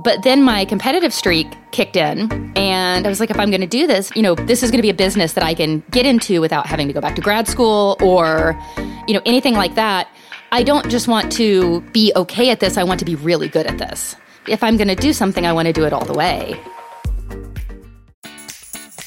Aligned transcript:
But 0.00 0.22
then 0.22 0.44
my 0.44 0.64
competitive 0.64 1.12
streak 1.12 1.48
kicked 1.72 1.96
in, 1.96 2.30
and 2.56 3.04
I 3.04 3.08
was 3.08 3.18
like, 3.18 3.30
if 3.30 3.38
I'm 3.38 3.50
going 3.50 3.62
to 3.62 3.66
do 3.66 3.88
this, 3.88 4.12
you 4.14 4.22
know, 4.22 4.36
this 4.36 4.62
is 4.62 4.70
going 4.70 4.78
to 4.78 4.82
be 4.82 4.90
a 4.90 4.94
business 4.94 5.32
that 5.32 5.42
I 5.42 5.54
can 5.54 5.82
get 5.90 6.06
into 6.06 6.40
without 6.40 6.66
having 6.66 6.86
to 6.86 6.92
go 6.92 7.00
back 7.00 7.16
to 7.16 7.20
grad 7.20 7.48
school 7.48 7.96
or, 8.00 8.56
you 9.08 9.14
know, 9.14 9.20
anything 9.26 9.54
like 9.54 9.74
that. 9.74 10.08
I 10.52 10.62
don't 10.62 10.88
just 10.88 11.08
want 11.08 11.32
to 11.32 11.80
be 11.92 12.12
okay 12.14 12.50
at 12.50 12.60
this, 12.60 12.76
I 12.76 12.84
want 12.84 13.00
to 13.00 13.04
be 13.04 13.16
really 13.16 13.48
good 13.48 13.66
at 13.66 13.78
this. 13.78 14.14
If 14.46 14.62
I'm 14.62 14.76
going 14.76 14.88
to 14.88 14.94
do 14.94 15.12
something, 15.12 15.44
I 15.44 15.52
want 15.52 15.66
to 15.66 15.72
do 15.72 15.84
it 15.84 15.92
all 15.92 16.04
the 16.04 16.14
way. 16.14 16.58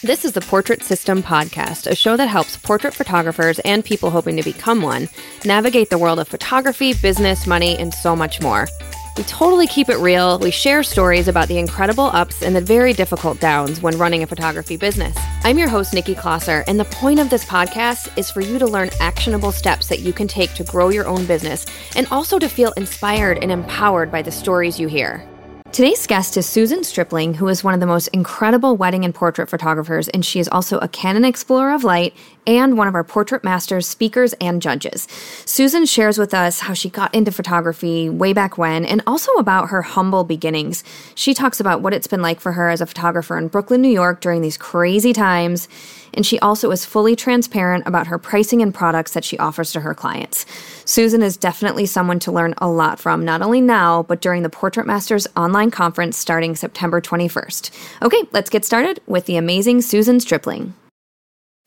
This 0.04 0.26
is 0.26 0.34
the 0.34 0.41
Portrait 0.41 0.84
System 0.84 1.23
Podcast, 1.23 1.90
a 1.90 1.96
show 1.96 2.18
that 2.18 2.27
helps 2.27 2.58
portrait 2.58 2.94
photographers 2.94 3.60
and 3.60 3.85
people 3.85 4.10
hoping 4.10 4.35
to 4.35 4.44
become 4.44 4.82
one 4.82 5.08
navigate 5.46 5.90
the 5.90 5.98
world 5.98 6.20
of 6.20 6.27
photography, 6.27 6.94
business, 6.94 7.48
money, 7.48 7.77
and 7.77 7.94
so 7.94 8.16
much 8.16 8.41
more. 8.41 8.68
We 9.17 9.23
totally 9.23 9.67
keep 9.67 9.90
it 9.90 9.98
real. 9.98 10.40
We 10.40 10.51
share 10.51 10.84
stories 10.84 11.27
about 11.27 11.49
the 11.49 11.57
incredible 11.57 12.05
ups 12.05 12.41
and 12.41 12.55
the 12.55 12.62
very 12.62 12.93
difficult 12.93 13.40
downs 13.40 13.81
when 13.81 13.98
running 13.98 14.23
a 14.23 14.27
photography 14.27 14.77
business. 14.77 15.18
I'm 15.43 15.57
your 15.57 15.68
host, 15.68 15.93
Nikki 15.93 16.15
Closser, 16.15 16.63
and 16.68 16.79
the 16.79 16.85
point 16.85 17.20
of 17.20 17.29
this 17.29 17.43
podcast 17.43 18.18
is 18.18 18.31
for 18.31 18.41
you 18.41 18.57
to 18.57 18.65
learn 18.65 18.90
actionable 18.99 19.51
steps 19.51 19.87
that 19.90 19.99
you 19.99 20.13
can 20.13 20.27
take 20.27 20.53
to 20.53 20.63
grow 20.63 20.90
your 20.90 21.07
own 21.07 21.26
business 21.26 21.65
and 21.95 22.07
also 22.07 22.40
to 22.40 22.48
feel 22.48 22.71
inspired 22.77 23.40
and 23.41 23.51
empowered 23.51 24.12
by 24.12 24.21
the 24.21 24.31
stories 24.31 24.79
you 24.79 24.87
hear. 24.87 25.27
Today's 25.72 26.05
guest 26.05 26.36
is 26.36 26.46
Susan 26.46 26.84
Stripling, 26.84 27.34
who 27.34 27.48
is 27.48 27.64
one 27.64 27.74
of 27.74 27.80
the 27.80 27.86
most 27.86 28.10
incredible 28.10 28.76
wedding 28.76 29.05
and 29.05 29.16
portrait 29.16 29.50
photographers, 29.50 30.10
and 30.10 30.26
she 30.26 30.41
is 30.41 30.50
also 30.50 30.77
a 30.80 30.90
Canon 30.90 31.24
Explorer 31.24 31.72
of 31.72 31.86
Light 31.86 32.14
and 32.46 32.77
one 32.77 32.90
of 32.90 32.94
our 32.96 33.05
Portrait 33.05 33.41
Masters 33.41 33.88
speakers 33.88 34.34
and 34.42 34.62
judges. 34.62 35.08
Susan 35.46 35.86
shares 35.86 36.18
with 36.18 36.34
us 36.34 36.60
how 36.60 36.74
she 36.74 36.90
got 36.90 37.16
into 37.16 37.32
photography 37.32 38.10
way 38.10 38.34
back 38.34 38.58
when 38.58 38.84
and 38.84 39.02
also 39.08 39.32
about 39.36 39.70
her 39.70 39.82
humble 39.82 40.26
beginnings. 40.26 40.84
She 41.16 41.34
talks 41.34 41.62
about 41.62 41.82
what 41.82 41.94
it's 41.94 42.08
been 42.08 42.22
like 42.22 42.42
for 42.42 42.52
her 42.52 42.70
as 42.70 42.82
a 42.82 42.86
photographer 42.86 43.38
in 43.38 43.48
Brooklyn, 43.48 43.82
New 43.82 43.88
York 43.88 44.20
during 44.20 44.42
these 44.42 44.58
crazy 44.58 45.14
times 45.14 45.70
and 46.13 46.26
she 46.26 46.40
also 46.40 46.71
is 46.71 46.85
fully 46.85 47.15
transparent 47.15 47.87
about 47.87 48.07
her 48.07 48.17
pricing 48.17 48.62
and 48.62 48.73
products 48.73 49.13
that 49.13 49.23
she 49.23 49.37
offers 49.37 49.71
to 49.71 49.81
her 49.81 49.93
clients. 49.93 50.45
Susan 50.85 51.21
is 51.21 51.37
definitely 51.37 51.85
someone 51.85 52.20
to 52.20 52.31
learn 52.31 52.53
a 52.57 52.70
lot 52.70 52.99
from, 52.99 53.23
not 53.23 53.41
only 53.41 53.62
now, 53.62 54.03
but 54.03 54.21
during 54.21 54.43
the 54.43 54.49
Portrait 54.49 54.87
Masters 54.87 55.27
online 55.35 55.71
conference 55.71 56.18
starting 56.18 56.55
September 56.55 57.01
21st. 57.01 57.71
Okay, 58.01 58.23
let's 58.31 58.49
get 58.49 58.65
started 58.65 58.99
with 59.07 59.26
the 59.26 59.37
amazing 59.37 59.81
Susan 59.81 60.20
Stripling. 60.20 60.73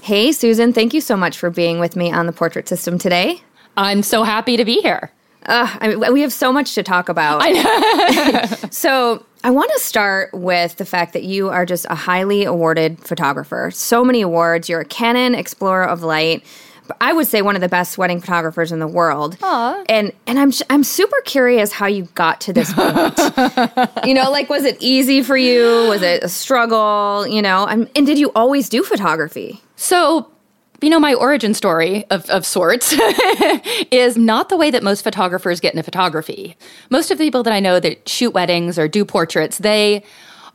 Hey, 0.02 0.32
Susan, 0.32 0.72
thank 0.72 0.92
you 0.92 1.00
so 1.00 1.16
much 1.16 1.38
for 1.38 1.50
being 1.50 1.78
with 1.78 1.96
me 1.96 2.12
on 2.12 2.26
the 2.26 2.32
Portrait 2.32 2.68
System 2.68 2.98
today. 2.98 3.40
I'm 3.76 4.02
so 4.02 4.22
happy 4.22 4.56
to 4.56 4.64
be 4.64 4.80
here. 4.82 5.10
Uh, 5.46 5.76
I 5.80 5.88
mean, 5.88 6.12
we 6.12 6.22
have 6.22 6.32
so 6.32 6.52
much 6.52 6.74
to 6.74 6.82
talk 6.82 7.08
about. 7.08 7.42
so, 8.72 9.24
I 9.44 9.50
want 9.50 9.70
to 9.74 9.78
start 9.78 10.32
with 10.32 10.76
the 10.76 10.86
fact 10.86 11.12
that 11.12 11.22
you 11.22 11.50
are 11.50 11.66
just 11.66 11.84
a 11.90 11.94
highly 11.94 12.44
awarded 12.44 12.98
photographer. 13.00 13.70
So 13.74 14.02
many 14.02 14.22
awards. 14.22 14.70
You're 14.70 14.80
a 14.80 14.86
Canon 14.86 15.34
Explorer 15.34 15.84
of 15.86 16.02
Light. 16.02 16.42
I 17.00 17.12
would 17.12 17.26
say 17.26 17.42
one 17.42 17.54
of 17.54 17.60
the 17.60 17.68
best 17.68 17.96
wedding 17.98 18.20
photographers 18.20 18.72
in 18.72 18.78
the 18.78 18.86
world. 18.86 19.38
Aww. 19.40 19.84
And 19.88 20.12
and 20.26 20.38
I'm 20.38 20.52
I'm 20.70 20.84
super 20.84 21.16
curious 21.24 21.72
how 21.72 21.86
you 21.86 22.04
got 22.14 22.40
to 22.42 22.52
this 22.52 22.72
point. 22.72 23.18
you 24.06 24.14
know, 24.14 24.30
like 24.30 24.48
was 24.48 24.64
it 24.64 24.76
easy 24.80 25.22
for 25.22 25.36
you? 25.36 25.88
Was 25.88 26.02
it 26.02 26.22
a 26.22 26.28
struggle? 26.28 27.26
You 27.26 27.42
know, 27.42 27.66
I'm, 27.66 27.88
and 27.94 28.06
did 28.06 28.18
you 28.18 28.32
always 28.34 28.68
do 28.68 28.82
photography? 28.82 29.62
So 29.76 30.30
you 30.84 30.90
know, 30.90 31.00
my 31.00 31.14
origin 31.14 31.54
story 31.54 32.04
of, 32.10 32.28
of 32.28 32.44
sorts 32.44 32.94
is 33.90 34.18
not 34.18 34.50
the 34.50 34.56
way 34.56 34.70
that 34.70 34.82
most 34.82 35.02
photographers 35.02 35.58
get 35.58 35.72
into 35.72 35.82
photography. 35.82 36.56
Most 36.90 37.10
of 37.10 37.16
the 37.16 37.24
people 37.24 37.42
that 37.42 37.54
I 37.54 37.58
know 37.58 37.80
that 37.80 38.06
shoot 38.06 38.32
weddings 38.32 38.78
or 38.78 38.86
do 38.86 39.02
portraits, 39.02 39.56
they 39.58 40.04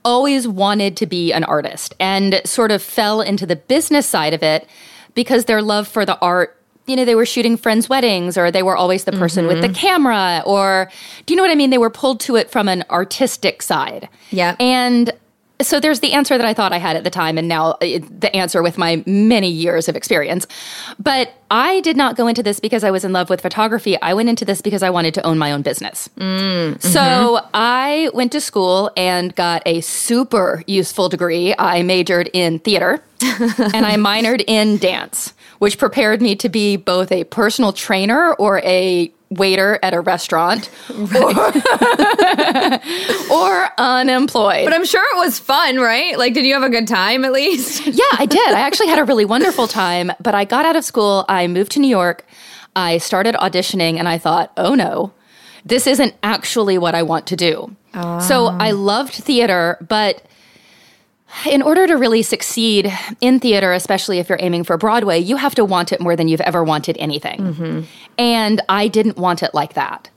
always 0.06 0.48
wanted 0.48 0.96
to 0.98 1.08
be 1.08 1.34
an 1.34 1.44
artist 1.44 1.96
and 2.00 2.42
sort 2.46 2.70
of 2.70 2.84
fell 2.84 3.22
into 3.22 3.48
the 3.48 3.56
business 3.56 4.06
side 4.06 4.36
of 4.36 4.44
it 4.44 4.68
because 5.16 5.46
their 5.46 5.64
love 5.64 5.88
for 5.88 6.06
the 6.06 6.18
art 6.20 6.56
you 6.86 6.96
know, 6.96 7.06
they 7.06 7.14
were 7.14 7.26
shooting 7.26 7.56
friends' 7.56 7.88
weddings 7.88 8.36
or 8.36 8.50
they 8.50 8.64
were 8.64 8.76
always 8.76 9.04
the 9.04 9.12
person 9.12 9.46
mm-hmm. 9.46 9.54
with 9.54 9.62
the 9.62 9.68
mm-hmm. 9.68 9.76
camera 9.76 10.42
or 10.44 10.92
do 11.28 11.34
you 11.34 11.36
know 11.36 11.44
what 11.44 11.52
I 11.52 11.56
mean? 11.56 11.70
They 11.70 11.78
were 11.78 11.92
pulled 11.92 12.20
to 12.22 12.36
it 12.36 12.50
from 12.50 12.68
an 12.68 12.84
artistic 12.90 13.62
side. 13.62 14.10
Yeah. 14.32 14.56
And 14.60 15.14
so 15.62 15.80
there's 15.80 16.00
the 16.00 16.14
answer 16.14 16.38
that 16.38 16.46
I 16.46 16.54
thought 16.54 16.72
I 16.72 16.78
had 16.78 16.96
at 16.96 17.04
the 17.04 17.10
time, 17.10 17.38
and 17.38 17.48
now 17.48 17.72
uh, 17.72 18.00
the 18.10 18.30
answer 18.34 18.64
with 18.64 18.78
my 18.78 19.04
many 19.06 19.50
years 19.50 19.90
of 19.90 19.96
experience. 19.96 20.48
But 20.98 21.34
I 21.52 21.82
did 21.82 21.98
not 21.98 22.16
go 22.16 22.28
into 22.28 22.42
this 22.42 22.60
because 22.60 22.84
I 22.84 22.92
was 22.92 23.04
in 23.04 23.12
love 23.12 23.30
with 23.30 23.42
photography. 23.42 24.00
I 24.02 24.14
went 24.14 24.30
into 24.30 24.46
this 24.46 24.62
because 24.62 24.84
I 24.84 24.90
wanted 24.90 25.14
to 25.16 25.26
own 25.26 25.38
my 25.38 25.52
own 25.52 25.62
business. 25.62 26.10
Mm, 26.18 26.82
so 26.82 27.00
mm-hmm. 27.00 27.48
I 27.54 28.10
went 28.14 28.32
to 28.34 28.42
school 28.42 28.92
and 28.96 29.36
got 29.36 29.62
a 29.66 29.82
super 29.82 30.64
useful 30.66 31.10
degree. 31.10 31.54
I 31.58 31.84
majored 31.84 32.30
in 32.34 32.60
theater 32.60 33.04
and 33.22 33.86
I 33.86 33.96
minored 33.96 34.44
in 34.48 34.78
dance, 34.78 35.34
which 35.58 35.78
prepared 35.78 36.22
me 36.22 36.36
to 36.38 36.48
be 36.48 36.78
both 36.78 37.12
a 37.12 37.26
personal 37.26 37.74
trainer 37.74 38.34
or 38.36 38.60
a 38.60 39.12
waiter 39.30 39.80
at 39.84 39.94
a 39.94 40.02
restaurant 40.02 40.70
right. 40.90 41.56
or, 43.30 43.36
or, 43.36 43.70
unemployed. 43.78 44.66
But 44.66 44.74
I'm 44.74 44.86
sure 44.86 45.04
it 45.16 45.20
was 45.20 45.40
fun, 45.40 45.78
right? 45.78 46.18
Like, 46.18 46.34
did 46.34 46.46
you 46.46 46.54
have 46.54 46.64
a 46.64 46.70
good 46.70 46.88
time 46.88 47.24
at 47.24 47.32
least? 47.32 47.86
yeah, 47.86 48.04
I 48.18 48.26
did. 48.26 48.50
I 48.50 48.62
actually 48.62 48.88
had 48.88 49.00
a 49.00 49.04
really 49.04 49.26
wonderful 49.26 49.68
time. 49.68 50.12
But 50.20 50.36
I 50.36 50.46
got 50.46 50.66
out 50.66 50.76
of 50.76 50.84
school, 50.84 51.26
I 51.30 51.48
moved 51.48 51.72
to 51.74 51.80
New 51.80 51.88
York, 51.88 52.26
I 52.76 52.98
started 52.98 53.36
auditioning, 53.36 53.98
and 53.98 54.08
I 54.08 54.18
thought, 54.18 54.52
oh 54.58 54.74
no, 54.74 55.14
this 55.66 55.86
isn't 55.86 56.16
actually 56.24 56.78
what 56.78 56.96
I 56.96 57.04
want 57.04 57.28
to 57.28 57.36
do. 57.36 57.76
Oh. 57.94 58.20
So 58.20 58.48
ah. 58.48 58.58
I 58.60 58.72
loved 58.72 59.14
theater, 59.14 59.78
but 59.88 60.24
in 61.46 61.62
order 61.62 61.88
to 61.88 61.96
really 61.96 62.22
succeed 62.22 62.92
in 63.22 63.40
theater, 63.40 63.72
especially 63.74 64.20
if 64.20 64.30
you're 64.30 64.40
aiming 64.42 64.64
for 64.64 64.78
Broadway, 64.78 65.20
you 65.20 65.38
have 65.38 65.56
to 65.56 65.66
want 65.66 65.92
it 65.92 66.00
more 66.00 66.16
than 66.16 66.28
you've 66.28 66.42
ever 66.42 66.64
wanted 66.64 66.98
anything. 66.98 67.40
Mm-hmm. 67.40 67.82
And 68.18 68.62
I 68.70 68.88
didn't 68.88 69.18
want 69.18 69.44
it 69.44 69.54
like 69.54 69.74
that. 69.74 70.10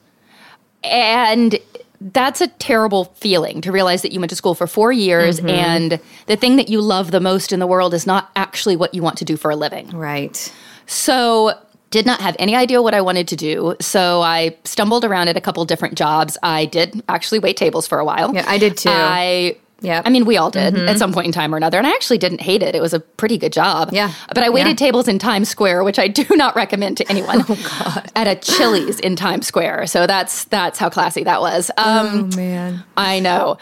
And 0.83 1.59
that's 2.01 2.41
a 2.41 2.49
terrible 2.49 3.05
feeling 3.17 3.61
to 3.61 3.71
realize 3.71 4.03
that 4.03 4.13
you 4.13 4.19
went 4.19 4.31
to 4.31 4.37
school 4.37 4.55
for 4.55 4.67
four 4.67 4.91
years 4.91 5.39
mm-hmm. 5.39 5.49
and 5.49 6.01
the 6.27 6.37
thing 6.37 6.57
that 6.57 6.69
you 6.69 6.81
love 6.81 7.13
the 7.13 7.21
most 7.21 7.53
in 7.53 7.61
the 7.61 7.67
world 7.67 7.95
is 7.95 8.07
not 8.07 8.31
actually 8.35 8.75
what 8.75 8.93
you 8.93 9.03
want 9.03 9.19
to 9.19 9.25
do 9.25 9.37
for 9.37 9.51
a 9.51 9.57
living. 9.57 9.89
Right. 9.91 10.53
So, 10.87 11.53
did 11.91 12.07
not 12.07 12.21
have 12.21 12.35
any 12.39 12.57
idea 12.57 12.81
what 12.83 12.95
I 12.95 13.03
wanted 13.03 13.29
to 13.29 13.37
do. 13.37 13.77
So 13.79 14.23
I 14.23 14.57
stumbled 14.65 15.05
around 15.05 15.29
at 15.29 15.37
a 15.37 15.43
couple 15.43 15.63
different 15.67 15.97
jobs. 15.97 16.39
I 16.43 16.65
did 16.65 17.03
actually 17.07 17.39
wait 17.39 17.59
tables 17.59 17.87
for 17.87 17.99
a 17.99 18.05
while. 18.05 18.35
Yeah, 18.35 18.45
I 18.49 18.57
did 18.57 18.79
too. 18.79 18.89
I 18.91 19.59
yeah. 19.83 20.01
I 20.05 20.11
mean, 20.11 20.25
we 20.25 20.37
all 20.37 20.51
did 20.51 20.75
mm-hmm. 20.75 20.89
at 20.89 20.99
some 20.99 21.13
point 21.13 21.27
in 21.27 21.33
time 21.33 21.53
or 21.53 21.57
another. 21.57 21.77
And 21.77 21.87
I 21.87 21.91
actually 21.91 22.19
didn't 22.19 22.41
hate 22.41 22.63
it. 22.63 22.75
It 22.75 22.81
was 22.81 22.95
a 22.95 23.01
pretty 23.01 23.37
good 23.37 23.53
job. 23.53 23.91
Yeah. 23.93 24.13
But 24.29 24.39
I 24.39 24.49
waited 24.51 24.81
yeah. 24.81 24.87
tables 24.87 25.09
in 25.09 25.19
Times 25.19 25.49
Square, 25.49 25.85
which 25.85 25.99
I 25.99 26.09
do 26.09 26.25
not 26.37 26.55
recommend 26.57 26.97
to 26.99 27.11
anyone. 27.11 27.45
oh, 27.49 27.83
God. 27.85 28.11
At 28.15 28.29
a 28.29 28.37
Chili's 28.37 29.01
in 29.01 29.17
Times 29.17 29.47
Square. 29.47 29.89
So 29.89 30.07
that's 30.07 30.45
that's 30.45 30.79
how 30.79 30.89
classy 30.89 31.25
that 31.25 31.41
was. 31.41 31.71
Um, 31.77 32.31
oh, 32.33 32.37
man. 32.37 32.85
I 32.97 33.21
know. 33.21 33.59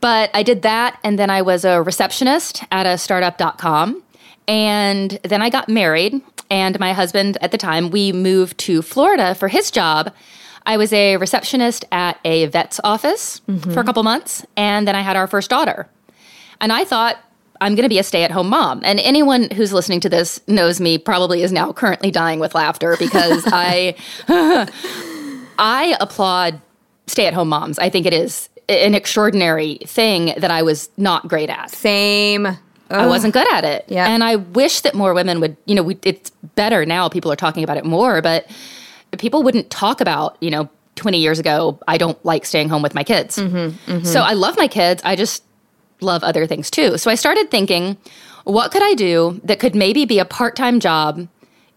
But 0.00 0.30
I 0.34 0.42
did 0.42 0.62
that. 0.62 0.98
And 1.02 1.18
then 1.18 1.30
I 1.30 1.42
was 1.42 1.64
a 1.64 1.82
receptionist 1.82 2.64
at 2.70 2.86
a 2.86 2.98
startup.com. 2.98 4.02
And 4.48 5.18
then 5.24 5.40
I 5.40 5.48
got 5.48 5.68
married. 5.68 6.20
And 6.50 6.78
my 6.78 6.92
husband 6.92 7.38
at 7.40 7.50
the 7.50 7.58
time, 7.58 7.90
we 7.90 8.12
moved 8.12 8.58
to 8.58 8.82
Florida 8.82 9.34
for 9.34 9.48
his 9.48 9.70
job. 9.70 10.12
I 10.66 10.76
was 10.76 10.92
a 10.92 11.16
receptionist 11.16 11.84
at 11.92 12.18
a 12.24 12.46
vet's 12.46 12.80
office 12.84 13.40
mm-hmm. 13.48 13.72
for 13.72 13.80
a 13.80 13.84
couple 13.84 14.02
months, 14.02 14.46
and 14.56 14.86
then 14.86 14.94
I 14.94 15.00
had 15.00 15.16
our 15.16 15.26
first 15.26 15.50
daughter. 15.50 15.88
And 16.60 16.72
I 16.72 16.84
thought, 16.84 17.16
I'm 17.60 17.74
going 17.74 17.84
to 17.84 17.88
be 17.88 17.98
a 17.98 18.02
stay 18.02 18.24
at 18.24 18.30
home 18.30 18.48
mom. 18.48 18.80
And 18.84 18.98
anyone 19.00 19.48
who's 19.50 19.72
listening 19.72 20.00
to 20.00 20.08
this 20.08 20.40
knows 20.48 20.80
me 20.80 20.98
probably 20.98 21.42
is 21.42 21.52
now 21.52 21.72
currently 21.72 22.10
dying 22.10 22.40
with 22.40 22.54
laughter 22.54 22.96
because 22.98 23.44
I 23.46 23.94
I 25.58 25.96
applaud 26.00 26.60
stay 27.06 27.26
at 27.26 27.34
home 27.34 27.48
moms. 27.48 27.78
I 27.78 27.88
think 27.88 28.06
it 28.06 28.12
is 28.12 28.48
an 28.68 28.94
extraordinary 28.94 29.78
thing 29.86 30.34
that 30.38 30.50
I 30.50 30.62
was 30.62 30.90
not 30.96 31.28
great 31.28 31.50
at. 31.50 31.70
Same. 31.70 32.46
Ugh. 32.46 32.58
I 32.90 33.06
wasn't 33.06 33.34
good 33.34 33.50
at 33.52 33.64
it. 33.64 33.84
Yeah. 33.88 34.08
And 34.08 34.24
I 34.24 34.36
wish 34.36 34.80
that 34.80 34.94
more 34.94 35.14
women 35.14 35.40
would, 35.40 35.56
you 35.66 35.74
know, 35.74 35.82
we, 35.82 35.98
it's 36.04 36.30
better 36.54 36.84
now. 36.84 37.08
People 37.08 37.30
are 37.32 37.36
talking 37.36 37.64
about 37.64 37.76
it 37.76 37.84
more, 37.84 38.20
but 38.22 38.46
people 39.18 39.42
wouldn't 39.42 39.70
talk 39.70 40.00
about, 40.00 40.36
you 40.40 40.50
know, 40.50 40.68
20 40.96 41.18
years 41.18 41.38
ago, 41.38 41.78
I 41.88 41.98
don't 41.98 42.22
like 42.24 42.44
staying 42.44 42.68
home 42.68 42.82
with 42.82 42.94
my 42.94 43.04
kids. 43.04 43.38
Mm-hmm, 43.38 43.90
mm-hmm. 43.90 44.04
So 44.04 44.20
I 44.20 44.32
love 44.34 44.56
my 44.56 44.68
kids. 44.68 45.02
I 45.04 45.16
just 45.16 45.42
love 46.00 46.22
other 46.22 46.46
things 46.46 46.70
too. 46.70 46.98
So 46.98 47.10
I 47.10 47.14
started 47.14 47.50
thinking, 47.50 47.96
what 48.44 48.72
could 48.72 48.82
I 48.82 48.94
do 48.94 49.40
that 49.44 49.58
could 49.58 49.74
maybe 49.74 50.04
be 50.04 50.18
a 50.18 50.24
part 50.24 50.56
time 50.56 50.80
job, 50.80 51.28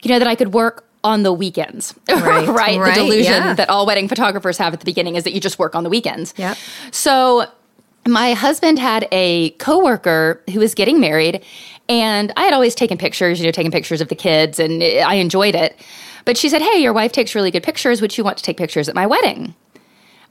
you 0.01 0.09
know, 0.09 0.19
that 0.19 0.27
I 0.27 0.35
could 0.35 0.53
work 0.53 0.85
on 1.03 1.23
the 1.23 1.31
weekends? 1.31 1.93
Right, 2.09 2.47
right? 2.47 2.77
right, 2.79 2.95
The 2.95 3.01
delusion 3.01 3.33
yeah. 3.33 3.53
that 3.53 3.69
all 3.69 3.85
wedding 3.85 4.07
photographers 4.07 4.57
have 4.57 4.73
at 4.73 4.79
the 4.79 4.85
beginning 4.85 5.15
is 5.15 5.23
that 5.23 5.33
you 5.33 5.39
just 5.39 5.59
work 5.59 5.75
on 5.75 5.83
the 5.83 5.89
weekends. 5.89 6.33
Yep. 6.37 6.57
So 6.91 7.45
my 8.07 8.33
husband 8.33 8.79
had 8.79 9.07
a 9.11 9.51
coworker 9.51 10.41
who 10.51 10.59
was 10.59 10.75
getting 10.75 10.99
married 10.99 11.43
and 11.87 12.33
I 12.35 12.43
had 12.43 12.53
always 12.53 12.75
taken 12.75 12.97
pictures, 12.97 13.39
you 13.39 13.45
know, 13.45 13.51
taking 13.51 13.71
pictures 13.71 14.01
of 14.01 14.09
the 14.09 14.15
kids 14.15 14.59
and 14.59 14.83
I 14.83 15.15
enjoyed 15.15 15.55
it. 15.55 15.79
But 16.25 16.37
she 16.37 16.49
said, 16.49 16.61
"Hey, 16.61 16.79
your 16.79 16.93
wife 16.93 17.11
takes 17.11 17.35
really 17.35 17.51
good 17.51 17.63
pictures. 17.63 18.01
Would 18.01 18.17
you 18.17 18.23
want 18.23 18.37
to 18.37 18.43
take 18.43 18.57
pictures 18.57 18.89
at 18.89 18.95
my 18.95 19.05
wedding?" 19.05 19.55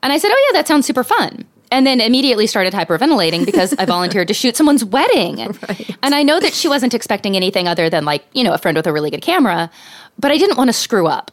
And 0.03 0.13
I 0.13 0.19
said, 0.19 0.31
"Oh 0.33 0.51
yeah, 0.51 0.59
that 0.59 0.69
sounds 0.69 0.87
super 0.87 1.05
fun." 1.05 1.45
And 1.71 1.87
then 1.87 2.01
immediately 2.01 2.47
started 2.47 2.73
hyperventilating 2.73 3.47
because 3.47 3.75
I 3.79 3.85
volunteered 3.85 4.29
to 4.29 4.35
shoot 4.35 4.57
someone's 4.57 4.85
wedding. 4.85 5.41
And 6.03 6.15
I 6.15 6.23
know 6.23 6.39
that 6.39 6.53
she 6.53 6.69
wasn't 6.69 6.93
expecting 6.93 7.35
anything 7.35 7.67
other 7.67 7.89
than 7.89 8.05
like, 8.05 8.27
you 8.35 8.45
know, 8.45 8.53
a 8.53 8.59
friend 8.59 8.77
with 8.77 8.87
a 8.87 8.93
really 8.93 9.11
good 9.11 9.23
camera, 9.23 9.71
but 10.19 10.31
I 10.31 10.37
didn't 10.37 10.59
want 10.59 10.69
to 10.69 10.75
screw 10.75 11.07
up. 11.07 11.31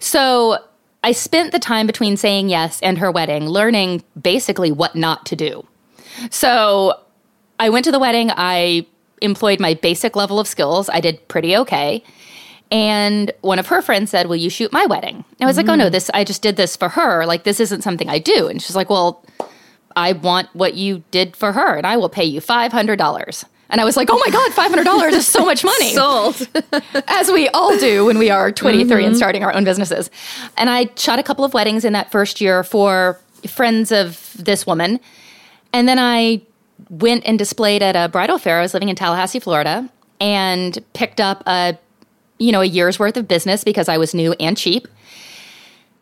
So 0.00 0.58
I 1.04 1.12
spent 1.12 1.52
the 1.52 1.60
time 1.60 1.86
between 1.86 2.16
saying 2.16 2.48
yes 2.48 2.80
and 2.82 2.98
her 2.98 3.12
wedding 3.12 3.48
learning 3.48 4.02
basically 4.20 4.72
what 4.72 4.96
not 4.96 5.24
to 5.26 5.36
do. 5.36 5.64
So 6.30 6.94
I 7.60 7.68
went 7.70 7.84
to 7.84 7.92
the 7.92 8.00
wedding. 8.00 8.32
I 8.36 8.86
employed 9.20 9.60
my 9.60 9.74
basic 9.74 10.16
level 10.16 10.40
of 10.40 10.48
skills. 10.48 10.88
I 10.88 11.00
did 11.00 11.26
pretty 11.28 11.56
okay. 11.58 12.02
And 12.72 13.30
one 13.42 13.58
of 13.58 13.66
her 13.66 13.82
friends 13.82 14.10
said, 14.10 14.28
Will 14.28 14.36
you 14.36 14.48
shoot 14.48 14.72
my 14.72 14.86
wedding? 14.86 15.16
And 15.16 15.42
I 15.42 15.44
was 15.44 15.58
like, 15.58 15.68
Oh 15.68 15.74
no, 15.74 15.88
mm. 15.88 15.92
this 15.92 16.10
I 16.14 16.24
just 16.24 16.40
did 16.40 16.56
this 16.56 16.74
for 16.74 16.88
her. 16.88 17.26
Like 17.26 17.44
this 17.44 17.60
isn't 17.60 17.82
something 17.82 18.08
I 18.08 18.18
do. 18.18 18.48
And 18.48 18.60
she's 18.60 18.74
like, 18.74 18.88
Well, 18.88 19.24
I 19.94 20.14
want 20.14 20.48
what 20.54 20.74
you 20.74 21.04
did 21.10 21.36
for 21.36 21.52
her, 21.52 21.76
and 21.76 21.86
I 21.86 21.98
will 21.98 22.08
pay 22.08 22.24
you 22.24 22.40
five 22.40 22.72
hundred 22.72 22.96
dollars. 22.96 23.44
And 23.68 23.78
I 23.80 23.84
was 23.84 23.98
like, 23.98 24.08
Oh 24.10 24.18
my 24.24 24.32
God, 24.32 24.52
five 24.54 24.70
hundred 24.70 24.84
dollars 24.84 25.12
is 25.12 25.26
so 25.26 25.44
much 25.44 25.62
money 25.64 25.92
Sold. 25.92 26.48
as 27.08 27.30
we 27.30 27.46
all 27.50 27.76
do 27.78 28.06
when 28.06 28.16
we 28.18 28.30
are 28.30 28.50
23 28.50 28.80
and 28.80 29.12
mm-hmm. 29.12 29.16
starting 29.18 29.44
our 29.44 29.54
own 29.54 29.64
businesses. 29.64 30.10
And 30.56 30.70
I 30.70 30.88
shot 30.96 31.18
a 31.18 31.22
couple 31.22 31.44
of 31.44 31.52
weddings 31.52 31.84
in 31.84 31.92
that 31.92 32.10
first 32.10 32.40
year 32.40 32.64
for 32.64 33.20
friends 33.46 33.92
of 33.92 34.34
this 34.38 34.66
woman. 34.66 34.98
And 35.74 35.86
then 35.86 35.98
I 35.98 36.40
went 36.88 37.24
and 37.26 37.38
displayed 37.38 37.82
at 37.82 37.96
a 37.96 38.08
bridal 38.08 38.38
fair. 38.38 38.58
I 38.58 38.62
was 38.62 38.72
living 38.72 38.88
in 38.88 38.96
Tallahassee, 38.96 39.40
Florida, 39.40 39.90
and 40.20 40.78
picked 40.94 41.20
up 41.20 41.42
a 41.46 41.78
you 42.42 42.50
know, 42.50 42.60
a 42.60 42.64
year's 42.66 42.98
worth 42.98 43.16
of 43.16 43.28
business 43.28 43.62
because 43.62 43.88
I 43.88 43.98
was 43.98 44.14
new 44.14 44.34
and 44.40 44.56
cheap. 44.56 44.88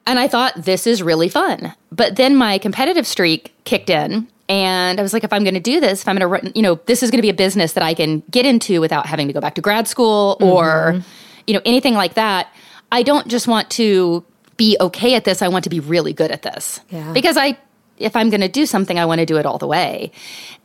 And 0.06 0.18
I 0.18 0.26
thought 0.26 0.54
this 0.56 0.86
is 0.86 1.02
really 1.02 1.28
fun. 1.28 1.74
But 1.92 2.16
then 2.16 2.34
my 2.34 2.56
competitive 2.56 3.06
streak 3.06 3.54
kicked 3.64 3.90
in 3.90 4.26
and 4.48 4.98
I 4.98 5.02
was 5.02 5.12
like 5.12 5.22
if 5.22 5.32
I'm 5.32 5.44
going 5.44 5.54
to 5.54 5.60
do 5.60 5.80
this, 5.80 6.00
if 6.00 6.08
I'm 6.08 6.16
going 6.16 6.40
to 6.40 6.52
you 6.56 6.62
know, 6.62 6.76
this 6.86 7.02
is 7.02 7.10
going 7.10 7.18
to 7.18 7.22
be 7.22 7.28
a 7.28 7.34
business 7.34 7.74
that 7.74 7.84
I 7.84 7.92
can 7.92 8.20
get 8.30 8.46
into 8.46 8.80
without 8.80 9.04
having 9.04 9.26
to 9.26 9.34
go 9.34 9.40
back 9.40 9.54
to 9.56 9.60
grad 9.60 9.86
school 9.86 10.38
or 10.40 10.94
mm-hmm. 10.94 11.08
you 11.46 11.54
know, 11.54 11.60
anything 11.66 11.94
like 11.94 12.14
that. 12.14 12.48
I 12.90 13.02
don't 13.02 13.28
just 13.28 13.46
want 13.46 13.70
to 13.72 14.24
be 14.56 14.78
okay 14.80 15.14
at 15.14 15.24
this, 15.24 15.42
I 15.42 15.48
want 15.48 15.64
to 15.64 15.70
be 15.70 15.80
really 15.80 16.14
good 16.14 16.30
at 16.30 16.42
this. 16.42 16.80
Yeah. 16.88 17.12
Because 17.12 17.36
I 17.36 17.58
if 18.00 18.16
I'm 18.16 18.30
going 18.30 18.40
to 18.40 18.48
do 18.48 18.66
something, 18.66 18.98
I 18.98 19.04
want 19.04 19.20
to 19.20 19.26
do 19.26 19.36
it 19.36 19.46
all 19.46 19.58
the 19.58 19.66
way. 19.66 20.10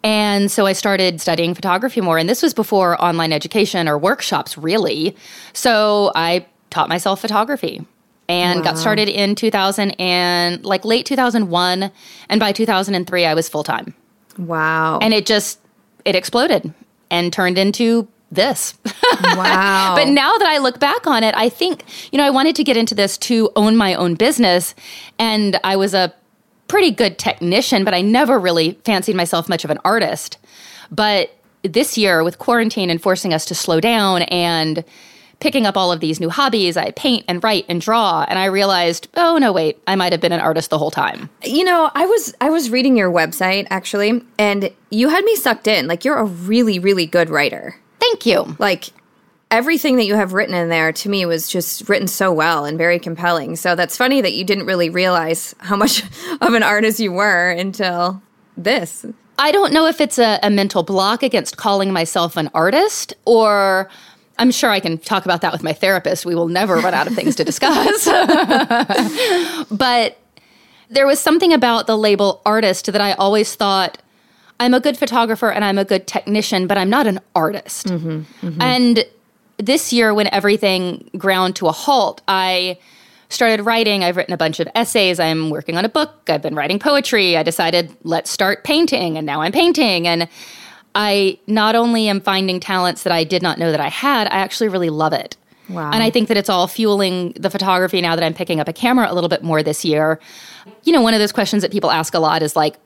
And 0.04 0.52
so 0.52 0.66
I 0.66 0.74
started 0.74 1.22
studying 1.22 1.54
photography 1.54 2.02
more. 2.02 2.18
And 2.18 2.30
this 2.30 2.42
was 2.42 2.54
before 2.54 3.02
online 3.04 3.34
education 3.34 3.88
or 3.88 3.98
workshops, 3.98 4.58
really. 4.58 5.16
So 5.54 6.12
I 6.16 6.46
taught 6.70 6.90
myself 6.90 7.22
photography 7.22 7.86
and 8.28 8.64
got 8.64 8.78
started 8.78 9.08
in 9.08 9.36
2000 9.36 9.92
and 10.00 10.66
like 10.66 10.84
late 10.84 11.06
2001. 11.06 11.92
And 12.30 12.40
by 12.40 12.52
2003, 12.52 13.26
I 13.26 13.34
was 13.34 13.50
full 13.50 13.64
time. 13.64 13.94
Wow. 14.38 15.00
And 15.02 15.14
it 15.14 15.26
just, 15.26 15.60
it 16.06 16.16
exploded 16.16 16.74
and 17.12 17.32
turned 17.32 17.58
into 17.58 18.08
this. 18.32 18.74
wow. 19.24 19.96
But 19.96 20.08
now 20.10 20.38
that 20.38 20.48
I 20.48 20.58
look 20.58 20.80
back 20.80 21.08
on 21.08 21.24
it, 21.24 21.36
I 21.36 21.50
think, 21.50 21.84
you 22.12 22.18
know, 22.18 22.26
I 22.26 22.30
wanted 22.30 22.56
to 22.58 22.64
get 22.64 22.78
into 22.78 22.96
this 22.96 23.18
to 23.20 23.52
own 23.56 23.78
my 23.78 23.94
own 23.94 24.16
business. 24.16 24.76
And 25.20 25.60
I 25.64 25.76
was 25.76 25.94
a 25.94 26.14
pretty 26.68 26.92
good 26.92 27.18
technician, 27.18 27.84
but 27.84 27.94
I 27.94 28.02
never 28.02 28.40
really 28.40 28.74
fancied 28.84 29.16
myself 29.16 29.48
much 29.50 29.64
of 29.64 29.70
an 29.70 29.80
artist. 29.86 30.38
But 30.92 31.36
this 31.64 31.98
year, 31.98 32.24
with 32.24 32.38
quarantine 32.38 32.90
and 32.90 33.02
forcing 33.02 33.34
us 33.34 33.46
to 33.46 33.56
slow 33.56 33.80
down 33.80 34.24
and 34.24 34.84
picking 35.40 35.66
up 35.66 35.76
all 35.76 35.92
of 35.92 36.00
these 36.00 36.20
new 36.20 36.30
hobbies, 36.30 36.78
I 36.78 36.92
paint 36.92 37.26
and 37.28 37.44
write 37.44 37.66
and 37.68 37.82
draw. 37.82 38.26
And 38.28 38.40
I 38.40 38.46
realized, 38.46 39.08
oh, 39.16 39.38
no, 39.38 39.52
wait, 39.52 39.82
I 39.88 39.96
might 39.96 40.12
have 40.12 40.22
been 40.22 40.32
an 40.32 40.40
artist 40.40 40.70
the 40.70 40.78
whole 40.78 40.92
time. 40.92 41.30
You 41.44 41.64
know, 41.64 41.92
I 41.94 42.06
was 42.06 42.34
I 42.42 42.50
was 42.50 42.70
reading 42.70 42.98
your 42.98 43.12
website 43.12 43.68
actually, 43.70 44.22
and 44.38 44.72
you 44.90 45.10
had 45.10 45.24
me 45.24 45.36
sucked 45.36 45.68
in. 45.68 45.88
Like 45.88 46.06
you're 46.06 46.18
a 46.18 46.26
really 46.26 46.80
really 46.80 47.06
good 47.06 47.30
writer. 47.30 47.76
Thank 48.00 48.26
you. 48.26 48.56
Like 48.60 48.90
everything 49.56 49.96
that 49.96 50.06
you 50.06 50.16
have 50.16 50.34
written 50.34 50.54
in 50.54 50.68
there 50.68 50.92
to 50.92 51.08
me 51.08 51.26
was 51.26 51.48
just 51.48 51.88
written 51.88 52.08
so 52.08 52.32
well 52.34 52.66
and 52.66 52.78
very 52.78 53.00
compelling. 53.00 53.56
So 53.56 53.74
that's 53.74 53.96
funny 53.96 54.20
that 54.20 54.34
you 54.34 54.44
didn't 54.44 54.66
really 54.66 54.90
realize 54.90 55.56
how 55.60 55.78
much 55.78 56.04
of 56.42 56.54
an 56.54 56.62
artist 56.62 57.00
you 57.00 57.14
were 57.14 57.52
until 57.52 58.22
this. 58.58 59.06
I 59.40 59.54
don't 59.54 59.72
know 59.72 59.88
if 59.88 60.02
it's 60.02 60.20
a, 60.20 60.40
a 60.44 60.50
mental 60.50 60.84
block 60.84 61.24
against 61.24 61.56
calling 61.56 61.94
myself 61.94 62.36
an 62.36 62.50
artist 62.54 63.14
or 63.24 63.90
I'm 64.38 64.52
sure 64.52 64.70
I 64.70 64.82
can 64.82 64.98
talk 64.98 65.24
about 65.24 65.40
that 65.42 65.54
with 65.54 65.64
my 65.64 65.72
therapist. 65.72 66.26
We 66.26 66.36
will 66.36 66.50
never 66.50 66.76
run 66.76 66.94
out 66.94 67.08
of 67.08 67.16
things 67.16 67.38
to 67.38 67.46
discuss. 67.46 68.06
but 69.72 70.18
there 70.90 71.08
was 71.08 71.20
something 71.22 71.54
about 71.54 71.88
the 71.88 71.98
label 71.98 72.42
artist 72.46 72.92
that 72.92 73.00
I 73.00 73.14
always 73.14 73.56
thought 73.56 74.02
I'm 74.60 74.74
a 74.74 74.82
good 74.82 74.98
photographer 74.98 75.50
and 75.50 75.64
I'm 75.64 75.78
a 75.78 75.86
good 75.86 76.08
technician, 76.08 76.68
but 76.68 76.78
I'm 76.78 76.90
not 76.90 77.08
an 77.08 77.22
artist. 77.34 77.88
Mm-hmm, 77.88 78.48
mm-hmm. 78.48 78.62
And 78.62 79.06
this 79.58 79.94
year, 79.94 80.14
when 80.14 80.28
everything 80.34 81.10
ground 81.18 81.56
to 81.58 81.68
a 81.68 81.72
halt, 81.72 82.22
I 82.28 82.78
started 83.30 83.64
writing. 83.64 84.04
I've 84.04 84.18
written 84.18 84.34
a 84.34 84.38
bunch 84.38 84.60
of 84.60 84.68
essays. 84.76 85.20
I'm 85.20 85.50
working 85.50 85.78
on 85.78 85.86
a 85.86 85.90
book. 85.90 86.14
I've 86.28 86.42
been 86.42 86.56
writing 86.56 86.80
poetry. 86.80 87.38
I 87.38 87.44
decided, 87.44 87.96
let's 88.04 88.30
start 88.30 88.64
painting. 88.64 89.18
And 89.18 89.26
now 89.26 89.42
I'm 89.42 89.52
painting. 89.52 90.08
And 90.08 90.28
I 90.94 91.40
not 91.48 91.76
only 91.76 92.08
am 92.08 92.22
finding 92.22 92.60
talents 92.60 93.04
that 93.04 93.12
I 93.12 93.24
did 93.24 93.42
not 93.42 93.58
know 93.58 93.72
that 93.72 93.82
I 93.82 93.90
had, 93.90 94.28
I 94.28 94.38
actually 94.38 94.70
really 94.70 94.90
love 94.90 95.14
it. 95.14 95.36
Wow. 95.70 95.92
And 95.92 96.04
I 96.04 96.10
think 96.10 96.28
that 96.28 96.38
it's 96.38 96.50
all 96.50 96.68
fueling 96.68 97.34
the 97.34 97.50
photography 97.50 98.00
now 98.00 98.16
that 98.16 98.24
I'm 98.24 98.34
picking 98.34 98.60
up 98.60 98.68
a 98.68 98.74
camera 98.74 99.12
a 99.12 99.14
little 99.14 99.30
bit 99.30 99.44
more 99.44 99.64
this 99.64 99.84
year. 99.84 100.20
You 100.84 100.94
know, 100.94 101.02
one 101.02 101.14
of 101.14 101.20
those 101.20 101.32
questions 101.32 101.64
that 101.64 101.72
people 101.72 101.90
ask 101.90 102.14
a 102.14 102.20
lot 102.20 102.44
is 102.44 102.56
like, 102.56 102.78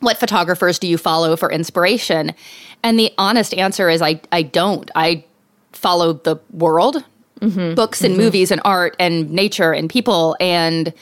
what 0.00 0.18
photographers 0.18 0.78
do 0.78 0.88
you 0.88 0.98
follow 0.98 1.36
for 1.36 1.50
inspiration? 1.52 2.34
And 2.82 2.98
the 2.98 3.12
honest 3.16 3.54
answer 3.54 3.88
is 3.88 4.02
I, 4.02 4.20
I 4.32 4.42
don't. 4.42 4.90
I 4.94 5.24
follow 5.72 6.14
the 6.14 6.36
world, 6.52 7.04
mm-hmm. 7.40 7.74
books 7.74 8.02
and 8.02 8.12
mm-hmm. 8.12 8.22
movies 8.22 8.50
and 8.50 8.60
art 8.64 8.96
and 8.98 9.30
nature 9.30 9.72
and 9.72 9.88
people. 9.88 10.36
And 10.40 10.92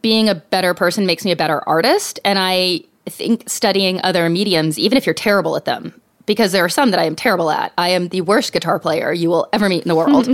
being 0.00 0.28
a 0.28 0.34
better 0.34 0.74
person 0.74 1.06
makes 1.06 1.24
me 1.24 1.32
a 1.32 1.36
better 1.36 1.66
artist. 1.68 2.20
And 2.24 2.38
I 2.38 2.80
think 3.06 3.48
studying 3.48 4.00
other 4.02 4.28
mediums, 4.28 4.78
even 4.78 4.96
if 4.96 5.06
you're 5.06 5.14
terrible 5.14 5.56
at 5.56 5.64
them, 5.64 6.00
because 6.26 6.52
there 6.52 6.64
are 6.64 6.68
some 6.68 6.92
that 6.92 7.00
I 7.00 7.04
am 7.04 7.16
terrible 7.16 7.50
at. 7.50 7.72
I 7.76 7.88
am 7.88 8.08
the 8.08 8.20
worst 8.20 8.52
guitar 8.52 8.78
player 8.78 9.12
you 9.12 9.28
will 9.28 9.48
ever 9.52 9.68
meet 9.68 9.82
in 9.82 9.88
the 9.88 9.96
world. 9.96 10.28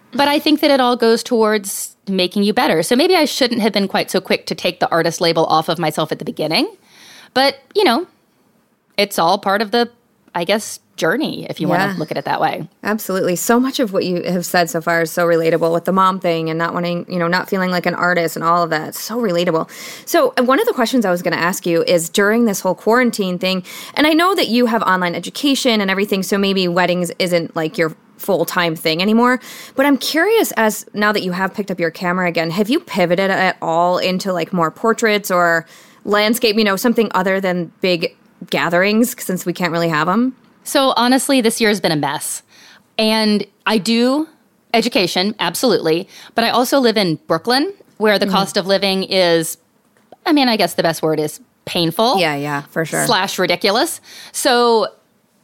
but 0.12 0.28
I 0.28 0.38
think 0.38 0.60
that 0.60 0.70
it 0.70 0.80
all 0.80 0.96
goes 0.96 1.22
towards 1.22 1.96
making 2.06 2.44
you 2.44 2.52
better. 2.52 2.82
So 2.82 2.94
maybe 2.94 3.16
I 3.16 3.24
shouldn't 3.24 3.60
have 3.60 3.72
been 3.72 3.88
quite 3.88 4.10
so 4.10 4.20
quick 4.20 4.46
to 4.46 4.54
take 4.54 4.80
the 4.80 4.88
artist 4.90 5.20
label 5.20 5.46
off 5.46 5.68
of 5.68 5.78
myself 5.78 6.12
at 6.12 6.18
the 6.18 6.24
beginning. 6.24 6.72
But, 7.34 7.58
you 7.74 7.84
know, 7.84 8.06
it's 8.96 9.18
all 9.18 9.38
part 9.38 9.62
of 9.62 9.70
the, 9.70 9.90
I 10.34 10.44
guess, 10.44 10.78
journey, 11.00 11.46
if 11.48 11.60
you 11.60 11.66
want 11.66 11.92
to 11.92 11.98
look 11.98 12.10
at 12.10 12.18
it 12.18 12.26
that 12.26 12.40
way. 12.40 12.68
Absolutely. 12.82 13.34
So 13.34 13.58
much 13.58 13.80
of 13.80 13.94
what 13.94 14.04
you 14.04 14.22
have 14.24 14.44
said 14.44 14.68
so 14.68 14.82
far 14.82 15.00
is 15.02 15.10
so 15.10 15.26
relatable 15.26 15.72
with 15.72 15.86
the 15.86 15.92
mom 15.92 16.20
thing 16.20 16.50
and 16.50 16.58
not 16.58 16.74
wanting, 16.74 17.10
you 17.10 17.18
know, 17.18 17.26
not 17.26 17.48
feeling 17.48 17.70
like 17.70 17.86
an 17.86 17.94
artist 17.94 18.36
and 18.36 18.44
all 18.44 18.62
of 18.62 18.70
that. 18.70 18.90
It's 18.90 19.00
so 19.00 19.18
relatable. 19.18 19.70
So, 20.06 20.34
uh, 20.38 20.44
one 20.44 20.60
of 20.60 20.66
the 20.66 20.74
questions 20.74 21.06
I 21.06 21.10
was 21.10 21.22
going 21.22 21.32
to 21.32 21.40
ask 21.40 21.64
you 21.64 21.82
is 21.84 22.10
during 22.10 22.44
this 22.44 22.60
whole 22.60 22.74
quarantine 22.74 23.38
thing, 23.38 23.64
and 23.94 24.06
I 24.06 24.12
know 24.12 24.34
that 24.34 24.48
you 24.48 24.66
have 24.66 24.82
online 24.82 25.14
education 25.14 25.80
and 25.80 25.90
everything, 25.90 26.22
so 26.22 26.36
maybe 26.36 26.68
weddings 26.68 27.10
isn't 27.18 27.56
like 27.56 27.78
your 27.78 27.96
full 28.18 28.44
time 28.44 28.76
thing 28.76 29.00
anymore. 29.00 29.40
But 29.76 29.86
I'm 29.86 29.96
curious 29.96 30.52
as 30.52 30.84
now 30.92 31.12
that 31.12 31.22
you 31.22 31.32
have 31.32 31.54
picked 31.54 31.70
up 31.70 31.80
your 31.80 31.90
camera 31.90 32.28
again, 32.28 32.50
have 32.50 32.68
you 32.68 32.78
pivoted 32.78 33.30
at 33.30 33.56
all 33.62 33.96
into 33.96 34.34
like 34.34 34.52
more 34.52 34.70
portraits 34.70 35.30
or 35.30 35.66
landscape, 36.04 36.56
you 36.56 36.64
know, 36.64 36.76
something 36.76 37.10
other 37.14 37.40
than 37.40 37.72
big 37.80 38.14
gatherings 38.50 39.22
since 39.22 39.46
we 39.46 39.54
can't 39.54 39.72
really 39.72 39.88
have 39.88 40.06
them? 40.06 40.36
So 40.64 40.92
honestly, 40.96 41.40
this 41.40 41.60
year 41.60 41.70
has 41.70 41.80
been 41.80 41.92
a 41.92 41.96
mess. 41.96 42.42
And 42.98 43.46
I 43.66 43.78
do 43.78 44.28
education, 44.74 45.34
absolutely. 45.38 46.08
But 46.34 46.44
I 46.44 46.50
also 46.50 46.78
live 46.78 46.96
in 46.96 47.16
Brooklyn, 47.26 47.72
where 47.96 48.18
the 48.18 48.26
mm-hmm. 48.26 48.34
cost 48.34 48.56
of 48.56 48.66
living 48.66 49.04
is, 49.04 49.56
I 50.26 50.32
mean, 50.32 50.48
I 50.48 50.56
guess 50.56 50.74
the 50.74 50.82
best 50.82 51.02
word 51.02 51.18
is 51.18 51.40
painful. 51.64 52.18
Yeah, 52.18 52.34
yeah, 52.36 52.62
for 52.62 52.84
sure. 52.84 53.06
Slash 53.06 53.38
ridiculous. 53.38 54.00
So, 54.32 54.88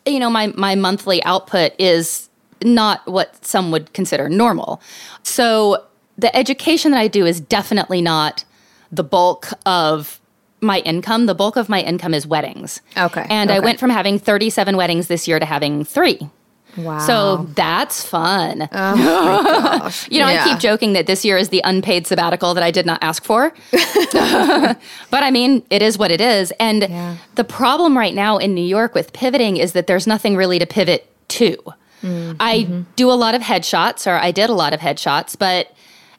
you 0.05 0.19
know, 0.19 0.31
my, 0.31 0.49
my 0.49 0.75
monthly 0.75 1.23
output 1.25 1.73
is 1.79 2.29
not 2.63 3.07
what 3.07 3.45
some 3.45 3.71
would 3.71 3.93
consider 3.93 4.29
normal. 4.29 4.81
So 5.23 5.85
the 6.17 6.35
education 6.35 6.91
that 6.93 6.99
I 6.99 7.09
do 7.09 7.27
is 7.27 7.41
definitely 7.41 8.01
not 8.01 8.45
the 8.91 9.05
bulk 9.05 9.49
of 9.67 10.21
my 10.61 10.81
income. 10.81 11.27
The 11.27 11.35
bulk 11.35 11.57
of 11.57 11.69
my 11.69 11.81
income 11.81 12.15
is 12.15 12.27
weddings. 12.27 12.81
Okay. 12.97 13.27
And 13.29 13.51
okay. 13.51 13.57
I 13.57 13.61
went 13.61 13.79
from 13.79 13.91
having 13.91 14.19
37 14.19 14.77
weddings 14.77 15.09
this 15.09 15.29
year 15.29 15.39
to 15.39 15.47
having 15.47 15.85
three. 15.85 16.31
Wow. 16.77 16.99
So 16.99 17.37
that's 17.55 18.05
fun. 18.05 18.69
Oh. 18.73 19.91
You 20.11 20.21
know, 20.21 20.29
Yeah. 20.29 20.45
I 20.45 20.49
keep 20.49 20.59
joking 20.59 20.93
that 20.93 21.07
this 21.07 21.25
year 21.25 21.37
is 21.37 21.49
the 21.49 21.63
unpaid 21.65 22.07
sabbatical 22.07 22.55
that 22.55 22.63
I 22.63 22.71
did 22.71 22.87
not 22.87 22.99
ask 23.03 23.25
for. 23.25 23.53
but 23.73 24.83
I 25.13 25.31
mean, 25.31 25.65
it 25.71 25.83
is 25.83 25.97
what 25.97 26.11
it 26.11 26.21
is. 26.21 26.53
And 26.61 26.83
Yeah. 26.83 27.17
the 27.35 27.45
problem 27.45 27.97
right 27.97 28.15
now 28.15 28.37
in 28.39 28.55
New 28.55 28.65
York 28.65 28.95
with 28.95 29.13
pivoting 29.13 29.57
is 29.57 29.73
that 29.73 29.87
there's 29.87 30.07
nothing 30.07 30.37
really 30.37 30.59
to 30.59 30.67
pivot 30.67 31.09
to. 31.29 31.57
Mm, 32.03 32.37
I 32.39 32.61
mm-hmm. 32.61 32.83
do 32.95 33.11
a 33.11 33.15
lot 33.15 33.35
of 33.35 33.43
headshots, 33.43 34.07
or 34.07 34.15
I 34.17 34.31
did 34.31 34.51
a 34.51 34.55
lot 34.55 34.75
of 34.75 34.81
headshots, 34.81 35.37
but 35.39 35.73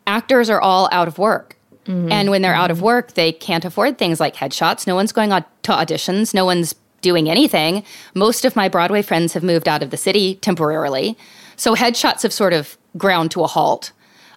actors 0.08 0.50
are 0.50 0.60
all 0.60 0.89
out 0.91 1.08
of 1.08 1.17
work. 1.17 1.56
Mm-hmm. 1.88 2.12
And 2.12 2.29
when 2.29 2.41
they're 2.41 2.53
out 2.53 2.72
of 2.72 2.82
work, 2.82 3.13
they 3.13 3.32
can't 3.32 3.65
afford 3.65 3.98
things 3.98 4.20
like 4.20 4.36
headshots. 4.36 4.86
No 4.86 4.96
one's 4.96 5.12
going 5.12 5.32
on 5.32 5.44
to 5.63 5.72
auditions. 5.72 6.34
No 6.34 6.46
one's 6.46 6.75
doing 7.01 7.29
anything. 7.29 7.84
Most 8.13 8.46
of 8.46 8.56
my 8.56 8.67
Broadway 8.70 9.01
friends 9.01 9.34
have 9.34 9.44
moved 9.44 9.67
out 9.67 9.82
of 9.82 9.89
the 9.89 9.98
city 9.98 10.36
temporarily. 10.36 11.17
So 11.56 11.75
headshots 11.75 12.24
have 12.24 12.34
sort 12.34 12.53
of 12.53 12.77
ground 12.98 13.32
to 13.32 13.44
a 13.44 13.48
halt. 13.48 13.91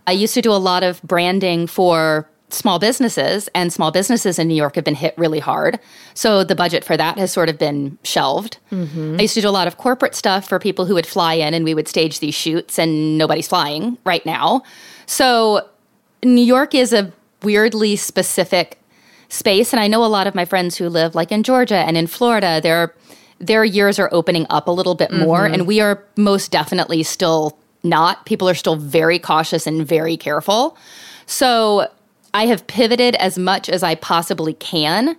I 0.06 0.12
used 0.12 0.34
to 0.34 0.42
do 0.42 0.52
a 0.52 0.54
lot 0.54 0.82
of 0.82 1.02
branding 1.02 1.66
for 1.66 2.28
small 2.52 2.80
businesses, 2.80 3.48
and 3.54 3.72
small 3.72 3.92
businesses 3.92 4.36
in 4.36 4.48
New 4.48 4.56
York 4.56 4.74
have 4.74 4.82
been 4.84 4.96
hit 4.96 5.14
really 5.16 5.38
hard. 5.38 5.78
So 6.14 6.42
the 6.42 6.56
budget 6.56 6.84
for 6.84 6.96
that 6.96 7.16
has 7.16 7.30
sort 7.30 7.48
of 7.48 7.58
been 7.58 7.96
shelved. 8.02 8.58
I 8.72 9.22
used 9.22 9.34
to 9.34 9.40
do 9.40 9.48
a 9.48 9.50
lot 9.50 9.68
of 9.68 9.78
corporate 9.78 10.16
stuff 10.16 10.48
for 10.48 10.58
people 10.58 10.84
who 10.84 10.94
would 10.94 11.06
fly 11.06 11.34
in 11.34 11.54
and 11.54 11.64
we 11.64 11.74
would 11.74 11.86
stage 11.86 12.18
these 12.18 12.34
shoots, 12.34 12.78
and 12.78 13.16
nobody's 13.16 13.46
flying 13.46 13.98
right 14.04 14.26
now. 14.26 14.62
So 15.06 15.68
New 16.24 16.42
York 16.42 16.74
is 16.74 16.92
a 16.92 17.12
weirdly 17.42 17.96
specific 17.96 18.78
space, 19.28 19.72
and 19.72 19.80
I 19.80 19.86
know 19.86 20.04
a 20.04 20.06
lot 20.08 20.26
of 20.26 20.34
my 20.34 20.44
friends 20.44 20.76
who 20.76 20.88
live 20.88 21.14
like 21.14 21.30
in 21.32 21.42
Georgia 21.42 21.76
and 21.76 21.96
in 21.96 22.06
Florida. 22.06 22.60
Their 22.62 22.94
their 23.38 23.64
years 23.64 23.98
are 23.98 24.08
opening 24.12 24.46
up 24.50 24.68
a 24.68 24.70
little 24.70 24.94
bit 24.94 25.10
more, 25.12 25.46
and 25.46 25.66
we 25.66 25.80
are 25.80 26.04
most 26.16 26.50
definitely 26.50 27.02
still 27.02 27.56
not. 27.82 28.26
People 28.26 28.48
are 28.48 28.54
still 28.54 28.76
very 28.76 29.18
cautious 29.18 29.66
and 29.66 29.86
very 29.86 30.16
careful. 30.16 30.76
So 31.26 31.88
I 32.34 32.46
have 32.46 32.66
pivoted 32.66 33.14
as 33.16 33.38
much 33.38 33.68
as 33.70 33.82
I 33.82 33.94
possibly 33.94 34.52
can 34.54 35.16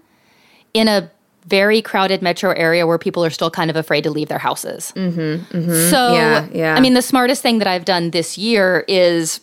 in 0.74 0.88
a 0.88 1.10
very 1.48 1.82
crowded 1.82 2.22
metro 2.22 2.52
area 2.52 2.86
where 2.86 3.00
people 3.00 3.26
are 3.26 3.32
still 3.32 3.50
kind 3.50 3.72
of 3.72 3.76
afraid 3.76 4.04
to 4.04 4.12
leave 4.12 4.28
their 4.28 4.38
houses. 4.38 4.94
Mm-hmm, 4.96 5.90
So, 5.90 6.14
Yeah, 6.14 6.48
yeah. 6.54 6.76
I 6.76 6.80
mean, 6.80 6.94
the 6.94 7.02
smartest 7.02 7.42
thing 7.42 7.58
that 7.58 7.68
I've 7.68 7.86
done 7.86 8.12
this 8.12 8.38
year 8.38 8.86
is 8.88 9.40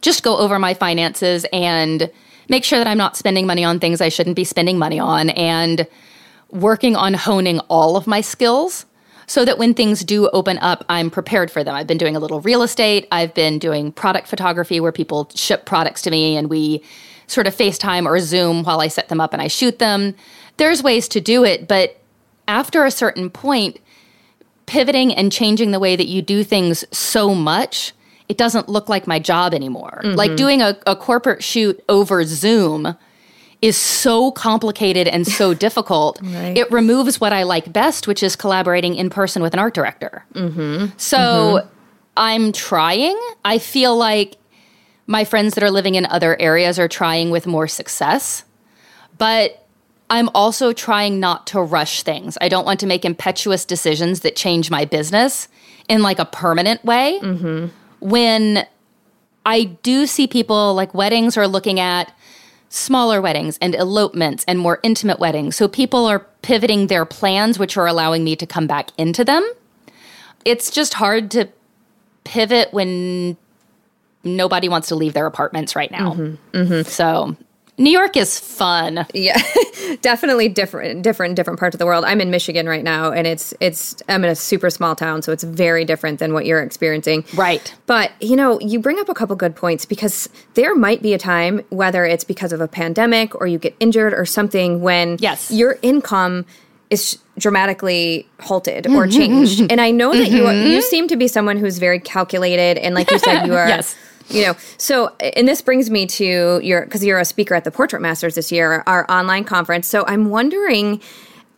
just 0.00 0.22
go 0.22 0.36
over 0.38 0.58
my 0.58 0.74
finances 0.74 1.46
and 1.52 2.10
make 2.48 2.64
sure 2.64 2.78
that 2.78 2.86
I'm 2.86 2.98
not 2.98 3.16
spending 3.16 3.46
money 3.46 3.64
on 3.64 3.78
things 3.78 4.00
I 4.00 4.08
shouldn't 4.08 4.36
be 4.36 4.44
spending 4.44 4.78
money 4.78 4.98
on 4.98 5.30
and 5.30 5.86
working 6.50 6.96
on 6.96 7.14
honing 7.14 7.60
all 7.68 7.96
of 7.96 8.06
my 8.06 8.20
skills 8.20 8.86
so 9.26 9.44
that 9.44 9.58
when 9.58 9.74
things 9.74 10.02
do 10.02 10.28
open 10.30 10.58
up, 10.58 10.84
I'm 10.88 11.08
prepared 11.08 11.52
for 11.52 11.62
them. 11.62 11.74
I've 11.74 11.86
been 11.86 11.98
doing 11.98 12.16
a 12.16 12.18
little 12.18 12.40
real 12.40 12.62
estate, 12.62 13.06
I've 13.12 13.32
been 13.32 13.60
doing 13.60 13.92
product 13.92 14.26
photography 14.26 14.80
where 14.80 14.90
people 14.90 15.30
ship 15.34 15.66
products 15.66 16.02
to 16.02 16.10
me 16.10 16.36
and 16.36 16.50
we 16.50 16.82
sort 17.28 17.46
of 17.46 17.54
FaceTime 17.54 18.06
or 18.06 18.18
Zoom 18.18 18.64
while 18.64 18.80
I 18.80 18.88
set 18.88 19.08
them 19.08 19.20
up 19.20 19.32
and 19.32 19.40
I 19.40 19.46
shoot 19.46 19.78
them. 19.78 20.16
There's 20.56 20.82
ways 20.82 21.06
to 21.08 21.20
do 21.20 21.44
it, 21.44 21.68
but 21.68 22.00
after 22.48 22.84
a 22.84 22.90
certain 22.90 23.30
point, 23.30 23.78
pivoting 24.66 25.14
and 25.14 25.30
changing 25.30 25.70
the 25.70 25.78
way 25.78 25.94
that 25.94 26.08
you 26.08 26.22
do 26.22 26.42
things 26.42 26.84
so 26.90 27.32
much, 27.34 27.92
it 28.30 28.38
doesn't 28.38 28.68
look 28.68 28.88
like 28.88 29.08
my 29.08 29.18
job 29.18 29.52
anymore. 29.52 30.02
Mm-hmm. 30.04 30.16
Like 30.16 30.36
doing 30.36 30.62
a, 30.62 30.78
a 30.86 30.94
corporate 30.94 31.42
shoot 31.42 31.82
over 31.88 32.22
Zoom 32.22 32.96
is 33.60 33.76
so 33.76 34.30
complicated 34.30 35.08
and 35.08 35.26
so 35.26 35.52
difficult. 35.66 36.20
Right. 36.22 36.56
It 36.56 36.70
removes 36.70 37.20
what 37.20 37.32
I 37.32 37.42
like 37.42 37.72
best, 37.72 38.06
which 38.06 38.22
is 38.22 38.36
collaborating 38.36 38.94
in 38.94 39.10
person 39.10 39.42
with 39.42 39.52
an 39.52 39.58
art 39.58 39.74
director. 39.74 40.24
Mm-hmm. 40.34 40.96
So 40.96 41.18
mm-hmm. 41.18 41.68
I'm 42.16 42.52
trying. 42.52 43.20
I 43.44 43.58
feel 43.58 43.96
like 43.96 44.36
my 45.08 45.24
friends 45.24 45.54
that 45.54 45.64
are 45.64 45.70
living 45.72 45.96
in 45.96 46.06
other 46.06 46.40
areas 46.40 46.78
are 46.78 46.86
trying 46.86 47.30
with 47.30 47.48
more 47.48 47.66
success. 47.66 48.44
But 49.18 49.66
I'm 50.08 50.28
also 50.36 50.72
trying 50.72 51.18
not 51.18 51.48
to 51.48 51.60
rush 51.60 52.04
things. 52.04 52.38
I 52.40 52.48
don't 52.48 52.64
want 52.64 52.78
to 52.78 52.86
make 52.86 53.04
impetuous 53.04 53.64
decisions 53.64 54.20
that 54.20 54.36
change 54.36 54.70
my 54.70 54.84
business 54.84 55.48
in 55.88 56.02
like 56.02 56.20
a 56.20 56.24
permanent 56.24 56.84
way. 56.84 57.18
When 58.00 58.66
I 59.46 59.64
do 59.64 60.06
see 60.06 60.26
people 60.26 60.74
like 60.74 60.94
weddings 60.94 61.36
are 61.36 61.48
looking 61.48 61.80
at 61.80 62.12
smaller 62.70 63.20
weddings 63.20 63.58
and 63.60 63.74
elopements 63.74 64.44
and 64.46 64.58
more 64.58 64.78
intimate 64.82 65.18
weddings. 65.18 65.56
So 65.56 65.66
people 65.68 66.06
are 66.06 66.20
pivoting 66.42 66.86
their 66.86 67.04
plans, 67.04 67.58
which 67.58 67.76
are 67.76 67.86
allowing 67.86 68.22
me 68.24 68.36
to 68.36 68.46
come 68.46 68.66
back 68.66 68.90
into 68.96 69.24
them. 69.24 69.48
It's 70.44 70.70
just 70.70 70.94
hard 70.94 71.30
to 71.32 71.48
pivot 72.24 72.72
when 72.72 73.36
nobody 74.22 74.68
wants 74.68 74.88
to 74.88 74.94
leave 74.94 75.14
their 75.14 75.26
apartments 75.26 75.74
right 75.74 75.90
now. 75.90 76.12
Mm-hmm. 76.12 76.56
Mm-hmm. 76.56 76.88
So 76.88 77.36
New 77.80 77.90
York 77.90 78.14
is 78.14 78.38
fun. 78.38 79.06
Yeah, 79.14 79.40
definitely 80.02 80.50
different, 80.50 81.02
different, 81.02 81.34
different 81.34 81.58
parts 81.58 81.74
of 81.74 81.78
the 81.78 81.86
world. 81.86 82.04
I'm 82.04 82.20
in 82.20 82.30
Michigan 82.30 82.68
right 82.68 82.84
now, 82.84 83.10
and 83.10 83.26
it's 83.26 83.54
it's 83.58 83.96
I'm 84.06 84.22
in 84.22 84.28
a 84.28 84.34
super 84.34 84.68
small 84.68 84.94
town, 84.94 85.22
so 85.22 85.32
it's 85.32 85.42
very 85.44 85.86
different 85.86 86.18
than 86.18 86.34
what 86.34 86.44
you're 86.44 86.62
experiencing. 86.62 87.24
Right. 87.34 87.74
But 87.86 88.12
you 88.20 88.36
know, 88.36 88.60
you 88.60 88.80
bring 88.80 88.98
up 88.98 89.08
a 89.08 89.14
couple 89.14 89.34
good 89.34 89.56
points 89.56 89.86
because 89.86 90.28
there 90.54 90.74
might 90.74 91.00
be 91.00 91.14
a 91.14 91.18
time, 91.18 91.62
whether 91.70 92.04
it's 92.04 92.22
because 92.22 92.52
of 92.52 92.60
a 92.60 92.68
pandemic 92.68 93.34
or 93.34 93.46
you 93.46 93.58
get 93.58 93.74
injured 93.80 94.12
or 94.12 94.26
something, 94.26 94.82
when 94.82 95.16
Yes. 95.18 95.50
your 95.50 95.78
income 95.80 96.44
is 96.90 97.18
dramatically 97.38 98.28
halted 98.40 98.88
or 98.88 99.06
mm-hmm, 99.06 99.10
changed. 99.10 99.60
Mm-hmm. 99.60 99.66
and 99.70 99.80
I 99.80 99.90
know 99.90 100.12
that 100.12 100.30
you 100.30 100.42
mm-hmm. 100.42 100.70
you 100.70 100.82
seem 100.82 101.08
to 101.08 101.16
be 101.16 101.28
someone 101.28 101.56
who's 101.56 101.78
very 101.78 101.98
calculated, 101.98 102.76
and 102.76 102.94
like 102.94 103.10
you 103.10 103.18
said, 103.18 103.46
you 103.46 103.54
are. 103.56 103.68
Yes. 103.68 103.96
You 104.30 104.46
know, 104.46 104.56
so 104.76 105.14
and 105.20 105.46
this 105.46 105.60
brings 105.60 105.90
me 105.90 106.06
to 106.06 106.60
your 106.62 106.84
because 106.84 107.04
you're 107.04 107.18
a 107.18 107.24
speaker 107.24 107.54
at 107.54 107.64
the 107.64 107.70
Portrait 107.70 108.00
Masters 108.00 108.34
this 108.34 108.52
year, 108.52 108.82
our 108.86 109.10
online 109.10 109.44
conference. 109.44 109.86
So 109.88 110.04
I'm 110.06 110.30
wondering. 110.30 111.00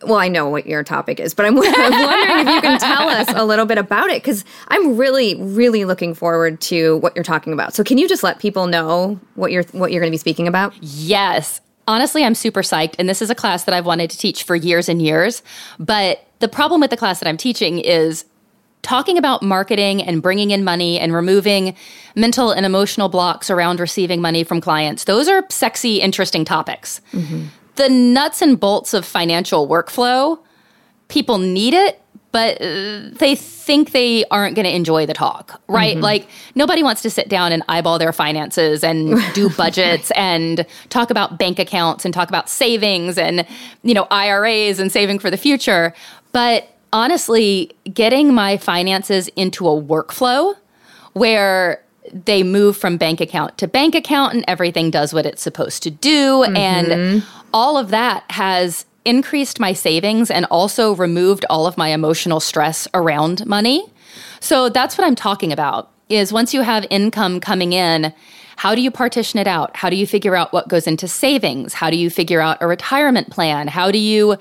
Well, 0.05 0.17
I 0.17 0.27
know 0.27 0.49
what 0.49 0.67
your 0.67 0.83
topic 0.83 1.21
is, 1.21 1.33
but 1.33 1.45
I'm, 1.45 1.57
I'm 1.63 1.63
wondering 1.63 2.39
if 2.39 2.55
you 2.55 2.61
can 2.61 2.77
tell 2.77 3.07
us 3.07 3.29
a 3.33 3.45
little 3.45 3.65
bit 3.65 3.77
about 3.77 4.09
it 4.09 4.21
because 4.21 4.43
I'm 4.67 4.97
really, 4.97 5.41
really 5.41 5.85
looking 5.85 6.13
forward 6.13 6.59
to 6.61 6.97
what 6.97 7.15
you're 7.15 7.23
talking 7.23 7.53
about. 7.53 7.73
So, 7.73 7.85
can 7.85 7.97
you 7.97 8.09
just 8.09 8.21
let 8.21 8.39
people 8.39 8.67
know 8.67 9.17
what 9.35 9.53
you're 9.53 9.63
what 9.71 9.93
you're 9.93 10.01
going 10.01 10.11
to 10.11 10.13
be 10.13 10.17
speaking 10.17 10.45
about? 10.45 10.73
Yes. 10.81 11.61
Honestly, 11.87 12.25
I'm 12.25 12.35
super 12.35 12.63
psyched. 12.63 12.95
And 12.99 13.07
this 13.07 13.21
is 13.21 13.29
a 13.29 13.35
class 13.35 13.63
that 13.63 13.73
I've 13.73 13.85
wanted 13.85 14.09
to 14.09 14.17
teach 14.17 14.43
for 14.43 14.57
years 14.57 14.89
and 14.89 15.01
years. 15.01 15.41
But 15.79 16.27
the 16.39 16.49
problem 16.49 16.81
with 16.81 16.89
the 16.89 16.97
class 16.97 17.19
that 17.19 17.27
I'm 17.29 17.37
teaching 17.37 17.79
is 17.79 18.25
talking 18.83 19.17
about 19.17 19.41
marketing 19.41 20.03
and 20.03 20.21
bringing 20.21 20.51
in 20.51 20.63
money 20.63 20.99
and 20.99 21.13
removing 21.13 21.75
mental 22.15 22.51
and 22.51 22.65
emotional 22.65 23.09
blocks 23.09 23.49
around 23.49 23.79
receiving 23.79 24.21
money 24.21 24.43
from 24.43 24.61
clients. 24.61 25.05
Those 25.05 25.27
are 25.27 25.43
sexy, 25.49 25.99
interesting 25.99 26.45
topics. 26.45 27.01
The 27.75 27.89
nuts 27.89 28.41
and 28.43 28.59
bolts 28.59 28.93
of 28.93 29.03
financial 29.03 29.67
workflow, 29.67 30.37
people 31.07 31.39
need 31.39 31.73
it, 31.73 31.99
but 32.31 32.59
uh, 32.61 33.09
they 33.13 33.35
think 33.35 33.91
they 33.91 34.25
aren't 34.31 34.55
going 34.55 34.65
to 34.65 34.75
enjoy 34.75 35.05
the 35.05 35.13
talk, 35.13 35.61
right? 35.67 35.97
Like 35.97 36.27
nobody 36.55 36.81
wants 36.81 37.03
to 37.03 37.09
sit 37.09 37.29
down 37.29 37.51
and 37.51 37.63
eyeball 37.69 37.99
their 37.99 38.11
finances 38.11 38.83
and 38.83 39.21
do 39.33 39.49
budgets 39.51 40.11
and 40.11 40.65
talk 40.89 41.09
about 41.11 41.37
bank 41.37 41.59
accounts 41.59 42.05
and 42.05 42.13
talk 42.13 42.29
about 42.29 42.49
savings 42.49 43.17
and, 43.17 43.45
you 43.83 43.93
know, 43.93 44.07
IRAs 44.09 44.79
and 44.79 44.91
saving 44.91 45.19
for 45.19 45.29
the 45.29 45.37
future. 45.37 45.93
But 46.31 46.72
honestly, 46.93 47.75
getting 47.93 48.33
my 48.33 48.55
finances 48.55 49.27
into 49.35 49.67
a 49.67 49.81
workflow 49.81 50.55
where 51.11 51.83
they 52.11 52.43
move 52.43 52.77
from 52.77 52.97
bank 52.97 53.19
account 53.19 53.57
to 53.57 53.67
bank 53.67 53.95
account 53.95 54.33
and 54.33 54.45
everything 54.47 54.91
does 54.91 55.13
what 55.13 55.25
it's 55.25 55.41
supposed 55.41 55.83
to 55.83 55.89
do. 55.89 56.43
And 56.43 56.87
mm-hmm. 56.87 57.47
all 57.53 57.77
of 57.77 57.89
that 57.89 58.23
has 58.29 58.85
increased 59.05 59.59
my 59.59 59.73
savings 59.73 60.29
and 60.31 60.45
also 60.45 60.95
removed 60.95 61.45
all 61.49 61.65
of 61.65 61.77
my 61.77 61.89
emotional 61.89 62.39
stress 62.39 62.87
around 62.93 63.45
money. 63.45 63.85
So 64.39 64.69
that's 64.69 64.97
what 64.97 65.05
I'm 65.05 65.15
talking 65.15 65.51
about 65.51 65.89
is 66.09 66.31
once 66.31 66.53
you 66.53 66.61
have 66.61 66.85
income 66.89 67.39
coming 67.39 67.73
in, 67.73 68.13
how 68.55 68.75
do 68.75 68.81
you 68.81 68.91
partition 68.91 69.39
it 69.39 69.47
out? 69.47 69.75
How 69.75 69.89
do 69.89 69.95
you 69.95 70.05
figure 70.05 70.35
out 70.35 70.53
what 70.53 70.67
goes 70.67 70.85
into 70.85 71.07
savings? 71.07 71.73
How 71.73 71.89
do 71.89 71.97
you 71.97 72.09
figure 72.09 72.39
out 72.39 72.61
a 72.61 72.67
retirement 72.67 73.31
plan? 73.31 73.67
How 73.67 73.89
do 73.91 73.97
you 73.97 74.37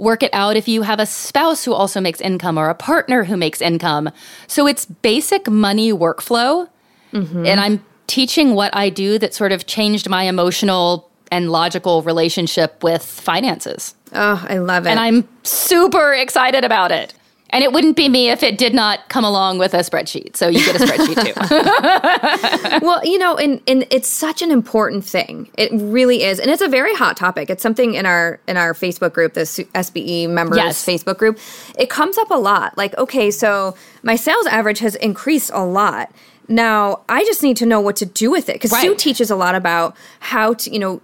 work 0.00 0.22
it 0.22 0.32
out 0.32 0.56
if 0.56 0.66
you 0.66 0.82
have 0.82 0.98
a 0.98 1.06
spouse 1.06 1.64
who 1.64 1.72
also 1.72 2.00
makes 2.00 2.20
income 2.20 2.58
or 2.58 2.68
a 2.68 2.74
partner 2.74 3.24
who 3.24 3.36
makes 3.36 3.60
income? 3.60 4.10
So 4.46 4.66
it's 4.66 4.86
basic 4.86 5.48
money 5.48 5.92
workflow. 5.92 6.68
Mm-hmm. 7.12 7.46
And 7.46 7.60
I'm 7.60 7.84
teaching 8.06 8.54
what 8.54 8.74
I 8.74 8.88
do 8.88 9.18
that 9.18 9.34
sort 9.34 9.52
of 9.52 9.66
changed 9.66 10.08
my 10.08 10.24
emotional 10.24 11.10
and 11.30 11.50
logical 11.50 12.02
relationship 12.02 12.82
with 12.82 13.04
finances. 13.04 13.94
Oh, 14.12 14.44
I 14.48 14.58
love 14.58 14.86
it. 14.86 14.90
And 14.90 14.98
I'm 14.98 15.28
super 15.44 16.12
excited 16.12 16.64
about 16.64 16.90
it. 16.90 17.14
And 17.50 17.64
it 17.64 17.72
wouldn't 17.72 17.96
be 17.96 18.08
me 18.08 18.30
if 18.30 18.42
it 18.42 18.58
did 18.58 18.74
not 18.74 19.08
come 19.08 19.24
along 19.24 19.58
with 19.58 19.74
a 19.74 19.78
spreadsheet. 19.78 20.36
So 20.36 20.48
you 20.48 20.64
get 20.64 20.76
a 20.76 20.84
spreadsheet 20.84 22.78
too. 22.80 22.80
well, 22.86 23.04
you 23.04 23.18
know, 23.18 23.36
and, 23.36 23.60
and 23.66 23.86
it's 23.90 24.08
such 24.08 24.40
an 24.40 24.50
important 24.50 25.04
thing. 25.04 25.50
It 25.58 25.70
really 25.72 26.22
is. 26.22 26.38
And 26.38 26.50
it's 26.50 26.62
a 26.62 26.68
very 26.68 26.94
hot 26.94 27.16
topic. 27.16 27.50
It's 27.50 27.62
something 27.62 27.94
in 27.94 28.06
our 28.06 28.40
in 28.46 28.56
our 28.56 28.72
Facebook 28.72 29.12
group, 29.12 29.34
the 29.34 29.42
SBE 29.42 30.30
members 30.30 30.58
yes. 30.58 30.84
Facebook 30.84 31.18
group. 31.18 31.38
It 31.76 31.90
comes 31.90 32.18
up 32.18 32.30
a 32.30 32.38
lot. 32.38 32.76
Like, 32.78 32.96
okay, 32.98 33.30
so 33.30 33.74
my 34.02 34.16
sales 34.16 34.46
average 34.46 34.78
has 34.78 34.94
increased 34.96 35.50
a 35.52 35.64
lot. 35.64 36.12
Now, 36.48 37.02
I 37.08 37.24
just 37.24 37.42
need 37.42 37.56
to 37.58 37.66
know 37.66 37.80
what 37.80 37.94
to 37.96 38.06
do 38.06 38.30
with 38.30 38.48
it 38.48 38.54
because 38.54 38.72
right. 38.72 38.82
Sue 38.82 38.96
teaches 38.96 39.30
a 39.30 39.36
lot 39.36 39.54
about 39.54 39.96
how 40.18 40.54
to, 40.54 40.72
you 40.72 40.80
know, 40.80 41.00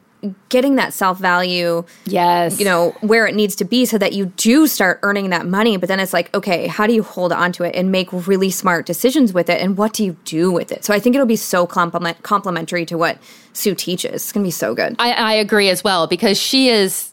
getting 0.49 0.77
that 0.77 0.93
self 0.93 1.19
value, 1.19 1.85
yes, 2.05 2.59
you 2.59 2.65
know, 2.65 2.91
where 3.01 3.27
it 3.27 3.35
needs 3.35 3.55
to 3.57 3.65
be 3.65 3.85
so 3.85 3.99
that 3.99 4.13
you 4.13 4.27
do 4.37 4.67
start 4.67 4.99
earning 5.03 5.31
that 5.31 5.47
money. 5.47 5.77
But 5.77 5.89
then 5.89 6.01
it's 6.01 6.13
like, 6.13 6.35
okay, 6.35 6.67
how 6.67 6.87
do 6.87 6.93
you 6.93 7.03
hold 7.03 7.33
on 7.33 7.53
to 7.53 7.65
it 7.65 7.75
and 7.75 7.91
make 7.91 8.09
really 8.13 8.51
smart 8.51 8.87
decisions 8.87 9.33
with 9.33 9.49
it? 9.49 9.61
And 9.61 9.77
what 9.77 9.93
do 9.93 10.05
you 10.05 10.17
do 10.25 10.51
with 10.51 10.73
it? 10.73 10.85
So 10.85 10.95
I 10.95 10.99
think 10.99 11.15
it'll 11.15 11.27
be 11.27 11.37
so 11.37 11.67
compliment- 11.67 12.23
complementary 12.23 12.87
to 12.87 12.99
what 12.99 13.19
Sue 13.53 13.75
teaches. 13.75 14.15
It's 14.15 14.33
going 14.33 14.45
to 14.45 14.49
be 14.49 14.53
so 14.53 14.75
good. 14.75 14.97
I, 14.99 15.13
I 15.13 15.33
agree 15.35 15.69
as 15.69 15.85
well 15.85 16.07
because 16.07 16.39
she 16.39 16.69
is 16.69 17.13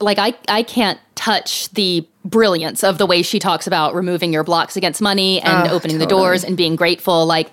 like, 0.00 0.18
I, 0.18 0.34
I 0.48 0.62
can't 0.62 0.98
touch 1.14 1.70
the 1.70 2.06
brilliance 2.24 2.82
of 2.82 2.98
the 2.98 3.06
way 3.06 3.22
she 3.22 3.38
talks 3.38 3.66
about 3.66 3.94
removing 3.94 4.32
your 4.32 4.44
blocks 4.44 4.76
against 4.76 5.00
money 5.00 5.40
and 5.40 5.68
oh, 5.68 5.74
opening 5.74 5.98
totally. 5.98 5.98
the 5.98 6.06
doors 6.06 6.44
and 6.44 6.56
being 6.56 6.74
grateful. 6.76 7.26
Like, 7.26 7.50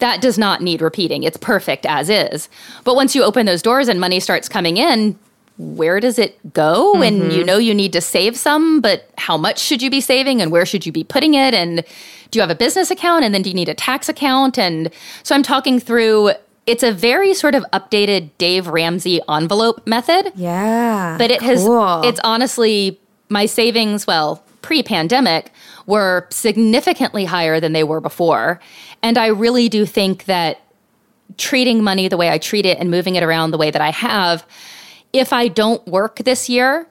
that 0.00 0.20
does 0.20 0.38
not 0.38 0.60
need 0.60 0.82
repeating. 0.82 1.22
It's 1.22 1.36
perfect 1.36 1.86
as 1.86 2.10
is. 2.10 2.48
But 2.84 2.94
once 2.96 3.14
you 3.14 3.22
open 3.22 3.46
those 3.46 3.62
doors 3.62 3.88
and 3.88 4.00
money 4.00 4.20
starts 4.20 4.48
coming 4.48 4.76
in, 4.76 5.18
where 5.58 6.00
does 6.00 6.18
it 6.18 6.52
go? 6.54 6.94
Mm-hmm. 6.94 7.02
And 7.02 7.32
you 7.32 7.44
know 7.44 7.58
you 7.58 7.74
need 7.74 7.92
to 7.92 8.00
save 8.00 8.36
some, 8.36 8.80
but 8.80 9.10
how 9.18 9.36
much 9.36 9.58
should 9.58 9.82
you 9.82 9.90
be 9.90 10.00
saving 10.00 10.40
and 10.40 10.50
where 10.50 10.66
should 10.66 10.86
you 10.86 10.92
be 10.92 11.04
putting 11.04 11.34
it? 11.34 11.54
And 11.54 11.84
do 12.30 12.38
you 12.38 12.40
have 12.40 12.50
a 12.50 12.54
business 12.54 12.90
account? 12.90 13.24
And 13.24 13.34
then 13.34 13.42
do 13.42 13.50
you 13.50 13.54
need 13.54 13.68
a 13.68 13.74
tax 13.74 14.08
account? 14.08 14.58
And 14.58 14.90
so 15.22 15.34
I'm 15.34 15.42
talking 15.42 15.78
through 15.78 16.32
it's 16.66 16.82
a 16.82 16.92
very 16.92 17.34
sort 17.34 17.54
of 17.54 17.64
updated 17.72 18.30
Dave 18.38 18.68
Ramsey 18.68 19.20
envelope 19.28 19.86
method. 19.86 20.32
Yeah. 20.36 21.16
But 21.18 21.30
it 21.30 21.40
cool. 21.40 22.02
has 22.02 22.06
it's 22.06 22.20
honestly 22.22 23.00
my 23.28 23.46
savings, 23.46 24.06
well, 24.06 24.42
pre-pandemic 24.62 25.52
were 25.90 26.26
significantly 26.30 27.24
higher 27.24 27.60
than 27.60 27.72
they 27.72 27.84
were 27.84 28.00
before. 28.00 28.60
And 29.02 29.18
I 29.18 29.26
really 29.26 29.68
do 29.68 29.84
think 29.84 30.24
that 30.24 30.60
treating 31.36 31.82
money 31.82 32.08
the 32.08 32.16
way 32.16 32.30
I 32.30 32.38
treat 32.38 32.64
it 32.64 32.78
and 32.78 32.90
moving 32.90 33.16
it 33.16 33.22
around 33.22 33.50
the 33.50 33.58
way 33.58 33.70
that 33.70 33.82
I 33.82 33.90
have, 33.90 34.46
if 35.12 35.32
I 35.32 35.48
don't 35.48 35.84
work 35.86 36.18
this 36.18 36.48
year, 36.48 36.86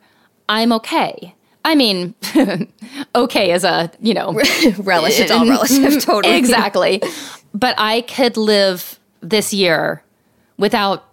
I'm 0.49 0.73
okay. 0.73 1.33
I 1.63 1.75
mean, 1.75 2.13
okay 3.15 3.51
as 3.51 3.63
a, 3.63 3.91
you 4.01 4.13
know, 4.13 4.33
relative, 4.77 5.19
it's 5.21 5.31
all 5.31 5.47
relative, 5.49 6.03
totally. 6.03 6.35
Exactly. 6.37 7.01
But 7.53 7.75
I 7.77 8.01
could 8.01 8.37
live 8.37 8.99
this 9.21 9.53
year 9.53 10.03
without 10.57 11.05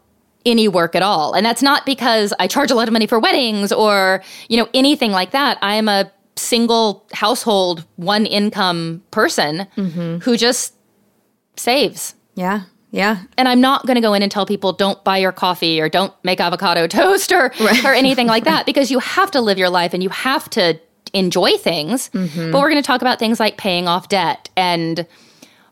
any 0.44 0.68
work 0.68 0.94
at 0.94 1.02
all. 1.02 1.34
And 1.34 1.44
that's 1.44 1.62
not 1.62 1.86
because 1.86 2.32
I 2.38 2.46
charge 2.46 2.70
a 2.70 2.74
lot 2.74 2.88
of 2.88 2.92
money 2.92 3.06
for 3.06 3.18
weddings 3.18 3.72
or, 3.72 4.22
you 4.48 4.56
know, 4.56 4.68
anything 4.74 5.12
like 5.12 5.32
that. 5.32 5.58
I 5.60 5.74
am 5.74 5.88
a 5.88 6.10
single 6.36 7.06
household, 7.12 7.84
one 7.96 8.26
income 8.26 9.02
person 9.10 9.66
mm-hmm. 9.76 10.18
who 10.18 10.36
just 10.36 10.74
saves. 11.56 12.14
Yeah. 12.34 12.62
Yeah. 12.90 13.22
And 13.36 13.48
I'm 13.48 13.60
not 13.60 13.86
going 13.86 13.96
to 13.96 14.00
go 14.00 14.14
in 14.14 14.22
and 14.22 14.30
tell 14.30 14.46
people 14.46 14.72
don't 14.72 15.02
buy 15.04 15.18
your 15.18 15.32
coffee 15.32 15.80
or 15.80 15.88
don't 15.88 16.12
make 16.24 16.40
avocado 16.40 16.86
toast 16.86 17.32
or, 17.32 17.52
right. 17.60 17.84
or 17.84 17.92
anything 17.92 18.26
like 18.26 18.44
that 18.44 18.66
because 18.66 18.90
you 18.90 18.98
have 19.00 19.30
to 19.32 19.40
live 19.40 19.58
your 19.58 19.70
life 19.70 19.92
and 19.92 20.02
you 20.02 20.08
have 20.10 20.48
to 20.50 20.80
enjoy 21.12 21.56
things. 21.56 22.10
Mm-hmm. 22.10 22.52
But 22.52 22.60
we're 22.60 22.70
going 22.70 22.82
to 22.82 22.86
talk 22.86 23.00
about 23.00 23.18
things 23.18 23.40
like 23.40 23.56
paying 23.56 23.88
off 23.88 24.08
debt 24.08 24.48
and 24.56 25.06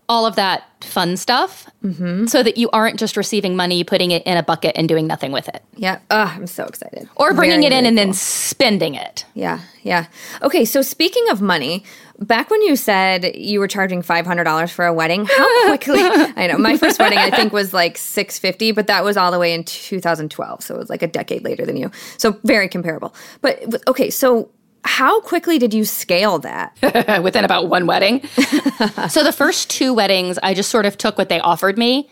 all 0.08 0.26
of 0.26 0.36
that 0.36 0.64
fun 0.84 1.16
stuff 1.16 1.68
mm-hmm. 1.82 2.26
so 2.26 2.42
that 2.42 2.56
you 2.58 2.68
aren't 2.70 2.98
just 2.98 3.16
receiving 3.16 3.56
money, 3.56 3.84
putting 3.84 4.10
it 4.10 4.22
in 4.24 4.36
a 4.36 4.42
bucket 4.42 4.72
and 4.76 4.88
doing 4.88 5.06
nothing 5.06 5.32
with 5.32 5.48
it. 5.48 5.62
Yeah. 5.76 6.00
Oh, 6.10 6.32
I'm 6.34 6.46
so 6.46 6.64
excited. 6.64 7.08
Or 7.16 7.32
bringing 7.32 7.62
very, 7.62 7.74
it 7.74 7.78
in 7.78 7.86
and 7.86 7.96
then 7.96 8.12
spending 8.12 8.94
it. 8.94 9.24
Yeah. 9.34 9.60
Yeah. 9.82 10.06
Okay. 10.42 10.64
So 10.64 10.82
speaking 10.82 11.28
of 11.30 11.40
money, 11.40 11.84
back 12.18 12.50
when 12.50 12.60
you 12.62 12.76
said 12.76 13.34
you 13.34 13.60
were 13.60 13.68
charging 13.68 14.02
$500 14.02 14.70
for 14.70 14.84
a 14.84 14.92
wedding, 14.92 15.24
how 15.24 15.66
quickly, 15.76 16.00
I 16.00 16.48
know 16.48 16.58
my 16.58 16.76
first 16.76 16.98
wedding 16.98 17.18
I 17.18 17.30
think 17.30 17.52
was 17.52 17.72
like 17.72 17.96
650, 17.96 18.72
but 18.72 18.86
that 18.86 19.04
was 19.04 19.16
all 19.16 19.30
the 19.30 19.38
way 19.38 19.54
in 19.54 19.64
2012. 19.64 20.62
So 20.62 20.74
it 20.74 20.78
was 20.78 20.90
like 20.90 21.02
a 21.02 21.08
decade 21.08 21.44
later 21.44 21.64
than 21.64 21.76
you. 21.76 21.90
So 22.18 22.38
very 22.44 22.68
comparable. 22.68 23.14
But 23.40 23.82
okay. 23.88 24.10
So 24.10 24.50
how 24.84 25.20
quickly 25.20 25.58
did 25.58 25.74
you 25.74 25.84
scale 25.84 26.38
that? 26.40 26.76
Within 27.22 27.44
about 27.44 27.68
one 27.68 27.86
wedding. 27.86 28.22
so 29.08 29.24
the 29.24 29.34
first 29.34 29.70
two 29.70 29.94
weddings, 29.94 30.38
I 30.42 30.54
just 30.54 30.70
sort 30.70 30.86
of 30.86 30.98
took 30.98 31.18
what 31.18 31.28
they 31.28 31.40
offered 31.40 31.78
me 31.78 32.08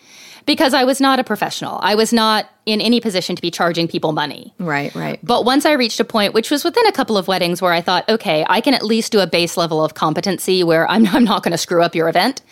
because 0.46 0.74
I 0.74 0.84
was 0.84 1.00
not 1.00 1.20
a 1.20 1.24
professional. 1.24 1.78
I 1.82 1.94
was 1.94 2.12
not 2.12 2.48
in 2.66 2.80
any 2.80 3.00
position 3.00 3.36
to 3.36 3.42
be 3.42 3.50
charging 3.50 3.88
people 3.88 4.12
money. 4.12 4.54
Right, 4.58 4.94
right. 4.94 5.20
But 5.22 5.44
once 5.44 5.66
I 5.66 5.72
reached 5.72 6.00
a 6.00 6.04
point, 6.04 6.34
which 6.34 6.50
was 6.50 6.64
within 6.64 6.86
a 6.86 6.92
couple 6.92 7.16
of 7.16 7.28
weddings, 7.28 7.62
where 7.62 7.72
I 7.72 7.80
thought, 7.80 8.08
okay, 8.08 8.44
I 8.48 8.60
can 8.60 8.74
at 8.74 8.82
least 8.82 9.12
do 9.12 9.20
a 9.20 9.26
base 9.26 9.56
level 9.56 9.84
of 9.84 9.94
competency 9.94 10.64
where 10.64 10.90
I'm, 10.90 11.06
I'm 11.08 11.24
not 11.24 11.42
going 11.42 11.52
to 11.52 11.58
screw 11.58 11.82
up 11.82 11.94
your 11.94 12.08
event. 12.08 12.42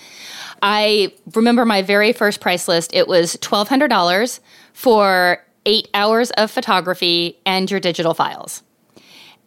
I 0.62 1.14
remember 1.34 1.64
my 1.64 1.82
very 1.82 2.12
first 2.12 2.40
price 2.40 2.68
list, 2.68 2.94
it 2.94 3.08
was 3.08 3.36
$1,200 3.36 4.40
for 4.74 5.44
eight 5.66 5.88
hours 5.94 6.30
of 6.32 6.50
photography 6.50 7.38
and 7.46 7.70
your 7.70 7.80
digital 7.80 8.14
files. 8.14 8.62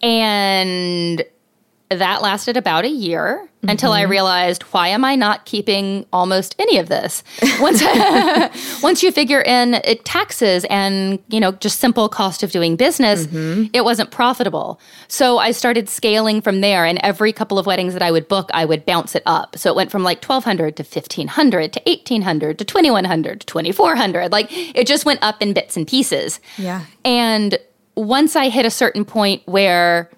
And 0.04 1.24
that 1.90 2.22
lasted 2.22 2.58
about 2.58 2.86
a 2.86 2.90
year 2.90 3.48
mm-hmm. 3.58 3.70
until 3.70 3.92
I 3.92 4.04
mm-hmm. 4.04 4.12
realized 4.12 4.64
why 4.64 4.90
am 4.90 5.06
I 5.06 5.16
not 5.16 5.46
keeping 5.46 6.06
almost 6.12 6.56
any 6.60 6.78
of 6.78 6.90
this? 6.90 7.24
Once 7.60 7.84
once 8.84 9.04
you 9.04 9.12
figure 9.12 9.42
in 9.42 9.76
it, 9.76 10.06
taxes 10.06 10.66
and 10.70 11.20
you 11.28 11.40
know 11.40 11.52
just 11.54 11.80
simple 11.80 12.10
cost 12.10 12.44
of 12.44 12.52
doing 12.52 12.76
business, 12.76 13.28
mm-hmm. 13.28 13.66
it 13.74 13.84
wasn't 13.84 14.12
profitable. 14.12 14.80
So 15.08 15.38
I 15.38 15.52
started 15.52 15.90
scaling 15.90 16.42
from 16.42 16.62
there. 16.62 16.86
And 16.86 17.00
every 17.04 17.32
couple 17.32 17.60
of 17.60 17.66
weddings 17.66 17.94
that 17.94 18.02
I 18.02 18.12
would 18.12 18.28
book, 18.28 18.50
I 18.54 18.66
would 18.66 18.86
bounce 18.86 19.16
it 19.16 19.24
up. 19.26 19.58
So 19.58 19.70
it 19.70 19.76
went 19.76 19.92
from 19.92 20.04
like 20.04 20.22
twelve 20.22 20.44
hundred 20.44 20.76
to 20.78 20.84
fifteen 20.84 21.28
hundred 21.28 21.74
to 21.74 21.90
eighteen 21.90 22.24
hundred 22.24 22.60
to 22.60 22.66
twenty 22.66 22.92
one 22.92 23.06
hundred 23.06 23.42
to 23.42 23.46
twenty 23.46 23.72
four 23.72 23.96
hundred. 23.96 24.32
Like 24.32 24.48
it 24.52 24.88
just 24.88 25.06
went 25.06 25.22
up 25.22 25.42
in 25.42 25.54
bits 25.54 25.78
and 25.78 25.88
pieces. 25.88 26.40
Yeah, 26.58 26.86
and 27.06 27.58
once 27.96 28.36
I 28.36 28.50
hit 28.50 28.66
a 28.66 28.72
certain 28.72 29.06
point 29.06 29.42
where 29.46 30.10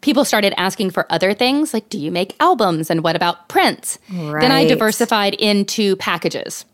people 0.00 0.24
started 0.24 0.58
asking 0.58 0.90
for 0.90 1.10
other 1.10 1.34
things, 1.34 1.74
like, 1.74 1.88
do 1.88 1.98
you 1.98 2.10
make 2.10 2.36
albums? 2.40 2.90
And 2.90 3.02
what 3.02 3.16
about 3.16 3.48
prints? 3.48 3.98
Right. 4.12 4.40
Then 4.40 4.52
I 4.52 4.66
diversified 4.66 5.34
into 5.34 5.96
packages. 5.96 6.64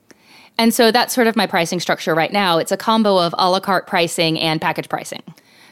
And 0.59 0.74
so 0.74 0.90
that's 0.90 1.14
sort 1.14 1.26
of 1.26 1.37
my 1.37 1.46
pricing 1.46 1.81
structure 1.81 2.14
right 2.14 2.33
now. 2.33 2.59
It's 2.59 2.72
a 2.72 2.76
combo 2.76 3.18
of 3.18 3.35
a 3.38 3.50
la 3.50 3.61
carte 3.61 3.87
pricing 3.87 4.38
and 4.38 4.61
package 4.61 4.88
pricing. 4.88 5.22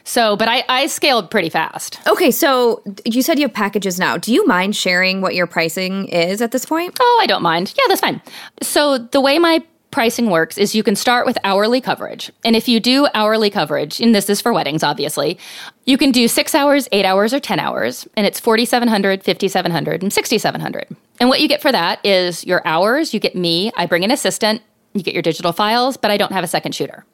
So, 0.03 0.35
but 0.35 0.47
I, 0.47 0.63
I 0.67 0.87
scaled 0.87 1.29
pretty 1.29 1.49
fast. 1.49 1.99
Okay, 2.07 2.31
so 2.31 2.81
you 3.05 3.21
said 3.21 3.37
you 3.37 3.45
have 3.45 3.53
packages 3.53 3.99
now. 3.99 4.17
Do 4.17 4.33
you 4.33 4.45
mind 4.47 4.75
sharing 4.75 5.21
what 5.21 5.35
your 5.35 5.45
pricing 5.45 6.07
is 6.07 6.41
at 6.41 6.51
this 6.51 6.65
point? 6.65 6.97
Oh, 6.99 7.19
I 7.21 7.27
don't 7.27 7.43
mind. 7.43 7.73
Yeah, 7.77 7.83
that's 7.87 8.01
fine. 8.01 8.19
So, 8.63 8.97
the 8.97 9.21
way 9.21 9.37
my 9.37 9.63
pricing 9.91 10.29
works 10.29 10.57
is 10.57 10.73
you 10.73 10.83
can 10.83 10.95
start 10.95 11.25
with 11.25 11.37
hourly 11.43 11.81
coverage. 11.81 12.31
And 12.43 12.55
if 12.55 12.67
you 12.67 12.79
do 12.79 13.07
hourly 13.13 13.49
coverage, 13.49 13.99
and 13.99 14.15
this 14.15 14.29
is 14.29 14.41
for 14.41 14.53
weddings, 14.53 14.83
obviously, 14.83 15.37
you 15.85 15.97
can 15.97 16.11
do 16.11 16.27
six 16.27 16.55
hours, 16.55 16.87
eight 16.91 17.05
hours, 17.05 17.33
or 17.33 17.39
10 17.39 17.59
hours, 17.59 18.07
and 18.15 18.25
it's 18.25 18.39
4,700, 18.39 19.23
5,700, 19.23 20.01
and 20.01 20.11
6,700. 20.11 20.95
And 21.19 21.29
what 21.29 21.41
you 21.41 21.47
get 21.47 21.61
for 21.61 21.71
that 21.71 22.03
is 22.05 22.45
your 22.45 22.61
hours, 22.65 23.13
you 23.13 23.19
get 23.19 23.35
me, 23.35 23.71
I 23.75 23.85
bring 23.85 24.03
an 24.03 24.11
assistant, 24.11 24.61
you 24.93 25.03
get 25.03 25.13
your 25.13 25.23
digital 25.23 25.51
files, 25.51 25.97
but 25.97 26.09
I 26.09 26.17
don't 26.17 26.31
have 26.31 26.43
a 26.43 26.47
second 26.47 26.73
shooter. 26.73 27.05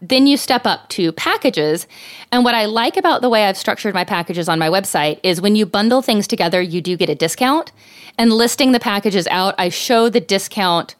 Then 0.00 0.26
you 0.26 0.36
step 0.36 0.64
up 0.66 0.88
to 0.90 1.10
packages. 1.12 1.86
And 2.30 2.44
what 2.44 2.54
I 2.54 2.66
like 2.66 2.96
about 2.96 3.20
the 3.20 3.28
way 3.28 3.46
I've 3.46 3.56
structured 3.56 3.94
my 3.94 4.04
packages 4.04 4.48
on 4.48 4.58
my 4.58 4.68
website 4.68 5.18
is 5.24 5.40
when 5.40 5.56
you 5.56 5.66
bundle 5.66 6.02
things 6.02 6.28
together, 6.28 6.60
you 6.62 6.80
do 6.80 6.96
get 6.96 7.10
a 7.10 7.16
discount. 7.16 7.72
And 8.16 8.32
listing 8.32 8.72
the 8.72 8.80
packages 8.80 9.26
out, 9.28 9.54
I 9.58 9.68
show 9.68 10.08
the 10.08 10.20
discount 10.20 10.94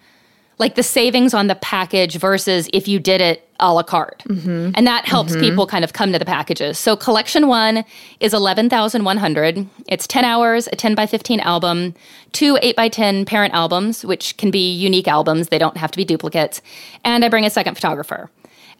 like 0.58 0.74
the 0.74 0.82
savings 0.82 1.34
on 1.34 1.46
the 1.46 1.54
package 1.54 2.16
versus 2.16 2.68
if 2.72 2.88
you 2.88 2.98
did 2.98 3.20
it 3.20 3.48
a 3.60 3.72
la 3.72 3.82
carte. 3.82 4.22
Mm-hmm. 4.28 4.70
And 4.74 4.86
that 4.86 5.06
helps 5.06 5.32
mm-hmm. 5.32 5.40
people 5.40 5.66
kind 5.66 5.84
of 5.84 5.92
come 5.92 6.12
to 6.12 6.18
the 6.18 6.24
packages. 6.24 6.78
So 6.78 6.96
collection 6.96 7.48
one 7.48 7.84
is 8.20 8.32
11,100. 8.32 9.68
It's 9.88 10.06
10 10.06 10.24
hours, 10.24 10.68
a 10.68 10.76
10 10.76 10.94
by 10.94 11.06
15 11.06 11.40
album, 11.40 11.94
two 12.32 12.58
8 12.62 12.76
by 12.76 12.88
10 12.88 13.24
parent 13.24 13.54
albums, 13.54 14.04
which 14.04 14.36
can 14.36 14.50
be 14.50 14.72
unique 14.72 15.08
albums. 15.08 15.48
They 15.48 15.58
don't 15.58 15.76
have 15.76 15.90
to 15.90 15.96
be 15.96 16.04
duplicates. 16.04 16.62
And 17.04 17.24
I 17.24 17.28
bring 17.28 17.44
a 17.44 17.50
second 17.50 17.74
photographer. 17.74 18.30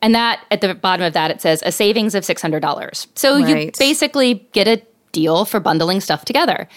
And 0.01 0.15
that 0.15 0.45
at 0.51 0.61
the 0.61 0.75
bottom 0.75 1.05
of 1.05 1.13
that, 1.15 1.31
it 1.31 1.41
says 1.41 1.63
a 1.67 1.73
savings 1.73 2.15
of 2.15 2.23
$600. 2.23 3.07
So 3.17 3.41
right. 3.41 3.67
you 3.67 3.73
basically 3.79 4.47
get 4.53 4.69
a 4.69 4.81
deal 5.11 5.45
for 5.45 5.59
bundling 5.59 6.01
stuff 6.01 6.25
together. 6.25 6.69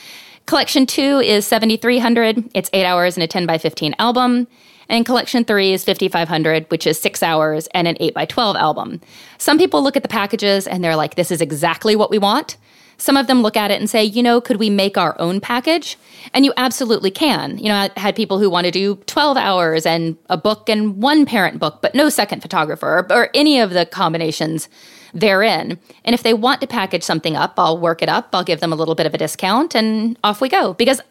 Collection 0.47 0.87
two 0.87 1.19
is 1.19 1.45
7,300. 1.45 2.49
It's 2.55 2.69
eight 2.73 2.85
hours 2.85 3.15
and 3.15 3.23
a 3.23 3.27
10 3.27 3.45
by 3.45 3.59
15 3.59 3.93
album. 3.99 4.47
And 4.91 5.05
collection 5.05 5.45
three 5.45 5.71
is 5.71 5.85
5500, 5.85 6.69
which 6.69 6.85
is 6.85 6.99
six 6.99 7.23
hours 7.23 7.67
and 7.73 7.87
an 7.87 7.95
8 8.01 8.13
by 8.13 8.25
12 8.25 8.57
album. 8.57 8.99
Some 9.37 9.57
people 9.57 9.81
look 9.81 9.95
at 9.95 10.03
the 10.03 10.09
packages 10.09 10.67
and 10.67 10.83
they're 10.83 10.97
like, 10.97 11.15
this 11.15 11.31
is 11.31 11.41
exactly 11.41 11.95
what 11.95 12.11
we 12.11 12.19
want. 12.19 12.57
some 12.97 13.17
of 13.17 13.25
them 13.25 13.41
look 13.41 13.57
at 13.57 13.71
it 13.71 13.79
and 13.79 13.89
say, 13.89 14.03
you 14.03 14.21
know, 14.21 14.39
could 14.39 14.57
we 14.57 14.69
make 14.69 14.95
our 14.95 15.19
own 15.19 15.41
package? 15.41 15.97
And 16.35 16.45
you 16.45 16.53
absolutely 16.55 17.09
can. 17.09 17.57
You 17.57 17.69
know, 17.69 17.75
I 17.75 17.89
had 17.99 18.15
people 18.15 18.37
who 18.37 18.47
want 18.47 18.65
to 18.65 18.71
do 18.71 18.97
12 19.07 19.37
hours 19.37 19.87
and 19.87 20.15
a 20.29 20.37
book 20.37 20.69
and 20.69 21.01
one 21.01 21.25
parent 21.25 21.57
book, 21.57 21.79
but 21.81 21.95
no 21.95 22.09
second 22.09 22.41
photographer 22.41 22.99
or, 22.99 23.11
or 23.11 23.29
any 23.33 23.59
of 23.59 23.71
the 23.71 23.87
combinations 23.87 24.69
therein. 25.15 25.79
And 26.05 26.13
if 26.13 26.21
they 26.21 26.35
want 26.35 26.61
to 26.61 26.67
package 26.67 27.01
something 27.01 27.35
up, 27.35 27.53
I'll 27.57 27.79
work 27.79 28.03
it 28.03 28.09
up. 28.09 28.29
I'll 28.33 28.43
give 28.43 28.59
them 28.59 28.71
a 28.71 28.75
little 28.75 28.95
bit 28.95 29.07
of 29.07 29.15
a 29.15 29.17
discount 29.17 29.73
and 29.73 30.15
off 30.23 30.39
we 30.39 30.49
go. 30.49 30.73
Because 30.73 31.01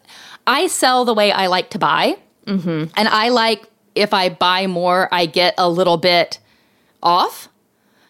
I 0.47 0.67
sell 0.67 1.03
the 1.03 1.13
way 1.13 1.33
I 1.33 1.47
like 1.47 1.71
to 1.71 1.79
buy. 1.79 2.15
Mm-hmm. 2.45 2.85
And 2.95 3.07
I 3.07 3.29
like 3.29 3.67
if 3.95 4.13
I 4.13 4.29
buy 4.29 4.67
more, 4.67 5.09
I 5.11 5.25
get 5.25 5.53
a 5.57 5.69
little 5.69 5.97
bit 5.97 6.39
off. 7.03 7.49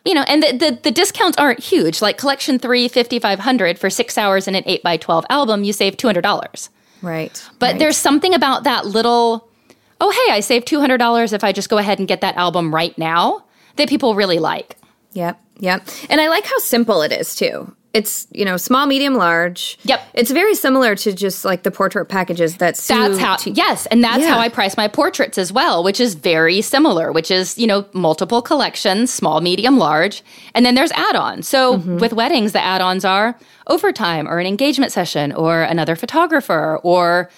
You 0.04 0.16
know, 0.16 0.24
and 0.28 0.42
the, 0.42 0.58
the, 0.58 0.80
the 0.84 0.92
discounts 0.92 1.38
aren't 1.38 1.60
huge. 1.60 2.02
Like 2.02 2.18
collection 2.18 2.58
three, 2.58 2.88
5500 2.88 3.78
for 3.78 3.90
six 3.90 4.18
hours 4.18 4.48
and 4.48 4.56
an 4.56 4.64
8 4.66 4.82
by 4.82 4.98
12 4.98 5.26
album, 5.30 5.64
you 5.64 5.74
save 5.74 5.98
$200. 5.98 6.70
Right. 7.04 7.50
But 7.60 7.72
right. 7.72 7.80
there's 7.80 7.98
something 7.98 8.34
about 8.34 8.64
that 8.64 8.88
little, 8.88 9.48
oh, 10.00 10.10
hey, 10.10 10.34
I 10.34 10.40
saved 10.40 10.68
$200 10.68 11.34
if 11.34 11.44
I 11.44 11.52
just 11.52 11.70
go 11.70 11.78
ahead 11.78 12.00
and 12.00 12.08
get 12.08 12.22
that 12.22 12.36
album 12.36 12.74
right 12.74 12.98
now 12.98 13.46
that 13.76 13.90
people 13.90 14.16
really 14.16 14.40
like. 14.40 14.76
Yep. 15.14 15.40
Yep. 15.60 15.88
And 16.10 16.20
I 16.20 16.30
like 16.30 16.46
how 16.46 16.58
simple 16.58 17.04
it 17.04 17.12
is 17.12 17.36
too 17.36 17.76
it's 17.94 18.28
you 18.32 18.46
know 18.46 18.58
small 18.58 18.86
medium 18.86 19.16
large 19.16 19.78
yep 19.84 20.02
it's 20.14 20.32
very 20.32 20.56
similar 20.56 20.96
to 20.96 21.12
just 21.12 21.44
like 21.44 21.64
the 21.64 21.72
portrait 21.72 22.06
packages 22.06 22.58
that 22.58 22.76
that's 22.76 23.20
how 23.20 23.36
t- 23.36 23.52
yes 23.52 23.86
and 23.88 24.04
that's 24.04 24.22
yeah. 24.24 24.34
how 24.34 24.40
i 24.40 24.48
price 24.48 24.78
my 24.78 24.88
portraits 24.88 25.38
as 25.38 25.52
well 25.52 25.84
which 25.84 26.00
is 26.00 26.16
very 26.16 26.62
similar 26.62 27.12
which 27.12 27.30
is 27.30 27.58
you 27.58 27.68
know 27.68 27.86
multiple 27.94 28.42
collections 28.42 29.12
small 29.12 29.42
medium 29.42 29.78
large 29.78 30.24
and 30.54 30.66
then 30.66 30.76
there's 30.76 30.92
add-ons 30.92 31.48
so 31.48 31.78
mm-hmm. 31.78 31.98
with 31.98 32.14
weddings 32.14 32.54
the 32.54 32.62
add-ons 32.62 33.04
are 33.04 33.38
overtime 33.68 34.28
or 34.28 34.40
an 34.40 34.48
engagement 34.48 34.92
session 34.92 35.32
or 35.34 35.64
another 35.64 35.96
photographer 35.96 36.80
or 36.84 37.30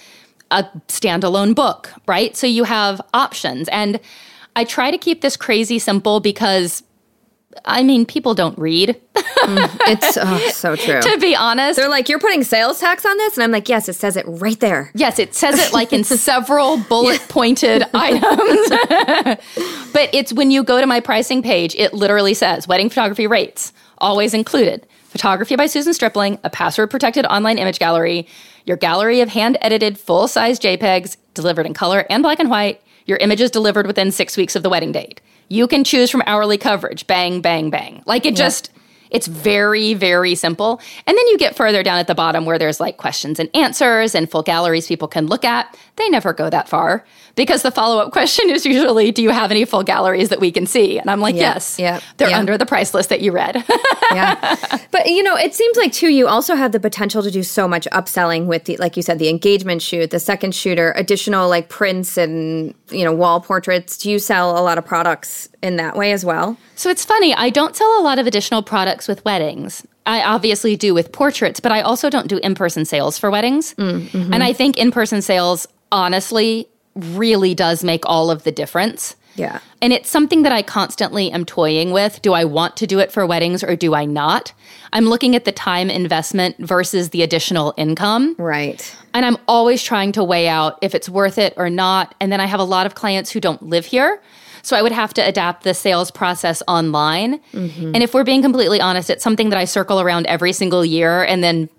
a 0.51 0.63
standalone 0.87 1.55
book 1.55 1.91
right 2.07 2.37
so 2.37 2.45
you 2.45 2.63
have 2.63 3.01
options 3.13 3.67
and 3.69 3.99
i 4.55 4.63
try 4.63 4.91
to 4.91 4.97
keep 4.99 5.21
this 5.21 5.35
crazy 5.35 5.79
simple 5.79 6.19
because 6.19 6.83
I 7.65 7.83
mean, 7.83 8.05
people 8.05 8.33
don't 8.33 8.57
read. 8.57 8.99
mm, 9.15 9.77
it's 9.87 10.17
oh, 10.19 10.37
so 10.51 10.75
true. 10.75 11.01
to 11.01 11.17
be 11.19 11.35
honest, 11.35 11.77
they're 11.77 11.89
like, 11.89 12.09
"You're 12.09 12.19
putting 12.19 12.43
sales 12.43 12.79
tax 12.79 13.05
on 13.05 13.17
this," 13.17 13.35
and 13.37 13.43
I'm 13.43 13.51
like, 13.51 13.69
"Yes, 13.69 13.87
it 13.89 13.93
says 13.93 14.17
it 14.17 14.25
right 14.27 14.59
there." 14.59 14.91
Yes, 14.95 15.19
it 15.19 15.35
says 15.35 15.59
it 15.59 15.73
like 15.73 15.93
in 15.93 16.03
several 16.03 16.77
bullet 16.77 17.21
pointed 17.29 17.83
items. 17.93 18.69
but 19.93 20.09
it's 20.13 20.33
when 20.33 20.51
you 20.51 20.63
go 20.63 20.79
to 20.81 20.87
my 20.87 20.99
pricing 20.99 21.41
page, 21.41 21.75
it 21.75 21.93
literally 21.93 22.33
says 22.33 22.67
wedding 22.67 22.89
photography 22.89 23.27
rates 23.27 23.73
always 23.97 24.33
included. 24.33 24.85
Photography 25.09 25.55
by 25.55 25.67
Susan 25.67 25.93
Stripling, 25.93 26.39
a 26.43 26.49
password 26.49 26.89
protected 26.89 27.25
online 27.27 27.59
image 27.59 27.77
gallery, 27.77 28.27
your 28.65 28.77
gallery 28.77 29.21
of 29.21 29.29
hand 29.29 29.57
edited 29.61 29.97
full 29.97 30.27
size 30.27 30.59
JPEGs 30.59 31.17
delivered 31.33 31.65
in 31.65 31.73
color 31.73 32.05
and 32.09 32.23
black 32.23 32.39
and 32.39 32.49
white, 32.49 32.81
your 33.05 33.17
images 33.17 33.51
delivered 33.51 33.85
within 33.85 34.11
six 34.11 34.37
weeks 34.37 34.55
of 34.55 34.63
the 34.63 34.69
wedding 34.69 34.91
date. 34.91 35.21
You 35.53 35.67
can 35.67 35.83
choose 35.83 36.09
from 36.09 36.23
hourly 36.25 36.57
coverage. 36.57 37.05
Bang, 37.05 37.39
bang, 37.39 37.69
bang. 37.69 38.01
Like 38.07 38.25
it 38.25 38.35
just, 38.35 38.71
it's 39.11 39.27
very, 39.27 39.93
very 39.93 40.33
simple. 40.33 40.81
And 41.05 41.15
then 41.15 41.27
you 41.27 41.37
get 41.37 41.55
further 41.55 41.83
down 41.83 41.99
at 41.99 42.07
the 42.07 42.15
bottom 42.15 42.45
where 42.45 42.57
there's 42.57 42.79
like 42.79 42.97
questions 42.97 43.39
and 43.39 43.55
answers 43.55 44.15
and 44.15 44.31
full 44.31 44.41
galleries 44.41 44.87
people 44.87 45.07
can 45.07 45.27
look 45.27 45.45
at. 45.45 45.77
They 45.95 46.09
never 46.09 46.33
go 46.33 46.49
that 46.49 46.67
far 46.67 47.05
because 47.35 47.61
the 47.61 47.69
follow 47.69 47.99
up 47.99 48.11
question 48.11 48.49
is 48.49 48.65
usually, 48.65 49.11
Do 49.11 49.21
you 49.21 49.29
have 49.29 49.51
any 49.51 49.63
full 49.65 49.83
galleries 49.83 50.29
that 50.29 50.39
we 50.39 50.51
can 50.51 50.65
see? 50.65 50.97
And 50.97 51.09
I'm 51.09 51.19
like, 51.19 51.35
yeah, 51.35 51.41
Yes. 51.41 51.77
Yeah. 51.77 51.99
They're 52.17 52.29
yeah. 52.29 52.39
under 52.39 52.57
the 52.57 52.65
price 52.65 52.93
list 52.93 53.09
that 53.09 53.21
you 53.21 53.31
read. 53.31 53.63
yeah. 54.11 54.55
But, 54.91 55.07
you 55.07 55.21
know, 55.21 55.35
it 55.35 55.53
seems 55.53 55.77
like 55.77 55.93
too, 55.93 56.09
you 56.09 56.27
also 56.27 56.55
have 56.55 56.71
the 56.71 56.79
potential 56.79 57.21
to 57.21 57.29
do 57.29 57.43
so 57.43 57.67
much 57.67 57.87
upselling 57.91 58.47
with 58.47 58.65
the, 58.65 58.77
like 58.77 58.97
you 58.97 59.03
said, 59.03 59.19
the 59.19 59.29
engagement 59.29 59.81
shoot, 59.81 60.09
the 60.09 60.19
second 60.19 60.55
shooter, 60.55 60.93
additional 60.95 61.47
like 61.47 61.69
prints 61.69 62.17
and, 62.17 62.73
you 62.89 63.03
know, 63.03 63.13
wall 63.13 63.39
portraits. 63.39 63.97
Do 63.97 64.09
you 64.09 64.17
sell 64.17 64.57
a 64.57 64.61
lot 64.61 64.77
of 64.79 64.85
products 64.85 65.47
in 65.61 65.75
that 65.75 65.95
way 65.95 66.11
as 66.11 66.25
well? 66.25 66.57
So 66.75 66.89
it's 66.89 67.05
funny, 67.05 67.35
I 67.35 67.49
don't 67.49 67.75
sell 67.75 67.99
a 67.99 68.03
lot 68.03 68.17
of 68.17 68.25
additional 68.25 68.63
products 68.63 69.07
with 69.07 69.23
weddings. 69.25 69.85
I 70.05 70.21
obviously 70.21 70.75
do 70.75 70.93
with 70.93 71.11
portraits, 71.11 71.59
but 71.59 71.71
I 71.71 71.81
also 71.81 72.09
don't 72.09 72.27
do 72.27 72.37
in 72.39 72.55
person 72.55 72.83
sales 72.85 73.17
for 73.17 73.31
weddings. 73.31 73.73
Mm, 73.75 74.01
mm-hmm. 74.01 74.33
And 74.33 74.43
I 74.43 74.53
think 74.53 74.77
in 74.77 74.91
person 74.91 75.21
sales, 75.21 75.65
honestly, 75.93 76.67
really 76.95 77.55
does 77.55 77.83
make 77.83 78.05
all 78.05 78.29
of 78.29 78.43
the 78.43 78.51
difference. 78.51 79.15
Yeah. 79.35 79.59
And 79.81 79.91
it's 79.91 80.09
something 80.09 80.43
that 80.43 80.51
I 80.51 80.61
constantly 80.61 81.31
am 81.31 81.45
toying 81.45 81.91
with. 81.91 82.21
Do 82.21 82.33
I 82.33 82.45
want 82.45 82.77
to 82.77 82.87
do 82.87 82.99
it 82.99 83.11
for 83.11 83.25
weddings 83.25 83.63
or 83.63 83.75
do 83.75 83.95
I 83.95 84.05
not? 84.05 84.53
I'm 84.91 85.05
looking 85.05 85.35
at 85.35 85.45
the 85.45 85.51
time 85.51 85.89
investment 85.89 86.57
versus 86.59 87.09
the 87.09 87.23
additional 87.23 87.73
income. 87.77 88.35
Right. 88.37 88.95
And 89.13 89.25
I'm 89.25 89.37
always 89.47 89.81
trying 89.81 90.11
to 90.13 90.23
weigh 90.23 90.47
out 90.47 90.77
if 90.81 90.93
it's 90.93 91.09
worth 91.09 91.37
it 91.37 91.53
or 91.57 91.69
not. 91.69 92.13
And 92.19 92.31
then 92.31 92.41
I 92.41 92.45
have 92.45 92.59
a 92.59 92.65
lot 92.65 92.85
of 92.85 92.95
clients 92.95 93.31
who 93.31 93.39
don't 93.39 93.61
live 93.63 93.85
here. 93.85 94.21
So 94.61 94.77
I 94.77 94.81
would 94.81 94.91
have 94.91 95.13
to 95.15 95.21
adapt 95.21 95.63
the 95.63 95.73
sales 95.73 96.09
process 96.09 96.63
online. 96.67 97.39
Mm-hmm. 97.53 97.91
And 97.93 98.03
if 98.03 98.13
we're 98.13 98.23
being 98.23 98.41
completely 98.41 98.79
honest, 98.79 99.09
it's 99.09 99.23
something 99.23 99.49
that 99.49 99.59
I 99.59 99.65
circle 99.65 99.99
around 99.99 100.25
every 100.27 100.53
single 100.53 100.85
year 100.85 101.23
and 101.23 101.43
then 101.43 101.69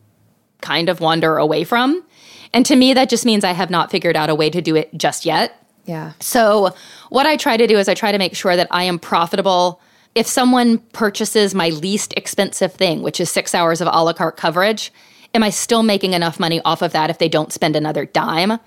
kind 0.60 0.88
of 0.88 1.00
wander 1.00 1.36
away 1.36 1.64
from. 1.64 2.04
And 2.54 2.64
to 2.66 2.76
me, 2.76 2.94
that 2.94 3.10
just 3.10 3.26
means 3.26 3.44
I 3.44 3.52
have 3.52 3.68
not 3.68 3.90
figured 3.90 4.16
out 4.16 4.30
a 4.30 4.34
way 4.34 4.48
to 4.48 4.62
do 4.62 4.76
it 4.76 4.96
just 4.96 5.26
yet. 5.26 5.60
Yeah. 5.86 6.12
So 6.20 6.72
what 7.10 7.26
I 7.26 7.36
try 7.36 7.56
to 7.56 7.66
do 7.66 7.76
is 7.76 7.88
I 7.88 7.94
try 7.94 8.12
to 8.12 8.16
make 8.16 8.34
sure 8.34 8.56
that 8.56 8.68
I 8.70 8.84
am 8.84 8.98
profitable. 8.98 9.80
If 10.14 10.28
someone 10.28 10.78
purchases 10.78 11.54
my 11.54 11.70
least 11.70 12.14
expensive 12.16 12.72
thing, 12.72 13.02
which 13.02 13.20
is 13.20 13.28
six 13.28 13.54
hours 13.54 13.80
of 13.80 13.88
a 13.88 14.02
la 14.02 14.12
carte 14.12 14.36
coverage, 14.36 14.92
am 15.34 15.42
I 15.42 15.50
still 15.50 15.82
making 15.82 16.14
enough 16.14 16.38
money 16.38 16.62
off 16.64 16.80
of 16.80 16.92
that 16.92 17.10
if 17.10 17.18
they 17.18 17.28
don't 17.28 17.52
spend 17.52 17.74
another 17.74 18.06
dime? 18.06 18.58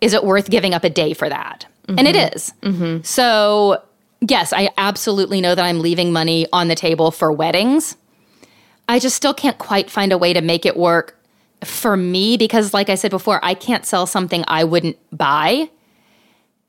Is 0.00 0.14
it 0.14 0.24
worth 0.24 0.48
giving 0.48 0.72
up 0.72 0.84
a 0.84 0.90
day 0.90 1.12
for 1.12 1.28
that? 1.28 1.66
Mm-hmm. 1.88 1.98
And 1.98 2.08
it 2.08 2.16
mm-hmm. 2.16 2.68
Mm-hmm. 2.68 3.02
So, 3.02 3.82
yes, 4.20 4.52
I 4.52 4.70
absolutely 4.78 5.40
know 5.40 5.56
that 5.56 5.64
I'm 5.64 5.80
leaving 5.80 6.12
money 6.12 6.46
on 6.52 6.68
the 6.68 6.76
table 6.76 7.10
for 7.10 7.32
weddings. 7.32 7.96
I 8.88 9.00
just 9.00 9.16
still 9.16 9.34
can't 9.34 9.58
quite 9.58 9.90
find 9.90 10.12
a 10.12 10.18
way 10.18 10.32
to 10.32 10.40
make 10.40 10.64
it 10.64 10.76
work 10.76 11.18
for 11.64 11.96
me 11.96 12.36
because, 12.36 12.74
like 12.74 12.88
I 12.88 12.94
said 12.94 13.10
before, 13.10 13.44
I 13.44 13.54
can't 13.54 13.84
sell 13.86 14.06
something 14.06 14.44
I 14.48 14.64
wouldn't 14.64 14.96
buy. 15.16 15.70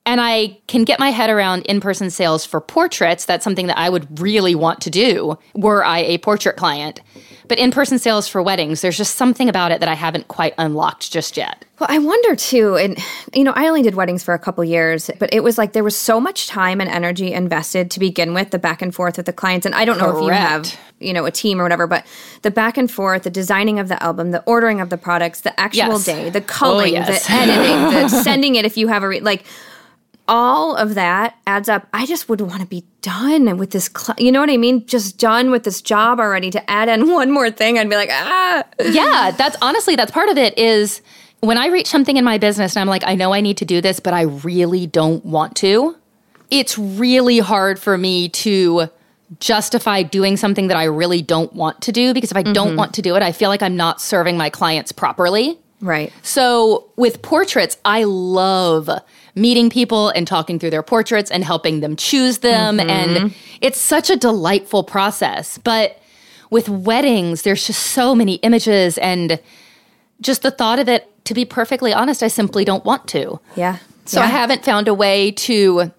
And 0.05 0.19
I 0.19 0.57
can 0.67 0.83
get 0.83 0.99
my 0.99 1.11
head 1.11 1.29
around 1.29 1.61
in 1.63 1.79
person 1.79 2.09
sales 2.09 2.45
for 2.45 2.59
portraits. 2.59 3.25
That's 3.25 3.43
something 3.43 3.67
that 3.67 3.77
I 3.77 3.89
would 3.89 4.19
really 4.19 4.53
want 4.53 4.81
to 4.81 4.89
do 4.89 5.37
were 5.53 5.83
I 5.85 5.99
a 5.99 6.17
portrait 6.17 6.57
client. 6.57 6.99
But 7.47 7.57
in 7.57 7.71
person 7.71 7.99
sales 7.99 8.27
for 8.27 8.41
weddings, 8.41 8.81
there's 8.81 8.97
just 8.97 9.15
something 9.15 9.47
about 9.49 9.71
it 9.71 9.79
that 9.79 9.89
I 9.89 9.93
haven't 9.93 10.27
quite 10.27 10.53
unlocked 10.57 11.11
just 11.11 11.37
yet. 11.37 11.65
Well, 11.79 11.87
I 11.91 11.99
wonder 11.99 12.35
too, 12.35 12.75
and 12.75 12.97
you 13.33 13.43
know, 13.43 13.51
I 13.55 13.67
only 13.67 13.81
did 13.81 13.95
weddings 13.95 14.23
for 14.23 14.33
a 14.33 14.39
couple 14.39 14.63
years, 14.63 15.09
but 15.19 15.33
it 15.33 15.43
was 15.43 15.57
like 15.57 15.73
there 15.73 15.83
was 15.83 15.95
so 15.95 16.19
much 16.19 16.47
time 16.47 16.79
and 16.79 16.89
energy 16.89 17.33
invested 17.33 17.91
to 17.91 17.99
begin 17.99 18.33
with, 18.33 18.51
the 18.51 18.59
back 18.59 18.81
and 18.81 18.93
forth 18.95 19.17
with 19.17 19.25
the 19.25 19.33
clients. 19.33 19.65
And 19.65 19.75
I 19.75 19.83
don't 19.83 19.97
Correct. 19.97 20.13
know 20.13 20.19
if 20.19 20.25
you 20.25 20.31
have, 20.31 20.79
you 20.99 21.13
know, 21.13 21.25
a 21.25 21.31
team 21.31 21.59
or 21.59 21.63
whatever, 21.63 21.87
but 21.87 22.05
the 22.43 22.51
back 22.51 22.77
and 22.77 22.89
forth, 22.89 23.23
the 23.23 23.29
designing 23.29 23.79
of 23.79 23.87
the 23.87 24.01
album, 24.01 24.31
the 24.31 24.43
ordering 24.43 24.79
of 24.79 24.89
the 24.89 24.97
products, 24.97 25.41
the 25.41 25.57
actual 25.59 25.93
yes. 25.93 26.05
day, 26.05 26.29
the 26.29 26.41
culling, 26.41 26.95
oh, 26.95 26.99
yes. 26.99 27.27
the 27.27 27.33
editing, 27.33 28.01
the 28.01 28.09
sending 28.23 28.55
it 28.55 28.65
if 28.65 28.77
you 28.77 28.87
have 28.87 29.03
a 29.03 29.07
re- 29.07 29.19
like 29.19 29.45
all 30.27 30.75
of 30.75 30.95
that 30.95 31.37
adds 31.45 31.67
up. 31.67 31.87
I 31.93 32.05
just 32.05 32.29
would 32.29 32.41
want 32.41 32.61
to 32.61 32.67
be 32.67 32.85
done 33.01 33.57
with 33.57 33.71
this. 33.71 33.89
Cl- 33.95 34.15
you 34.17 34.31
know 34.31 34.39
what 34.39 34.49
I 34.49 34.57
mean? 34.57 34.85
Just 34.85 35.17
done 35.17 35.51
with 35.51 35.63
this 35.63 35.81
job 35.81 36.19
already. 36.19 36.49
To 36.51 36.69
add 36.69 36.89
in 36.89 37.11
one 37.13 37.31
more 37.31 37.51
thing, 37.51 37.77
I'd 37.77 37.89
be 37.89 37.95
like, 37.95 38.09
ah. 38.11 38.63
Yeah, 38.83 39.31
that's 39.37 39.57
honestly 39.61 39.95
that's 39.95 40.11
part 40.11 40.29
of 40.29 40.37
it. 40.37 40.57
Is 40.57 41.01
when 41.41 41.57
I 41.57 41.67
reach 41.67 41.87
something 41.87 42.17
in 42.17 42.23
my 42.23 42.37
business 42.37 42.75
and 42.75 42.81
I'm 42.81 42.87
like, 42.87 43.03
I 43.05 43.15
know 43.15 43.33
I 43.33 43.41
need 43.41 43.57
to 43.57 43.65
do 43.65 43.81
this, 43.81 43.99
but 43.99 44.13
I 44.13 44.21
really 44.21 44.87
don't 44.87 45.25
want 45.25 45.55
to. 45.57 45.97
It's 46.49 46.77
really 46.77 47.39
hard 47.39 47.79
for 47.79 47.97
me 47.97 48.29
to 48.29 48.89
justify 49.39 50.03
doing 50.03 50.37
something 50.37 50.67
that 50.67 50.77
I 50.77 50.85
really 50.85 51.21
don't 51.21 51.51
want 51.53 51.81
to 51.81 51.91
do 51.91 52.13
because 52.13 52.31
if 52.31 52.37
I 52.37 52.43
mm-hmm. 52.43 52.53
don't 52.53 52.75
want 52.75 52.93
to 52.95 53.01
do 53.01 53.15
it, 53.15 53.23
I 53.23 53.31
feel 53.31 53.49
like 53.49 53.63
I'm 53.63 53.75
not 53.75 53.99
serving 53.99 54.37
my 54.37 54.49
clients 54.49 54.91
properly. 54.91 55.57
Right. 55.81 56.13
So 56.21 56.89
with 56.95 57.21
portraits, 57.21 57.77
I 57.83 58.05
love 58.05 58.89
meeting 59.35 59.69
people 59.69 60.09
and 60.09 60.27
talking 60.27 60.59
through 60.59 60.69
their 60.69 60.83
portraits 60.83 61.31
and 61.31 61.43
helping 61.43 61.79
them 61.79 61.95
choose 61.95 62.39
them. 62.39 62.77
Mm-hmm. 62.77 62.89
And 62.89 63.35
it's 63.61 63.79
such 63.79 64.09
a 64.09 64.15
delightful 64.15 64.83
process. 64.83 65.57
But 65.57 65.99
with 66.49 66.69
weddings, 66.69 67.41
there's 67.41 67.65
just 67.65 67.81
so 67.81 68.13
many 68.13 68.35
images 68.35 68.97
and 68.99 69.39
just 70.21 70.43
the 70.43 70.51
thought 70.51 70.79
of 70.79 70.87
it, 70.87 71.09
to 71.25 71.33
be 71.33 71.45
perfectly 71.45 71.93
honest, 71.93 72.21
I 72.21 72.27
simply 72.27 72.63
don't 72.63 72.85
want 72.85 73.07
to. 73.09 73.39
Yeah. 73.55 73.77
So 74.05 74.19
yeah. 74.19 74.25
I 74.25 74.29
haven't 74.29 74.63
found 74.63 74.87
a 74.87 74.93
way 74.93 75.31
to 75.31 75.91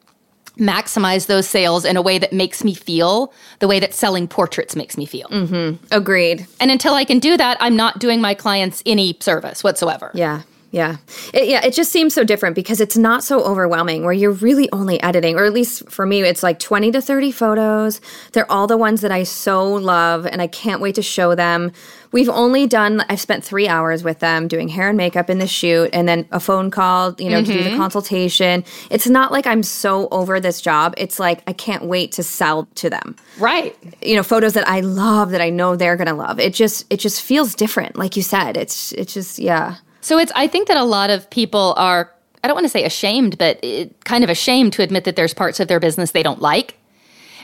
maximize 0.56 1.26
those 1.26 1.48
sales 1.48 1.84
in 1.84 1.96
a 1.96 2.02
way 2.02 2.16
that 2.18 2.32
makes 2.32 2.62
me 2.62 2.74
feel 2.74 3.32
the 3.58 3.66
way 3.66 3.80
that 3.80 3.92
selling 3.92 4.28
portraits 4.28 4.76
makes 4.76 4.96
me 4.96 5.04
feel. 5.04 5.26
Mm-hmm. 5.28 5.84
Agreed. 5.90 6.46
And 6.60 6.70
until 6.70 6.94
I 6.94 7.04
can 7.04 7.18
do 7.18 7.36
that, 7.36 7.56
I'm 7.60 7.74
not 7.74 7.98
doing 7.98 8.20
my 8.20 8.34
clients 8.34 8.80
any 8.86 9.16
service 9.20 9.64
whatsoever. 9.64 10.12
Yeah. 10.14 10.42
Yeah. 10.74 10.96
It, 11.32 11.46
yeah, 11.48 11.64
it 11.64 11.72
just 11.72 11.92
seems 11.92 12.14
so 12.14 12.24
different 12.24 12.56
because 12.56 12.80
it's 12.80 12.96
not 12.96 13.22
so 13.22 13.44
overwhelming 13.44 14.02
where 14.02 14.12
you're 14.12 14.32
really 14.32 14.68
only 14.72 15.00
editing, 15.04 15.38
or 15.38 15.44
at 15.44 15.52
least 15.52 15.88
for 15.88 16.04
me, 16.04 16.22
it's 16.22 16.42
like 16.42 16.58
20 16.58 16.90
to 16.90 17.00
30 17.00 17.30
photos. 17.30 18.00
They're 18.32 18.50
all 18.50 18.66
the 18.66 18.76
ones 18.76 19.00
that 19.02 19.12
I 19.12 19.22
so 19.22 19.72
love 19.72 20.26
and 20.26 20.42
I 20.42 20.48
can't 20.48 20.80
wait 20.80 20.96
to 20.96 21.02
show 21.02 21.36
them. 21.36 21.70
We've 22.10 22.28
only 22.28 22.66
done, 22.66 23.04
I've 23.08 23.20
spent 23.20 23.44
three 23.44 23.68
hours 23.68 24.02
with 24.02 24.18
them 24.18 24.48
doing 24.48 24.66
hair 24.66 24.88
and 24.88 24.96
makeup 24.96 25.30
in 25.30 25.38
the 25.38 25.46
shoot 25.46 25.90
and 25.92 26.08
then 26.08 26.26
a 26.32 26.40
phone 26.40 26.72
call, 26.72 27.14
you 27.20 27.30
know, 27.30 27.40
mm-hmm. 27.40 27.52
to 27.52 27.62
do 27.62 27.70
the 27.70 27.76
consultation. 27.76 28.64
It's 28.90 29.06
not 29.06 29.30
like 29.30 29.46
I'm 29.46 29.62
so 29.62 30.08
over 30.10 30.40
this 30.40 30.60
job. 30.60 30.94
It's 30.96 31.20
like 31.20 31.44
I 31.46 31.52
can't 31.52 31.84
wait 31.84 32.10
to 32.12 32.24
sell 32.24 32.66
to 32.74 32.90
them. 32.90 33.14
Right. 33.38 33.76
You 34.02 34.16
know, 34.16 34.24
photos 34.24 34.54
that 34.54 34.66
I 34.66 34.80
love 34.80 35.30
that 35.30 35.40
I 35.40 35.50
know 35.50 35.76
they're 35.76 35.96
going 35.96 36.08
to 36.08 36.14
love. 36.14 36.40
It 36.40 36.52
just, 36.52 36.84
it 36.90 36.98
just 36.98 37.22
feels 37.22 37.54
different. 37.54 37.96
Like 37.96 38.16
you 38.16 38.24
said, 38.24 38.56
it's, 38.56 38.90
it's 38.94 39.14
just, 39.14 39.38
yeah. 39.38 39.76
So 40.04 40.18
it's 40.18 40.30
I 40.36 40.46
think 40.46 40.68
that 40.68 40.76
a 40.76 40.84
lot 40.84 41.08
of 41.08 41.28
people 41.30 41.74
are 41.78 42.12
I 42.42 42.46
don't 42.46 42.54
want 42.54 42.66
to 42.66 42.70
say 42.70 42.84
ashamed, 42.84 43.38
but 43.38 43.58
it, 43.64 44.04
kind 44.04 44.22
of 44.22 44.28
ashamed 44.28 44.74
to 44.74 44.82
admit 44.82 45.04
that 45.04 45.16
there's 45.16 45.32
parts 45.32 45.60
of 45.60 45.68
their 45.68 45.80
business 45.80 46.10
they 46.10 46.22
don't 46.22 46.42
like. 46.42 46.78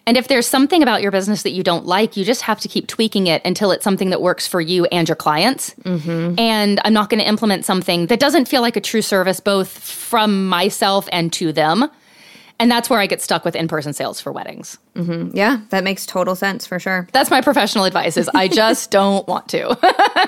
And 0.07 0.17
if 0.17 0.29
there's 0.29 0.47
something 0.47 0.83
about 0.83 1.01
your 1.01 1.11
business 1.11 1.43
that 1.43 1.51
you 1.51 1.63
don't 1.63 1.87
like, 1.87 2.19
you 2.19 2.25
just 2.25 2.43
have 2.43 2.61
to 2.61 2.69
keep 2.69 2.87
tweaking 2.87 3.27
it 3.27 3.41
until 3.47 3.71
it's 3.71 3.83
something 3.83 4.11
that 4.11 4.21
works 4.21 4.47
for 4.47 4.61
you 4.61 4.85
and 4.87 5.09
your 5.09 5.17
clients. 5.17 5.75
Mm-hmm. 5.85 6.39
And 6.39 6.81
I'm 6.85 6.93
not 6.93 7.09
going 7.09 7.21
to 7.21 7.27
implement 7.27 7.65
something 7.65 8.07
that 8.07 8.21
doesn't 8.21 8.47
feel 8.47 8.61
like 8.61 8.77
a 8.77 8.81
true 8.81 9.03
service, 9.03 9.41
both 9.41 9.71
from 9.71 10.47
myself 10.49 11.09
and 11.13 11.33
to 11.35 11.53
them. 11.53 11.91
And 12.59 12.71
that's 12.71 12.91
where 12.91 12.99
I 12.99 13.07
get 13.07 13.23
stuck 13.23 13.45
with 13.45 13.57
in-person 13.57 13.95
sales 13.95 14.21
for 14.21 14.33
weddings. 14.33 14.79
Mm-hmm. 14.95 15.35
Yeah, 15.35 15.61
that 15.71 15.83
makes 15.83 16.05
total 16.05 16.35
sense 16.35 16.67
for 16.67 16.79
sure. 16.79 17.09
That's 17.13 17.31
my 17.31 17.41
professional 17.41 17.85
advice: 17.85 18.19
is 18.19 18.29
I 18.35 18.49
just 18.49 18.91
don't 19.01 19.27
want 19.27 19.49
to. 19.49 19.79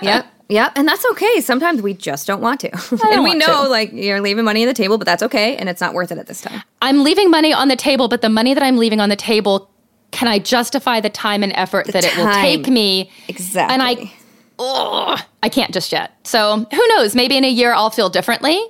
yep. 0.02 0.26
Yeah, 0.52 0.70
and 0.76 0.86
that's 0.86 1.04
okay. 1.12 1.40
Sometimes 1.40 1.80
we 1.80 1.94
just 1.94 2.26
don't 2.26 2.42
want 2.42 2.60
to. 2.60 2.70
and 3.10 3.24
we 3.24 3.34
know 3.34 3.64
to. 3.64 3.68
like 3.68 3.90
you're 3.92 4.20
leaving 4.20 4.44
money 4.44 4.62
on 4.62 4.68
the 4.68 4.74
table, 4.74 4.98
but 4.98 5.06
that's 5.06 5.22
okay 5.22 5.56
and 5.56 5.66
it's 5.66 5.80
not 5.80 5.94
worth 5.94 6.12
it 6.12 6.18
at 6.18 6.26
this 6.26 6.42
time. 6.42 6.62
I'm 6.82 7.02
leaving 7.02 7.30
money 7.30 7.54
on 7.54 7.68
the 7.68 7.76
table, 7.76 8.06
but 8.06 8.20
the 8.20 8.28
money 8.28 8.52
that 8.52 8.62
I'm 8.62 8.76
leaving 8.76 9.00
on 9.00 9.08
the 9.08 9.16
table, 9.16 9.70
can 10.10 10.28
I 10.28 10.38
justify 10.38 11.00
the 11.00 11.08
time 11.08 11.42
and 11.42 11.54
effort 11.54 11.86
the 11.86 11.92
that 11.92 12.04
time. 12.04 12.20
it 12.20 12.24
will 12.24 12.32
take 12.34 12.68
me? 12.68 13.10
Exactly. 13.28 13.72
And 13.72 13.82
I 13.82 14.12
oh, 14.58 15.16
I 15.42 15.48
can't 15.48 15.72
just 15.72 15.90
yet. 15.90 16.12
So, 16.24 16.66
who 16.70 16.88
knows? 16.88 17.14
Maybe 17.14 17.38
in 17.38 17.44
a 17.44 17.50
year 17.50 17.72
I'll 17.72 17.90
feel 17.90 18.10
differently. 18.10 18.62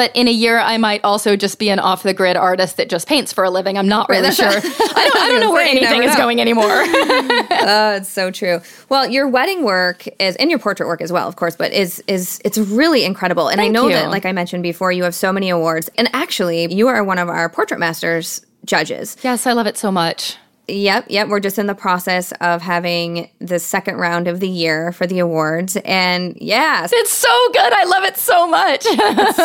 But 0.00 0.16
in 0.16 0.28
a 0.28 0.30
year, 0.30 0.58
I 0.58 0.78
might 0.78 1.04
also 1.04 1.36
just 1.36 1.58
be 1.58 1.68
an 1.68 1.78
off 1.78 2.04
the 2.04 2.14
grid 2.14 2.34
artist 2.34 2.78
that 2.78 2.88
just 2.88 3.06
paints 3.06 3.34
for 3.34 3.44
a 3.44 3.50
living. 3.50 3.76
I'm 3.76 3.86
not 3.86 4.08
really 4.08 4.30
sure. 4.30 4.46
I 4.48 4.54
don't, 4.54 5.16
I 5.16 5.28
don't 5.28 5.40
know 5.40 5.50
where 5.52 5.62
anything 5.62 6.02
is 6.04 6.16
going 6.16 6.40
anymore. 6.40 6.64
oh, 6.70 7.96
it's 7.96 8.08
so 8.08 8.30
true. 8.30 8.62
Well, 8.88 9.06
your 9.10 9.28
wedding 9.28 9.62
work 9.62 10.08
is, 10.18 10.36
and 10.36 10.48
your 10.48 10.58
portrait 10.58 10.86
work 10.86 11.02
as 11.02 11.12
well, 11.12 11.28
of 11.28 11.36
course, 11.36 11.54
but 11.54 11.74
is 11.74 12.02
is 12.06 12.40
it's 12.46 12.56
really 12.56 13.04
incredible. 13.04 13.48
And 13.48 13.58
Thank 13.58 13.68
I 13.68 13.72
know 13.72 13.88
you. 13.88 13.92
that, 13.92 14.08
like 14.08 14.24
I 14.24 14.32
mentioned 14.32 14.62
before, 14.62 14.90
you 14.90 15.04
have 15.04 15.14
so 15.14 15.34
many 15.34 15.50
awards. 15.50 15.90
And 15.98 16.08
actually, 16.14 16.72
you 16.72 16.88
are 16.88 17.04
one 17.04 17.18
of 17.18 17.28
our 17.28 17.50
Portrait 17.50 17.78
Masters 17.78 18.40
judges. 18.64 19.18
Yes, 19.20 19.46
I 19.46 19.52
love 19.52 19.66
it 19.66 19.76
so 19.76 19.92
much. 19.92 20.38
Yep, 20.70 21.06
yep. 21.08 21.28
We're 21.28 21.40
just 21.40 21.58
in 21.58 21.66
the 21.66 21.74
process 21.74 22.32
of 22.40 22.62
having 22.62 23.28
the 23.40 23.58
second 23.58 23.96
round 23.96 24.28
of 24.28 24.40
the 24.40 24.48
year 24.48 24.92
for 24.92 25.06
the 25.06 25.18
awards, 25.18 25.76
and 25.84 26.36
yeah, 26.40 26.86
it's 26.90 27.10
so 27.10 27.48
good. 27.52 27.72
I 27.72 27.84
love 27.84 28.04
it 28.04 28.16
so 28.16 28.46
much. 28.46 28.82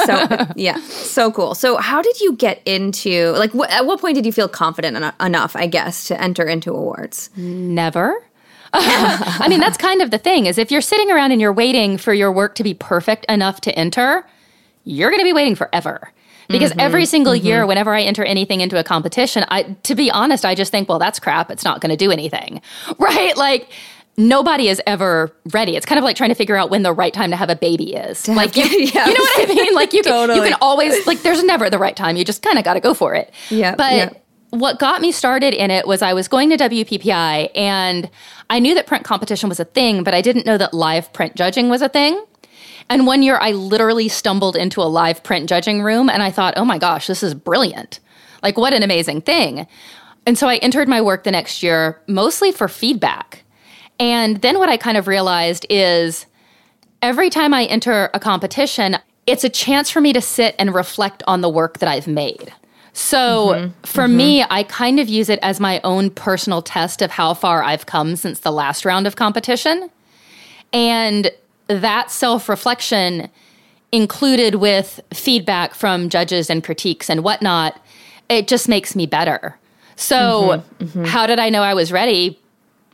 so 0.06 0.48
yeah, 0.56 0.80
so 0.82 1.32
cool. 1.32 1.56
So, 1.56 1.78
how 1.78 2.02
did 2.02 2.20
you 2.22 2.34
get 2.34 2.62
into 2.66 3.32
like? 3.32 3.52
Wh- 3.52 3.72
at 3.72 3.86
what 3.86 4.00
point 4.00 4.16
did 4.16 4.26
you 4.26 4.32
feel 4.32 4.48
confident 4.48 4.96
en- 4.96 5.14
enough, 5.20 5.56
I 5.56 5.68
guess, 5.68 6.06
to 6.06 6.22
enter 6.22 6.46
into 6.46 6.72
awards? 6.72 7.30
Never. 7.36 8.24
I 8.74 9.48
mean, 9.50 9.60
that's 9.62 9.78
kind 9.78 10.02
of 10.02 10.12
the 10.12 10.18
thing. 10.18 10.46
Is 10.46 10.58
if 10.58 10.70
you're 10.70 10.82
sitting 10.82 11.10
around 11.10 11.32
and 11.32 11.42
you're 11.42 11.54
waiting 11.54 11.98
for 11.98 12.14
your 12.14 12.32
work 12.32 12.56
to 12.56 12.64
be 12.64 12.74
perfect 12.74 13.26
enough 13.30 13.62
to 13.62 13.78
enter, 13.78 14.26
you're 14.84 15.10
going 15.10 15.22
to 15.22 15.26
be 15.26 15.34
waiting 15.34 15.56
forever 15.56 16.12
because 16.48 16.72
mm-hmm, 16.72 16.80
every 16.80 17.06
single 17.06 17.34
mm-hmm. 17.34 17.46
year 17.46 17.66
whenever 17.66 17.94
i 17.94 18.02
enter 18.02 18.24
anything 18.24 18.62
into 18.62 18.78
a 18.80 18.84
competition 18.84 19.46
i 19.50 19.64
to 19.84 19.96
be 19.96 20.10
honest 20.12 20.46
i 20.46 20.56
just 20.56 20.72
think 20.72 20.88
well 20.90 21.00
that's 21.00 21.20
crap 21.20 21.50
it's 21.52 21.64
not 21.64 21.82
going 21.82 21.90
to 21.90 21.98
do 21.98 22.12
anything 22.12 22.62
right 23.00 23.38
like 23.38 23.70
nobody 24.18 24.68
is 24.68 24.82
ever 24.88 25.36
ready. 25.52 25.76
It's 25.76 25.86
kind 25.86 26.00
of 26.00 26.04
like 26.04 26.16
trying 26.16 26.30
to 26.30 26.36
figure 26.36 26.56
out 26.56 26.70
when 26.70 26.84
the 26.84 26.94
right 26.94 27.14
time 27.14 27.32
to 27.32 27.38
have 27.38 27.50
a 27.50 27.56
baby 27.56 27.94
is. 27.94 28.28
Like 28.28 28.56
you, 28.56 28.64
yes. 28.64 29.08
you 29.08 29.14
know 29.14 29.22
what 29.22 29.50
I 29.50 29.54
mean? 29.54 29.76
Like 29.76 29.94
you 29.94 30.04
totally. 30.04 30.28
can 30.40 30.46
you 30.46 30.52
can 30.52 30.58
always 30.62 31.06
like 31.08 31.22
there's 31.22 31.44
never 31.44 31.70
the 31.70 31.80
right 31.80 31.96
time. 31.96 32.16
You 32.16 32.26
just 32.26 32.42
kind 32.42 32.58
of 32.58 32.64
got 32.64 32.76
to 32.76 32.80
go 32.80 32.94
for 32.94 33.16
it. 33.16 33.34
Yeah. 33.50 33.76
But 33.76 33.94
yep. 33.94 34.26
what 34.52 34.80
got 34.80 35.02
me 35.02 35.12
started 35.12 35.54
in 35.54 35.72
it 35.72 35.88
was 35.88 36.02
I 36.02 36.14
was 36.14 36.28
going 36.28 36.50
to 36.50 36.58
WPPI 36.58 37.50
and 37.56 38.10
I 38.50 38.60
knew 38.60 38.76
that 38.76 38.88
print 38.88 39.04
competition 39.04 39.50
was 39.50 39.60
a 39.60 39.66
thing, 39.66 40.04
but 40.04 40.14
I 40.14 40.22
didn't 40.22 40.46
know 40.46 40.58
that 40.58 40.74
live 40.74 41.12
print 41.14 41.36
judging 41.36 41.70
was 41.70 41.82
a 41.82 41.90
thing. 41.90 42.24
And 42.90 43.08
one 43.08 43.24
year 43.24 43.38
I 43.42 43.52
literally 43.52 44.08
stumbled 44.08 44.56
into 44.56 44.82
a 44.82 44.84
live 44.84 45.24
print 45.24 45.50
judging 45.50 45.82
room 45.82 46.10
and 46.10 46.22
I 46.22 46.32
thought, 46.32 46.54
oh 46.58 46.66
my 46.66 46.78
gosh, 46.78 47.08
this 47.08 47.24
is 47.24 47.34
brilliant. 47.34 48.00
Like, 48.44 48.58
what 48.58 48.74
an 48.74 48.84
amazing 48.84 49.22
thing. 49.22 49.68
And 50.26 50.38
so 50.38 50.48
I 50.48 50.58
entered 50.58 50.88
my 50.88 51.02
work 51.02 51.24
the 51.24 51.32
next 51.32 51.64
year 51.64 52.02
mostly 52.08 52.52
for 52.52 52.68
feedback. 52.68 53.44
And 54.00 54.42
then 54.42 54.60
what 54.60 54.70
I 54.70 54.78
kind 54.78 54.98
of 54.98 55.08
realized 55.08 55.66
is 55.70 56.26
every 57.02 57.30
time 57.30 57.54
I 57.54 57.66
enter 57.66 58.10
a 58.14 58.20
competition, 58.20 58.98
it's 59.26 59.44
a 59.44 59.50
chance 59.50 59.90
for 59.90 60.02
me 60.02 60.14
to 60.14 60.22
sit 60.22 60.56
and 60.60 60.74
reflect 60.74 61.24
on 61.28 61.42
the 61.42 61.50
work 61.50 61.80
that 61.80 61.90
I've 61.90 62.08
made. 62.08 62.54
So 62.94 63.48
mm-hmm. 63.48 63.82
for 63.84 64.06
mm-hmm. 64.06 64.18
me, 64.18 64.46
I 64.50 64.64
kind 64.64 65.00
of 65.00 65.10
use 65.10 65.30
it 65.30 65.40
as 65.42 65.60
my 65.60 65.82
own 65.84 66.10
personal 66.10 66.62
test 66.62 67.02
of 67.02 67.12
how 67.12 67.34
far 67.34 67.64
I've 67.64 67.86
come 67.86 68.16
since 68.16 68.40
the 68.40 68.52
last 68.52 68.86
round 68.86 69.06
of 69.08 69.16
competition. 69.16 69.90
And 70.72 71.32
that 71.68 72.12
self 72.12 72.50
reflection 72.50 73.30
included 73.92 74.56
with 74.56 75.00
feedback 75.14 75.74
from 75.74 76.10
judges 76.10 76.50
and 76.50 76.64
critiques 76.64 77.10
and 77.10 77.24
whatnot, 77.24 77.80
it 78.30 78.48
just 78.48 78.68
makes 78.68 78.96
me 78.96 79.06
better. 79.06 79.58
So, 79.96 80.64
mm-hmm, 80.80 80.84
mm-hmm. 80.84 81.04
how 81.06 81.26
did 81.28 81.40
I 81.40 81.50
know 81.50 81.62
I 81.62 81.74
was 81.74 81.92
ready? 81.92 82.40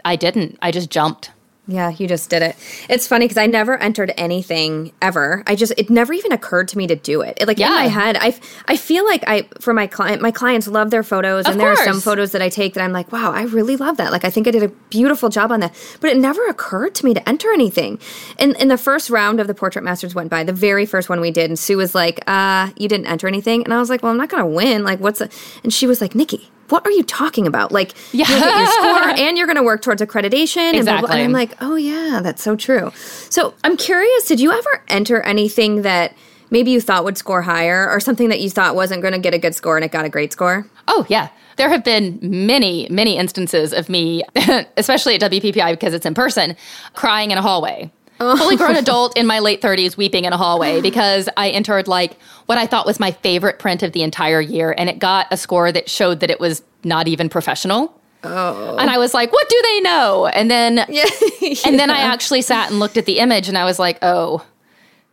I 0.05 0.15
didn't. 0.15 0.57
I 0.61 0.71
just 0.71 0.89
jumped. 0.89 1.31
Yeah, 1.67 1.91
you 1.91 2.07
just 2.07 2.29
did 2.31 2.41
it. 2.41 2.55
It's 2.89 3.07
funny 3.07 3.25
because 3.25 3.37
I 3.37 3.45
never 3.45 3.77
entered 3.77 4.11
anything 4.17 4.91
ever. 4.99 5.43
I 5.45 5.55
just 5.55 5.71
it 5.77 5.91
never 5.91 6.11
even 6.11 6.31
occurred 6.31 6.67
to 6.69 6.77
me 6.77 6.87
to 6.87 6.95
do 6.95 7.21
it. 7.21 7.37
it 7.39 7.47
like 7.47 7.59
yeah. 7.59 7.67
in 7.67 7.73
my 7.73 7.87
head, 7.87 8.17
I 8.19 8.35
I 8.67 8.75
feel 8.75 9.05
like 9.05 9.23
I 9.27 9.47
for 9.59 9.71
my 9.71 9.85
client 9.85 10.23
my 10.23 10.31
clients 10.31 10.67
love 10.67 10.89
their 10.89 11.03
photos, 11.03 11.45
of 11.45 11.53
and 11.53 11.61
course. 11.61 11.77
there 11.77 11.87
are 11.87 11.93
some 11.93 12.01
photos 12.01 12.31
that 12.31 12.41
I 12.41 12.49
take 12.49 12.73
that 12.73 12.83
I'm 12.83 12.91
like, 12.91 13.11
wow, 13.11 13.31
I 13.31 13.43
really 13.43 13.77
love 13.77 13.97
that. 13.97 14.11
Like 14.11 14.25
I 14.25 14.31
think 14.31 14.47
I 14.47 14.51
did 14.51 14.63
a 14.63 14.69
beautiful 14.89 15.29
job 15.29 15.51
on 15.51 15.59
that. 15.59 15.75
But 15.99 16.09
it 16.09 16.17
never 16.17 16.43
occurred 16.47 16.95
to 16.95 17.05
me 17.05 17.13
to 17.13 17.29
enter 17.29 17.53
anything. 17.53 17.99
And 18.39 18.55
in 18.57 18.67
the 18.67 18.77
first 18.77 19.11
round 19.11 19.39
of 19.39 19.45
the 19.45 19.53
Portrait 19.53 19.83
Masters 19.83 20.15
went 20.15 20.31
by, 20.31 20.43
the 20.43 20.53
very 20.53 20.87
first 20.87 21.09
one 21.09 21.21
we 21.21 21.29
did, 21.29 21.51
and 21.51 21.59
Sue 21.59 21.77
was 21.77 21.93
like, 21.93 22.21
uh, 22.25 22.71
you 22.75 22.89
didn't 22.89 23.05
enter 23.05 23.27
anything, 23.27 23.63
and 23.63 23.73
I 23.73 23.77
was 23.77 23.89
like, 23.89 24.01
well, 24.01 24.11
I'm 24.11 24.17
not 24.17 24.29
gonna 24.29 24.47
win. 24.47 24.83
Like 24.83 24.99
what's? 24.99 25.21
A-? 25.21 25.29
And 25.63 25.71
she 25.71 25.85
was 25.85 26.01
like, 26.01 26.15
Nikki 26.15 26.49
what 26.71 26.85
are 26.85 26.91
you 26.91 27.03
talking 27.03 27.47
about? 27.47 27.71
Like, 27.71 27.93
yeah. 28.11 28.27
you 28.27 28.39
get 28.39 28.57
your 28.57 28.67
score 28.67 29.09
and 29.09 29.37
you're 29.37 29.47
going 29.47 29.57
to 29.57 29.63
work 29.63 29.81
towards 29.81 30.01
accreditation. 30.01 30.73
Exactly. 30.73 30.77
And, 30.77 30.85
blah, 30.85 31.01
blah. 31.01 31.11
and 31.11 31.21
I'm 31.21 31.31
like, 31.31 31.55
oh, 31.61 31.75
yeah, 31.75 32.21
that's 32.23 32.41
so 32.41 32.55
true. 32.55 32.91
So 33.29 33.53
I'm 33.63 33.77
curious, 33.77 34.25
did 34.25 34.39
you 34.39 34.51
ever 34.51 34.83
enter 34.87 35.21
anything 35.21 35.83
that 35.83 36.15
maybe 36.49 36.71
you 36.71 36.81
thought 36.81 37.03
would 37.03 37.17
score 37.17 37.41
higher 37.41 37.89
or 37.89 37.99
something 37.99 38.29
that 38.29 38.41
you 38.41 38.49
thought 38.49 38.75
wasn't 38.75 39.01
going 39.01 39.13
to 39.13 39.19
get 39.19 39.33
a 39.33 39.39
good 39.39 39.55
score 39.55 39.77
and 39.77 39.85
it 39.85 39.91
got 39.91 40.05
a 40.05 40.09
great 40.09 40.31
score? 40.31 40.67
Oh, 40.87 41.05
yeah. 41.09 41.29
There 41.57 41.69
have 41.69 41.83
been 41.83 42.19
many, 42.21 42.87
many 42.89 43.17
instances 43.17 43.73
of 43.73 43.89
me, 43.89 44.23
especially 44.77 45.15
at 45.15 45.21
WPPI 45.21 45.71
because 45.71 45.93
it's 45.93 46.05
in 46.05 46.13
person, 46.13 46.55
crying 46.93 47.31
in 47.31 47.37
a 47.37 47.41
hallway 47.41 47.91
Oh. 48.21 48.37
fully 48.37 48.55
grown 48.55 48.75
adult 48.77 49.17
in 49.17 49.25
my 49.25 49.39
late 49.39 49.61
30s 49.61 49.97
weeping 49.97 50.25
in 50.25 50.33
a 50.33 50.37
hallway 50.37 50.79
because 50.79 51.27
I 51.35 51.49
entered 51.49 51.87
like 51.87 52.17
what 52.45 52.57
I 52.57 52.67
thought 52.67 52.85
was 52.85 52.99
my 52.99 53.11
favorite 53.11 53.57
print 53.57 53.81
of 53.81 53.93
the 53.93 54.03
entire 54.03 54.39
year 54.39 54.75
and 54.77 54.89
it 54.89 54.99
got 54.99 55.27
a 55.31 55.37
score 55.37 55.71
that 55.71 55.89
showed 55.89 56.19
that 56.19 56.29
it 56.29 56.39
was 56.39 56.61
not 56.83 57.07
even 57.07 57.29
professional. 57.29 57.99
Oh. 58.23 58.77
And 58.77 58.91
I 58.91 58.99
was 58.99 59.15
like, 59.15 59.31
what 59.31 59.49
do 59.49 59.59
they 59.63 59.81
know? 59.81 60.27
And 60.27 60.51
then 60.51 60.85
yeah. 60.87 61.05
yeah. 61.41 61.55
and 61.65 61.79
then 61.79 61.89
I 61.89 61.99
actually 61.99 62.43
sat 62.43 62.69
and 62.69 62.79
looked 62.79 62.97
at 62.97 63.05
the 63.05 63.17
image 63.17 63.49
and 63.49 63.57
I 63.57 63.65
was 63.65 63.79
like, 63.79 63.97
oh, 64.03 64.45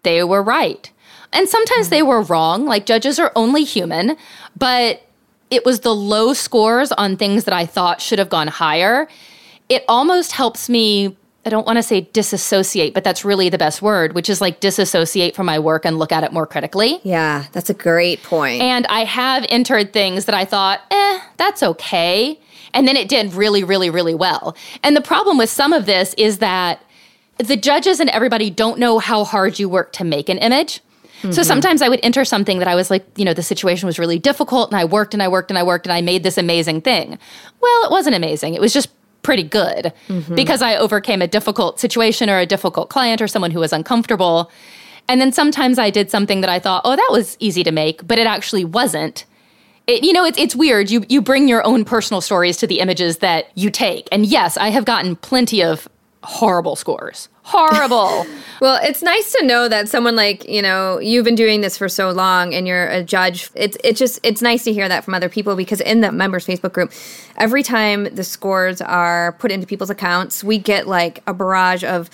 they 0.03 0.23
were 0.23 0.43
right. 0.43 0.91
And 1.33 1.49
sometimes 1.49 1.89
they 1.89 2.03
were 2.03 2.23
wrong. 2.23 2.67
Like 2.67 2.85
judges 2.85 3.19
are 3.19 3.33
only 3.35 3.65
human, 3.65 4.17
but 4.57 5.03
it 5.51 5.65
was 5.65 5.81
the 5.81 5.95
low 5.95 6.35
scores 6.35 6.93
on 6.93 7.17
things 7.17 7.45
that 7.45 7.55
I 7.55 7.65
thought 7.65 8.03
should 8.03 8.19
have 8.19 8.29
gone 8.29 8.49
higher. 8.49 9.09
It 9.71 9.85
almost 9.89 10.33
helps 10.33 10.69
me 10.69 11.17
I 11.49 11.51
don't 11.51 11.67
want 11.67 11.79
to 11.79 11.83
say 11.83 12.03
disassociate, 12.03 12.93
but 12.93 13.05
that's 13.05 13.25
really 13.25 13.49
the 13.49 13.57
best 13.57 13.81
word, 13.81 14.13
which 14.13 14.29
is 14.29 14.43
like 14.43 14.61
disassociate 14.61 15.35
from 15.35 15.47
my 15.47 15.59
work 15.59 15.87
and 15.87 15.99
look 15.99 16.13
at 16.13 16.23
it 16.23 16.31
more 16.31 16.47
critically. 16.47 17.01
Yeah, 17.05 17.47
that's 17.53 17.71
a 17.71 17.75
great 17.75 18.23
point. 18.23 18.61
And 18.61 18.87
I 18.89 19.05
have 19.05 19.47
entered 19.49 19.95
things 19.95 20.27
that 20.27 20.35
I 20.35 20.45
thought, 20.45 20.83
eh, 20.91 21.21
that's 21.39 21.63
okay. 21.63 22.39
And 22.75 22.87
then 22.87 22.97
it 22.97 23.09
did 23.09 23.33
really, 23.33 23.65
really, 23.65 23.89
really 23.89 24.15
well. 24.15 24.55
And 24.83 24.95
the 24.95 25.01
problem 25.01 25.39
with 25.39 25.49
some 25.49 25.73
of 25.73 25.87
this 25.87 26.13
is 26.19 26.37
that 26.41 26.83
the 27.39 27.57
judges 27.57 27.99
and 27.99 28.11
everybody 28.11 28.51
don't 28.51 28.79
know 28.79 28.99
how 28.99 29.25
hard 29.25 29.59
you 29.59 29.71
work 29.71 29.95
to 29.95 30.05
make 30.05 30.29
an 30.29 30.37
image. 30.37 30.83
Mm-hmm. 31.23 31.33
So 31.33 31.43
sometimes 31.43 31.81
I 31.81 31.89
would 31.89 32.01
enter 32.03 32.27
something 32.27 32.59
that 32.59 32.69
I 32.69 32.75
was 32.75 32.91
like, 32.91 33.07
you 33.17 33.25
know, 33.25 33.33
the 33.33 33.43
situation 33.43 33.87
was 33.87 33.99
really 33.99 34.19
difficult 34.19 34.71
and 34.71 34.79
I 34.79 34.85
worked 34.85 35.15
and 35.15 35.23
I 35.23 35.29
worked 35.29 35.51
and 35.51 35.57
I 35.57 35.63
worked 35.63 35.87
and 35.87 35.95
I 35.95 36.03
made 36.03 36.25
this 36.25 36.37
amazing 36.37 36.83
thing. 36.83 37.19
Well, 37.59 37.85
it 37.85 37.91
wasn't 37.91 38.17
amazing. 38.17 38.53
It 38.53 38.61
was 38.61 38.75
just 38.75 38.91
pretty 39.29 39.43
good 39.43 39.93
mm-hmm. 40.09 40.35
because 40.35 40.63
I 40.63 40.75
overcame 40.75 41.21
a 41.21 41.27
difficult 41.29 41.79
situation 41.79 42.31
or 42.31 42.39
a 42.39 42.47
difficult 42.47 42.89
client 42.89 43.21
or 43.21 43.29
someone 43.29 43.51
who 43.51 43.61
was 43.61 43.75
uncomfortable. 43.75 44.51
And 45.07 45.21
then 45.21 45.33
sometimes 45.33 45.79
I 45.79 45.91
did 45.91 46.11
something 46.11 46.41
that 46.41 46.49
I 46.49 46.59
thought, 46.59 46.81
oh, 46.87 46.97
that 46.97 47.09
was 47.11 47.37
easy 47.39 47.63
to 47.63 47.71
make, 47.71 48.09
but 48.09 48.19
it 48.19 48.27
actually 48.27 48.65
wasn't. 48.65 49.27
It, 49.87 50.03
you 50.03 50.15
know, 50.15 50.25
it's, 50.25 50.39
it's 50.39 50.57
weird. 50.57 50.91
You, 50.91 51.05
you 51.11 51.21
bring 51.21 51.47
your 51.47 51.63
own 51.67 51.85
personal 51.85 52.23
stories 52.23 52.57
to 52.57 52.67
the 52.67 52.81
images 52.81 53.19
that 53.19 53.51
you 53.55 53.69
take. 53.69 54.09
And 54.11 54.25
yes, 54.25 54.57
I 54.57 54.71
have 54.71 54.87
gotten 54.87 55.15
plenty 55.17 55.63
of 55.63 55.87
horrible 56.29 56.77
scores. 56.77 57.31
Horrible. 57.43 58.27
well, 58.61 58.79
it's 58.83 59.03
nice 59.03 59.33
to 59.33 59.47
know 59.47 59.67
that 59.67 59.89
someone 59.89 60.15
like, 60.15 60.47
you 60.47 60.61
know, 60.61 61.01
you've 61.01 61.25
been 61.25 61.35
doing 61.35 61.63
this 61.63 61.79
for 61.79 61.89
so 61.89 62.11
long 62.11 62.53
and 62.53 62.69
you're 62.69 62.87
a 62.87 63.03
judge. 63.03 63.51
It's 63.55 63.79
it's 63.83 63.99
just 63.99 64.21
it's 64.23 64.43
nice 64.43 64.63
to 64.65 64.73
hear 64.75 64.91
that 64.91 65.05
from 65.05 65.15
other 65.15 65.31
people 65.31 65.57
because 65.57 65.81
in 65.81 66.03
the 66.03 66.13
members 66.13 66.47
Facebook 66.47 66.75
group, 66.75 66.93
every 67.39 67.63
time 67.63 68.15
the 68.15 68.25
scores 68.25 68.83
are 68.83 69.33
put 69.39 69.51
into 69.51 69.67
people's 69.67 69.89
accounts, 69.89 70.45
we 70.45 70.59
get 70.59 70.87
like 70.87 71.23
a 71.27 71.33
barrage 71.33 71.83
of 71.83 72.11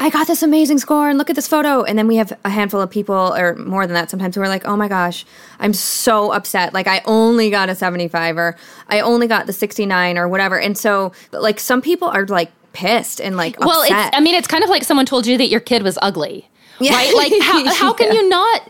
I 0.00 0.10
got 0.10 0.26
this 0.26 0.42
amazing 0.42 0.78
score 0.78 1.08
and 1.08 1.16
look 1.16 1.30
at 1.30 1.36
this 1.36 1.46
photo. 1.46 1.84
And 1.84 1.96
then 1.96 2.08
we 2.08 2.16
have 2.16 2.36
a 2.44 2.50
handful 2.50 2.80
of 2.80 2.90
people, 2.90 3.36
or 3.36 3.54
more 3.54 3.86
than 3.86 3.94
that 3.94 4.10
sometimes, 4.10 4.34
who 4.34 4.42
are 4.42 4.48
like, 4.48 4.64
oh 4.64 4.76
my 4.76 4.88
gosh, 4.88 5.24
I'm 5.60 5.74
so 5.74 6.32
upset. 6.32 6.74
Like, 6.74 6.88
I 6.88 7.02
only 7.04 7.50
got 7.50 7.68
a 7.68 7.76
75 7.76 8.36
or 8.36 8.56
I 8.88 8.98
only 8.98 9.28
got 9.28 9.46
the 9.46 9.52
69 9.52 10.18
or 10.18 10.28
whatever. 10.28 10.58
And 10.58 10.76
so, 10.76 11.12
like, 11.30 11.60
some 11.60 11.80
people 11.80 12.08
are 12.08 12.26
like 12.26 12.50
pissed 12.72 13.20
and 13.20 13.36
like 13.36 13.56
upset. 13.56 13.66
Well, 13.66 13.82
it's, 13.82 14.16
I 14.16 14.20
mean, 14.20 14.34
it's 14.34 14.48
kind 14.48 14.64
of 14.64 14.70
like 14.70 14.84
someone 14.84 15.06
told 15.06 15.26
you 15.26 15.38
that 15.38 15.48
your 15.48 15.60
kid 15.60 15.82
was 15.82 15.98
ugly, 16.02 16.48
yeah. 16.80 16.94
right? 16.94 17.14
Like, 17.14 17.32
how, 17.42 17.74
how 17.74 17.92
can 17.92 18.08
yeah. 18.08 18.20
you 18.20 18.28
not 18.28 18.68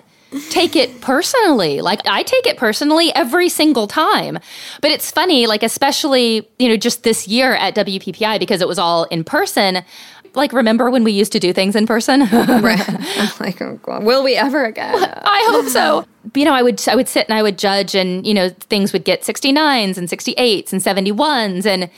take 0.48 0.76
it 0.76 1.02
personally. 1.02 1.82
Like 1.82 2.00
I 2.06 2.22
take 2.22 2.46
it 2.46 2.56
personally 2.56 3.14
every 3.14 3.50
single 3.50 3.86
time. 3.86 4.38
But 4.80 4.90
it's 4.90 5.10
funny, 5.10 5.46
like 5.46 5.62
especially, 5.62 6.48
you 6.58 6.68
know, 6.68 6.76
just 6.78 7.02
this 7.02 7.28
year 7.28 7.54
at 7.54 7.74
WPPI 7.74 8.38
because 8.38 8.62
it 8.62 8.68
was 8.68 8.78
all 8.78 9.04
in 9.04 9.24
person 9.24 9.84
like 10.34 10.52
remember 10.52 10.90
when 10.90 11.04
we 11.04 11.12
used 11.12 11.32
to 11.32 11.38
do 11.38 11.52
things 11.52 11.76
in 11.76 11.86
person? 11.86 12.20
right. 12.32 13.40
Like, 13.40 13.60
oh 13.60 13.78
God, 13.82 14.04
will 14.04 14.22
we 14.22 14.36
ever 14.36 14.64
again? 14.64 14.94
I 14.94 15.46
hope 15.50 15.66
so. 15.66 16.06
you 16.34 16.44
know, 16.44 16.54
I 16.54 16.62
would 16.62 16.86
I 16.88 16.96
would 16.96 17.08
sit 17.08 17.28
and 17.28 17.36
I 17.36 17.42
would 17.42 17.58
judge, 17.58 17.94
and 17.94 18.26
you 18.26 18.34
know, 18.34 18.48
things 18.48 18.92
would 18.92 19.04
get 19.04 19.22
69s 19.22 19.98
and 19.98 20.08
68s 20.08 20.72
and 20.72 20.82
71s, 20.82 21.66
and 21.66 21.90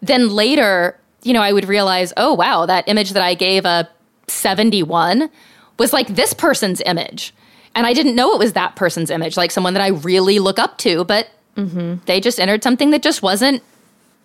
then 0.00 0.30
later, 0.30 0.98
you 1.22 1.32
know, 1.32 1.42
I 1.42 1.52
would 1.52 1.68
realize, 1.68 2.12
oh 2.16 2.34
wow, 2.34 2.66
that 2.66 2.88
image 2.88 3.10
that 3.10 3.22
I 3.22 3.34
gave 3.34 3.64
a 3.64 3.88
71 4.28 5.30
was 5.78 5.92
like 5.92 6.08
this 6.08 6.34
person's 6.34 6.80
image, 6.86 7.34
and 7.74 7.86
I 7.86 7.92
didn't 7.92 8.14
know 8.14 8.32
it 8.32 8.38
was 8.38 8.52
that 8.52 8.76
person's 8.76 9.10
image, 9.10 9.36
like 9.36 9.50
someone 9.50 9.74
that 9.74 9.82
I 9.82 9.88
really 9.88 10.38
look 10.38 10.58
up 10.58 10.78
to, 10.78 11.04
but 11.04 11.28
mm-hmm. 11.56 11.96
they 12.06 12.20
just 12.20 12.38
entered 12.38 12.62
something 12.62 12.90
that 12.90 13.02
just 13.02 13.22
wasn't 13.22 13.62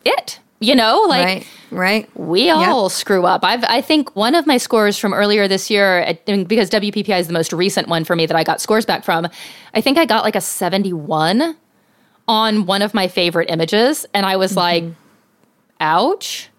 it. 0.06 0.40
You 0.60 0.74
know, 0.74 1.06
like 1.08 1.24
right, 1.24 1.48
right. 1.70 2.18
we 2.18 2.50
all 2.50 2.86
yep. 2.86 2.92
screw 2.92 3.28
up. 3.28 3.44
I've, 3.44 3.64
I 3.66 3.80
think 3.80 4.16
one 4.16 4.34
of 4.34 4.48
my 4.48 4.58
scores 4.58 4.98
from 4.98 5.14
earlier 5.14 5.48
this 5.48 5.70
year, 5.70 6.18
because 6.26 6.72
WPPI 6.72 7.20
is 7.20 7.28
the 7.28 7.34
most 7.34 7.54
recent 7.54 7.88
one 7.88 8.04
for 8.04 8.16
me 8.16 8.26
that 8.26 8.36
I 8.36 8.44
got 8.44 8.60
scores 8.60 8.84
back 8.84 9.04
from, 9.06 9.28
I 9.76 9.82
think 9.82 10.00
I 10.00 10.06
got 10.06 10.24
like 10.24 10.36
a 10.36 10.42
71 10.42 11.56
on 12.28 12.66
one 12.66 12.82
of 12.82 12.96
my 12.96 13.08
favorite 13.08 13.52
images. 13.52 14.08
And 14.16 14.26
I 14.26 14.38
was 14.38 14.54
mm-hmm. 14.54 14.60
like, 14.60 14.84
ouch. 15.80 16.50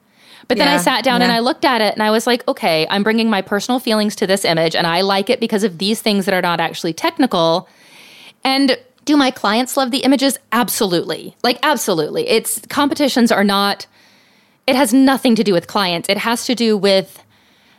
But 0.48 0.56
then 0.56 0.66
yeah, 0.66 0.74
I 0.74 0.78
sat 0.78 1.04
down 1.04 1.20
yeah. 1.20 1.26
and 1.26 1.32
I 1.32 1.40
looked 1.40 1.66
at 1.66 1.82
it 1.82 1.92
and 1.92 2.02
I 2.02 2.10
was 2.10 2.26
like, 2.26 2.46
okay, 2.48 2.86
I'm 2.88 3.02
bringing 3.02 3.28
my 3.28 3.42
personal 3.42 3.78
feelings 3.78 4.16
to 4.16 4.26
this 4.26 4.46
image 4.46 4.74
and 4.74 4.86
I 4.86 5.02
like 5.02 5.28
it 5.28 5.40
because 5.40 5.62
of 5.62 5.76
these 5.76 6.00
things 6.00 6.24
that 6.24 6.32
are 6.32 6.40
not 6.40 6.58
actually 6.58 6.94
technical. 6.94 7.68
And 8.44 8.78
do 9.04 9.16
my 9.16 9.30
clients 9.30 9.76
love 9.76 9.90
the 9.90 9.98
images? 9.98 10.38
Absolutely. 10.52 11.36
Like, 11.42 11.58
absolutely. 11.62 12.26
It's 12.28 12.60
competitions 12.68 13.30
are 13.30 13.44
not, 13.44 13.86
it 14.66 14.74
has 14.74 14.94
nothing 14.94 15.34
to 15.34 15.44
do 15.44 15.52
with 15.52 15.66
clients. 15.66 16.08
It 16.08 16.16
has 16.16 16.46
to 16.46 16.54
do 16.54 16.78
with 16.78 17.22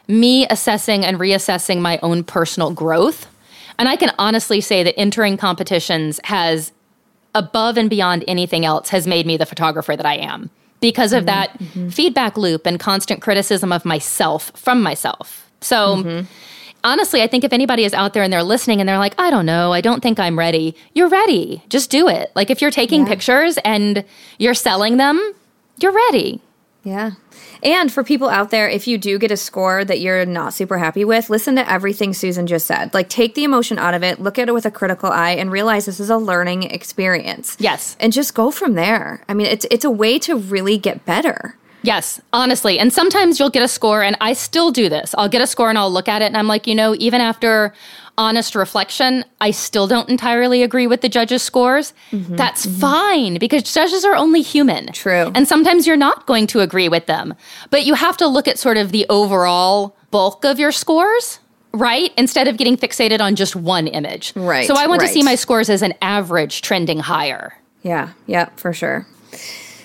me 0.08 0.46
assessing 0.48 1.04
and 1.04 1.20
reassessing 1.20 1.82
my 1.82 2.00
own 2.04 2.24
personal 2.24 2.72
growth. 2.72 3.28
And 3.80 3.90
I 3.90 3.96
can 3.96 4.14
honestly 4.20 4.62
say 4.62 4.84
that 4.84 5.00
entering 5.00 5.38
competitions 5.38 6.20
has, 6.26 6.72
above 7.34 7.78
and 7.78 7.90
beyond 7.90 8.24
anything 8.28 8.64
else, 8.64 8.90
has 8.90 9.08
made 9.08 9.26
me 9.26 9.38
the 9.38 9.46
photographer 9.46 9.96
that 9.96 10.06
I 10.06 10.16
am 10.18 10.52
because 10.80 11.14
of 11.14 11.20
mm-hmm, 11.20 11.28
that 11.28 11.60
mm-hmm. 11.60 11.90
feedback 11.90 12.38
loop 12.38 12.66
and 12.66 12.80
constant 12.80 13.22
criticism 13.22 13.72
of 13.72 13.86
myself 13.86 14.52
from 14.56 14.82
myself. 14.82 15.50
So, 15.62 15.98
mm-hmm 15.98 16.26
honestly, 16.84 17.22
I 17.22 17.28
think 17.28 17.44
if 17.44 17.54
anybody 17.54 17.84
is 17.84 17.94
out 17.94 18.14
there 18.14 18.24
and 18.24 18.32
they're 18.32 18.44
listening 18.44 18.80
and 18.80 18.88
they're 18.88 18.98
like, 18.98 19.16
I 19.18 19.30
don't 19.30 19.46
know, 19.46 19.74
I 19.74 19.82
don't 19.82 20.02
think 20.02 20.20
I'm 20.20 20.38
ready, 20.38 20.76
you're 20.94 21.10
ready. 21.10 21.64
Just 21.70 21.90
do 21.90 22.08
it. 22.08 22.32
Like 22.36 22.50
if 22.50 22.62
you're 22.62 22.72
taking 22.72 23.02
yeah. 23.02 23.10
pictures 23.10 23.58
and 23.66 24.04
you're 24.38 24.54
selling 24.54 24.98
them, 24.98 25.34
you're 25.80 25.92
ready. 25.92 26.42
Yeah. 26.84 27.12
And 27.64 27.92
for 27.92 28.04
people 28.04 28.30
out 28.30 28.52
there, 28.52 28.70
if 28.70 28.88
you 28.88 28.98
do 28.98 29.20
get 29.20 29.32
a 29.32 29.38
score 29.38 29.84
that 29.84 30.00
you're 30.00 30.26
not 30.26 30.54
super 30.54 30.78
happy 30.78 31.04
with, 31.04 31.30
listen 31.30 31.56
to 31.56 31.70
everything 31.70 32.14
Susan 32.14 32.48
just 32.48 32.66
said. 32.66 32.94
Like, 32.94 33.10
take 33.10 33.36
the 33.36 33.44
emotion 33.44 33.78
out 33.78 33.94
of 33.94 34.04
it, 34.04 34.20
look 34.20 34.40
at 34.40 34.48
it 34.48 34.54
with 34.54 34.66
a 34.66 34.72
critical 34.72 35.10
eye, 35.10 35.32
and 35.32 35.52
realize 35.52 35.86
this 35.86 36.00
is 36.00 36.10
a 36.10 36.18
learning 36.18 36.64
experience. 36.64 37.58
Yes. 37.60 37.98
And 38.00 38.14
just 38.14 38.34
go 38.34 38.52
from 38.52 38.74
there. 38.74 39.24
I 39.28 39.34
mean, 39.34 39.48
it's, 39.48 39.66
it's 39.70 39.86
a 39.86 39.92
way 39.92 40.20
to 40.20 40.38
really 40.38 40.78
get 40.78 41.06
better. 41.06 41.56
Yes, 41.82 42.20
honestly. 42.34 42.78
And 42.78 42.92
sometimes 42.92 43.40
you'll 43.40 43.50
get 43.50 43.64
a 43.64 43.68
score, 43.68 44.04
and 44.04 44.18
I 44.20 44.34
still 44.34 44.72
do 44.72 44.90
this. 44.90 45.16
I'll 45.18 45.30
get 45.30 45.42
a 45.42 45.48
score 45.48 45.70
and 45.70 45.78
I'll 45.78 45.92
look 45.92 46.08
at 46.08 46.22
it, 46.22 46.26
and 46.26 46.38
I'm 46.38 46.48
like, 46.48 46.68
you 46.68 46.76
know, 46.76 46.96
even 47.00 47.22
after 47.22 47.74
honest 48.20 48.54
reflection, 48.54 49.24
I 49.42 49.52
still 49.52 49.88
don't 49.88 50.10
entirely 50.10 50.62
agree 50.62 50.86
with 50.86 51.02
the 51.02 51.10
judges' 51.10 51.42
scores. 51.42 51.94
Mm-hmm, 52.12 52.36
That's 52.36 52.66
mm-hmm. 52.66 52.80
fine 52.80 53.38
because 53.40 53.64
judges 53.64 54.06
are 54.06 54.14
only 54.14 54.42
human. 54.42 54.92
True. 54.92 55.32
And 55.34 55.48
sometimes 55.48 55.88
you're 55.88 55.98
not 55.98 56.28
going 56.28 56.46
to 56.48 56.60
agree 56.60 56.90
with 56.90 57.06
them. 57.06 57.34
But 57.72 57.86
you 57.86 57.96
have 57.96 58.18
to 58.18 58.28
look 58.28 58.48
at 58.48 58.60
sort 58.60 58.78
of 58.78 58.92
the 58.92 59.06
overall 59.10 59.96
bulk 60.12 60.44
of 60.46 60.60
your 60.60 60.72
scores. 60.72 61.40
Right? 61.72 62.12
Instead 62.18 62.48
of 62.48 62.58
getting 62.58 62.78
fixated 62.78 63.22
on 63.22 63.36
just 63.36 63.56
one 63.56 63.88
image. 63.88 64.34
Right. 64.36 64.66
So 64.68 64.74
I 64.76 64.88
want 64.88 65.02
right. 65.02 65.08
to 65.08 65.14
see 65.14 65.22
my 65.22 65.36
scores 65.36 65.70
as 65.70 65.84
an 65.84 65.94
average 66.02 66.64
trending 66.64 66.98
higher. 67.00 67.54
Yeah. 67.84 68.10
Yeah, 68.26 68.50
for 68.56 68.74
sure 68.74 69.06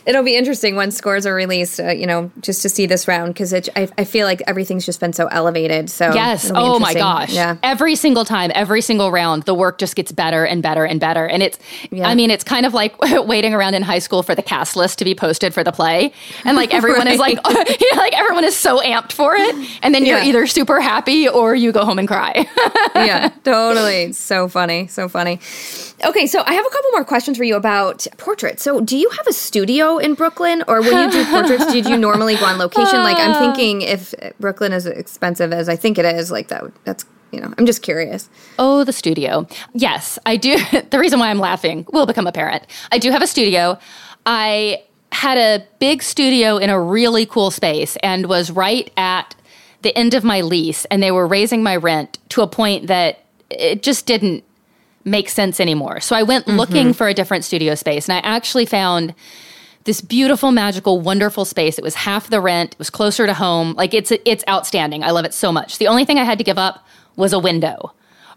it'll 0.06 0.22
be 0.22 0.36
interesting 0.36 0.76
when 0.76 0.90
scores 0.90 1.26
are 1.26 1.34
released. 1.34 1.80
Uh, 1.80 1.90
you 1.90 2.06
know, 2.06 2.30
just 2.40 2.62
to 2.62 2.68
see 2.68 2.86
this 2.86 3.08
round 3.08 3.34
because 3.34 3.52
I, 3.54 3.88
I 3.98 4.04
feel 4.04 4.26
like 4.26 4.42
everything's 4.46 4.86
just 4.86 5.00
been 5.00 5.12
so 5.12 5.26
elevated. 5.28 5.90
So 5.90 6.12
yes, 6.12 6.50
oh 6.54 6.78
my 6.78 6.94
gosh, 6.94 7.32
yeah. 7.32 7.56
Every 7.62 7.96
single 7.96 8.24
time, 8.24 8.50
every 8.54 8.80
single 8.80 9.10
round, 9.10 9.44
the 9.44 9.54
work 9.54 9.78
just 9.78 9.96
gets 9.96 10.12
better 10.12 10.44
and 10.44 10.62
better 10.62 10.84
and 10.84 11.00
better. 11.00 11.26
And 11.26 11.42
it's, 11.42 11.58
yeah. 11.90 12.08
I 12.08 12.14
mean, 12.14 12.30
it's 12.30 12.44
kind 12.44 12.66
of 12.66 12.74
like 12.74 12.98
waiting 13.26 13.54
around 13.54 13.74
in 13.74 13.82
high 13.82 13.98
school 13.98 14.22
for 14.22 14.34
the 14.34 14.42
cast 14.42 14.76
list 14.76 14.98
to 14.98 15.04
be 15.04 15.14
posted 15.14 15.54
for 15.54 15.64
the 15.64 15.72
play, 15.72 16.12
and 16.44 16.56
like 16.56 16.74
everyone 16.74 17.06
right. 17.06 17.14
is 17.14 17.18
like, 17.18 17.38
you 17.80 17.94
know, 17.94 18.00
like 18.00 18.18
everyone 18.18 18.44
is 18.44 18.56
so 18.56 18.80
amped 18.80 19.12
for 19.12 19.34
it, 19.36 19.78
and 19.82 19.94
then 19.94 20.04
you're 20.04 20.18
yeah. 20.18 20.24
either 20.26 20.46
super 20.46 20.80
happy 20.80 21.28
or 21.28 21.54
you 21.54 21.72
go 21.72 21.84
home 21.84 21.98
and 21.98 22.08
cry. 22.08 22.46
yeah, 22.94 23.30
totally. 23.44 24.12
So 24.12 24.48
funny, 24.48 24.86
so 24.88 25.08
funny. 25.08 25.40
Okay, 26.02 26.26
so 26.26 26.42
I 26.44 26.54
have 26.54 26.66
a 26.66 26.70
couple 26.70 26.90
more 26.92 27.04
questions 27.04 27.36
for 27.36 27.44
you 27.44 27.54
about 27.54 28.06
portraits. 28.18 28.62
So, 28.62 28.80
do 28.80 28.96
you 28.96 29.08
have 29.10 29.26
a 29.26 29.32
studio 29.32 29.98
in 29.98 30.14
Brooklyn, 30.14 30.64
or 30.66 30.80
when 30.80 31.04
you 31.04 31.10
do 31.10 31.24
portraits, 31.30 31.66
did 31.72 31.86
you 31.86 31.96
normally 31.96 32.36
go 32.36 32.46
on 32.46 32.58
location? 32.58 32.98
Like, 32.98 33.16
I'm 33.16 33.32
uh. 33.32 33.38
thinking 33.38 33.82
if 33.82 34.14
Brooklyn 34.40 34.72
is 34.72 34.86
as 34.86 34.98
expensive 34.98 35.52
as 35.52 35.68
I 35.68 35.76
think 35.76 35.98
it 35.98 36.04
is, 36.04 36.30
like 36.30 36.48
that. 36.48 36.64
That's 36.84 37.04
you 37.30 37.40
know, 37.40 37.52
I'm 37.58 37.66
just 37.66 37.82
curious. 37.82 38.30
Oh, 38.58 38.84
the 38.84 38.92
studio. 38.92 39.46
Yes, 39.72 40.18
I 40.24 40.36
do. 40.36 40.56
the 40.90 40.98
reason 40.98 41.18
why 41.18 41.30
I'm 41.30 41.40
laughing 41.40 41.86
will 41.92 42.06
become 42.06 42.26
apparent. 42.26 42.64
I 42.92 42.98
do 42.98 43.10
have 43.10 43.22
a 43.22 43.26
studio. 43.26 43.78
I 44.24 44.84
had 45.10 45.38
a 45.38 45.64
big 45.80 46.02
studio 46.02 46.56
in 46.56 46.70
a 46.70 46.80
really 46.80 47.26
cool 47.26 47.50
space 47.50 47.96
and 48.02 48.26
was 48.26 48.50
right 48.50 48.90
at 48.96 49.34
the 49.82 49.96
end 49.96 50.14
of 50.14 50.24
my 50.24 50.40
lease, 50.40 50.84
and 50.86 51.02
they 51.02 51.10
were 51.10 51.26
raising 51.26 51.62
my 51.62 51.76
rent 51.76 52.18
to 52.30 52.42
a 52.42 52.46
point 52.46 52.86
that 52.86 53.24
it 53.50 53.82
just 53.82 54.06
didn't 54.06 54.44
make 55.04 55.28
sense 55.28 55.60
anymore. 55.60 56.00
So 56.00 56.16
I 56.16 56.22
went 56.22 56.46
mm-hmm. 56.46 56.58
looking 56.58 56.92
for 56.92 57.08
a 57.08 57.14
different 57.14 57.44
studio 57.44 57.74
space 57.74 58.08
and 58.08 58.16
I 58.16 58.20
actually 58.20 58.66
found 58.66 59.14
this 59.84 60.00
beautiful, 60.00 60.50
magical, 60.50 61.00
wonderful 61.00 61.44
space. 61.44 61.78
It 61.78 61.84
was 61.84 61.94
half 61.94 62.30
the 62.30 62.40
rent. 62.40 62.72
It 62.72 62.78
was 62.78 62.90
closer 62.90 63.26
to 63.26 63.34
home. 63.34 63.74
Like 63.74 63.92
it's 63.92 64.10
it's 64.24 64.44
outstanding. 64.48 65.02
I 65.02 65.10
love 65.10 65.24
it 65.24 65.34
so 65.34 65.52
much. 65.52 65.78
The 65.78 65.88
only 65.88 66.04
thing 66.04 66.18
I 66.18 66.24
had 66.24 66.38
to 66.38 66.44
give 66.44 66.58
up 66.58 66.86
was 67.16 67.32
a 67.32 67.38
window. 67.38 67.92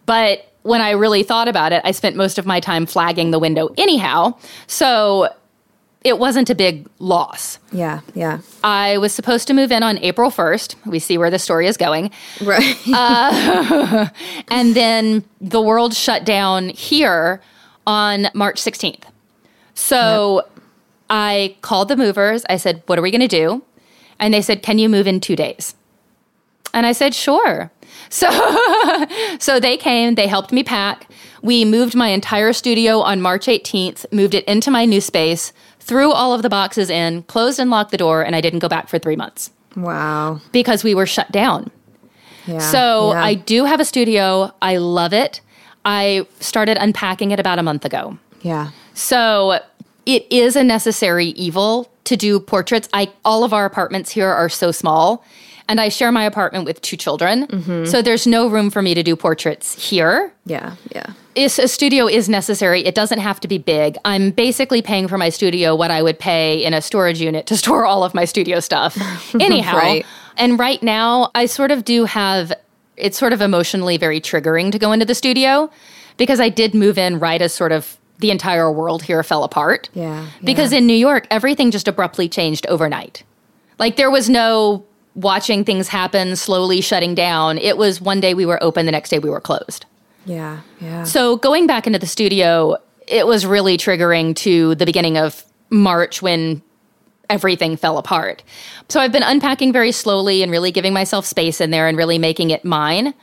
But 0.05 0.51
when 0.63 0.81
I 0.81 0.91
really 0.91 1.23
thought 1.23 1.47
about 1.47 1.71
it, 1.71 1.81
I 1.85 1.91
spent 1.91 2.15
most 2.15 2.37
of 2.37 2.45
my 2.45 2.59
time 2.59 2.85
flagging 2.85 3.31
the 3.31 3.39
window 3.39 3.69
anyhow. 3.77 4.37
So 4.67 5.29
it 6.07 6.19
wasn't 6.19 6.49
a 6.49 6.55
big 6.55 6.87
loss. 6.99 7.59
Yeah, 7.71 7.99
yeah. 8.15 8.39
I 8.63 8.97
was 8.97 9.13
supposed 9.13 9.47
to 9.47 9.53
move 9.53 9.71
in 9.71 9.83
on 9.83 9.97
April 9.99 10.31
1st. 10.31 10.75
We 10.85 10.99
see 10.99 11.17
where 11.17 11.29
the 11.29 11.39
story 11.39 11.67
is 11.67 11.75
going. 11.75 12.11
Right. 12.41 12.75
uh, 12.87 14.07
and 14.47 14.73
then 14.73 15.25
the 15.41 15.61
world 15.61 15.93
shut 15.93 16.25
down 16.25 16.69
here 16.69 17.41
on 17.85 18.27
March 18.33 18.61
16th. 18.61 19.03
So 19.73 20.37
yep. 20.37 20.59
I 21.09 21.57
called 21.61 21.89
the 21.89 21.97
movers. 21.97 22.45
I 22.49 22.57
said, 22.57 22.83
What 22.85 22.97
are 22.97 23.01
we 23.01 23.11
going 23.11 23.21
to 23.21 23.27
do? 23.27 23.63
And 24.19 24.33
they 24.33 24.41
said, 24.41 24.63
Can 24.63 24.79
you 24.79 24.89
move 24.89 25.07
in 25.07 25.19
two 25.19 25.35
days? 25.35 25.75
And 26.73 26.85
I 26.85 26.93
said, 26.93 27.13
Sure. 27.13 27.71
So, 28.09 28.29
so 29.39 29.59
they 29.59 29.75
came, 29.75 30.15
they 30.15 30.27
helped 30.27 30.53
me 30.53 30.63
pack. 30.63 31.09
We 31.41 31.65
moved 31.65 31.93
my 31.93 32.09
entire 32.09 32.53
studio 32.53 33.01
on 33.01 33.21
March 33.21 33.47
18th, 33.47 34.05
moved 34.13 34.33
it 34.33 34.45
into 34.45 34.71
my 34.71 34.85
new 34.85 35.01
space, 35.01 35.51
threw 35.87 36.11
all 36.11 36.33
of 36.33 36.41
the 36.41 36.49
boxes 36.49 36.89
in, 36.89 37.23
closed 37.23 37.59
and 37.59 37.69
locked 37.69 37.91
the 37.91 37.97
door, 37.97 38.21
and 38.21 38.35
I 38.35 38.41
didn't 38.41 38.59
go 38.59 38.67
back 38.67 38.89
for 38.89 38.99
three 38.99 39.15
months. 39.15 39.51
Wow. 39.75 40.41
Because 40.51 40.83
we 40.83 40.93
were 40.93 41.05
shut 41.05 41.31
down. 41.31 41.71
Yeah, 42.45 42.59
So 42.59 43.13
yeah. 43.13 43.23
I 43.23 43.33
do 43.33 43.65
have 43.65 43.79
a 43.79 43.85
studio. 43.85 44.53
I 44.61 44.77
love 44.77 45.13
it. 45.13 45.41
I 45.85 46.27
started 46.39 46.77
unpacking 46.79 47.31
it 47.31 47.39
about 47.39 47.59
a 47.59 47.63
month 47.63 47.85
ago. 47.85 48.17
Yeah. 48.41 48.71
So 48.93 49.59
it 50.05 50.25
is 50.29 50.55
a 50.55 50.63
necessary 50.63 51.27
evil 51.27 51.91
to 52.05 52.15
do 52.17 52.39
portraits. 52.39 52.87
I 52.93 53.11
all 53.23 53.43
of 53.43 53.53
our 53.53 53.65
apartments 53.65 54.11
here 54.11 54.29
are 54.29 54.49
so 54.49 54.71
small, 54.71 55.23
and 55.69 55.79
I 55.81 55.89
share 55.89 56.11
my 56.11 56.23
apartment 56.23 56.65
with 56.65 56.81
two 56.81 56.97
children. 56.97 57.47
Mm-hmm. 57.47 57.85
So 57.85 58.01
there's 58.01 58.25
no 58.27 58.47
room 58.49 58.69
for 58.69 58.81
me 58.81 58.93
to 58.93 59.03
do 59.03 59.15
portraits 59.15 59.89
here. 59.89 60.31
Yeah. 60.45 60.75
Yeah. 60.93 61.13
Is 61.35 61.59
a 61.59 61.67
studio 61.67 62.07
is 62.07 62.27
necessary. 62.29 62.83
It 62.85 62.95
doesn't 62.95 63.19
have 63.19 63.39
to 63.41 63.47
be 63.47 63.57
big. 63.57 63.97
I'm 64.05 64.31
basically 64.31 64.81
paying 64.81 65.07
for 65.07 65.17
my 65.17 65.29
studio 65.29 65.75
what 65.75 65.91
I 65.91 66.01
would 66.01 66.17
pay 66.19 66.63
in 66.63 66.73
a 66.73 66.81
storage 66.81 67.21
unit 67.21 67.45
to 67.47 67.57
store 67.63 67.85
all 67.85 68.03
of 68.03 68.13
my 68.13 68.25
studio 68.25 68.59
stuff. 68.59 68.97
Anyhow, 69.39 69.77
Right. 69.77 70.05
and 70.37 70.57
right 70.57 70.81
now 70.81 71.31
I 71.35 71.45
sort 71.45 71.71
of 71.71 71.83
do 71.85 72.05
have 72.05 72.53
it's 72.95 73.17
sort 73.19 73.31
of 73.33 73.41
emotionally 73.41 73.97
very 73.97 74.19
triggering 74.19 74.71
to 74.71 74.79
go 74.79 74.91
into 74.91 75.05
the 75.05 75.13
studio 75.13 75.69
because 76.17 76.39
I 76.39 76.49
did 76.49 76.73
move 76.73 76.97
in 76.97 77.19
right 77.19 77.39
as 77.43 77.53
sort 77.53 77.71
of 77.71 77.97
the 78.17 78.31
entire 78.31 78.71
world 78.71 79.03
here 79.03 79.21
fell 79.21 79.43
apart. 79.43 79.89
Yeah, 79.93 80.25
Because 80.43 80.73
in 80.73 80.87
New 80.87 80.95
York, 80.95 81.27
everything 81.29 81.69
just 81.69 81.87
abruptly 81.87 82.27
changed 82.27 82.65
overnight. 82.65 83.21
Like 83.77 83.97
there 83.97 84.09
was 84.09 84.27
no 84.27 84.83
watching 85.17 85.65
things 85.65 85.87
happen, 85.87 86.35
slowly 86.35 86.79
shutting 86.79 87.15
down. 87.15 87.57
It 87.57 87.75
was 87.75 87.99
one 87.99 88.19
day 88.19 88.33
we 88.33 88.45
were 88.45 88.63
open, 88.63 88.85
the 88.85 88.91
next 88.91 89.09
day 89.09 89.19
we 89.19 89.29
were 89.29 89.41
closed. 89.41 89.85
Yeah. 90.25 90.61
Yeah. 90.79 91.03
So 91.03 91.37
going 91.37 91.67
back 91.67 91.87
into 91.87 91.99
the 91.99 92.07
studio, 92.07 92.77
it 93.07 93.25
was 93.25 93.45
really 93.45 93.77
triggering 93.77 94.35
to 94.37 94.75
the 94.75 94.85
beginning 94.85 95.17
of 95.17 95.43
March 95.71 96.21
when 96.21 96.61
everything 97.29 97.75
fell 97.75 97.97
apart. 97.97 98.43
So 98.89 98.99
I've 98.99 99.11
been 99.11 99.23
unpacking 99.23 99.73
very 99.73 99.91
slowly 99.91 100.43
and 100.43 100.51
really 100.51 100.71
giving 100.71 100.93
myself 100.93 101.25
space 101.25 101.59
in 101.59 101.71
there 101.71 101.87
and 101.87 101.97
really 101.97 102.19
making 102.19 102.51
it 102.51 102.63
mine. 102.63 103.13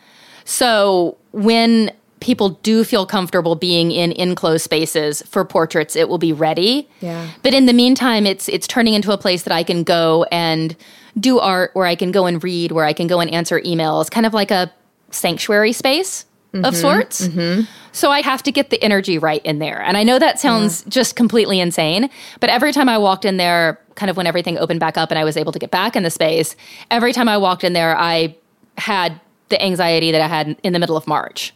So 0.45 1.17
when 1.33 1.93
people 2.21 2.51
do 2.51 2.85
feel 2.85 3.07
comfortable 3.07 3.55
being 3.55 3.93
in 3.93 4.11
enclosed 4.13 4.65
spaces 4.65 5.23
for 5.23 5.45
portraits, 5.45 5.95
it 5.95 6.09
will 6.09 6.19
be 6.19 6.33
ready. 6.33 6.89
Yeah. 7.01 7.29
But 7.43 7.55
in 7.55 7.67
the 7.67 7.73
meantime, 7.73 8.27
it's 8.27 8.49
it's 8.49 8.67
turning 8.67 8.95
into 8.95 9.13
a 9.13 9.19
place 9.19 9.45
that 9.45 9.53
I 9.53 9.63
can 9.63 9.85
go 9.85 10.25
and 10.33 10.75
do 11.19 11.39
art, 11.39 11.71
where 11.75 11.87
I 11.87 11.95
can 11.95 12.11
go 12.13 12.27
and 12.27 12.43
read, 12.43 12.73
where 12.73 12.85
I 12.85 12.93
can 12.93 13.07
go 13.07 13.21
and 13.21 13.31
answer 13.31 13.61
emails, 13.61 14.11
kind 14.11 14.27
of 14.27 14.35
like 14.35 14.51
a 14.51 14.73
sanctuary 15.11 15.73
space 15.73 16.27
of 16.53 16.61
mm-hmm. 16.61 16.75
sorts. 16.75 17.29
Mm-hmm. 17.29 17.63
So 17.93 18.11
I 18.11 18.23
have 18.23 18.43
to 18.45 18.53
get 18.53 18.71
the 18.71 18.83
energy 18.83 19.19
right 19.19 19.45
in 19.45 19.59
there. 19.59 19.81
And 19.83 19.97
I 19.97 20.03
know 20.03 20.19
that 20.19 20.39
sounds 20.39 20.85
just 20.85 21.17
completely 21.17 21.61
insane, 21.61 22.11
but 22.41 22.51
every 22.51 22.73
time 22.73 22.89
I 22.89 22.99
walked 22.99 23.25
in 23.25 23.37
there, 23.37 23.81
kind 23.95 24.11
of 24.11 24.17
when 24.17 24.27
everything 24.27 24.59
opened 24.59 24.81
back 24.81 24.97
up 24.97 25.11
and 25.11 25.19
I 25.19 25.25
was 25.25 25.37
able 25.37 25.53
to 25.53 25.59
get 25.59 25.71
back 25.71 25.97
in 25.97 26.03
the 26.03 26.11
space, 26.11 26.57
every 26.91 27.13
time 27.13 27.29
I 27.29 27.39
walked 27.39 27.65
in 27.65 27.73
there, 27.73 27.97
I 27.97 28.37
had 28.79 29.21
the 29.49 29.63
anxiety 29.63 30.11
that 30.11 30.21
I 30.21 30.27
had 30.27 30.57
in 30.63 30.73
the 30.73 30.79
middle 30.79 30.97
of 30.97 31.07
March. 31.07 31.53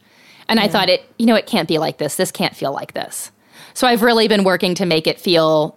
And 0.49 0.59
I 0.59 0.67
thought 0.67 0.89
it, 0.89 1.05
you 1.19 1.27
know, 1.27 1.35
it 1.35 1.47
can't 1.47 1.69
be 1.69 1.79
like 1.79 1.99
this. 1.99 2.17
This 2.17 2.33
can't 2.33 2.57
feel 2.57 2.73
like 2.73 2.95
this. 2.95 3.31
So 3.75 3.87
I've 3.87 4.03
really 4.03 4.29
been 4.29 4.45
working 4.45 4.75
to 4.77 4.87
make 4.87 5.07
it 5.07 5.21
feel 5.21 5.77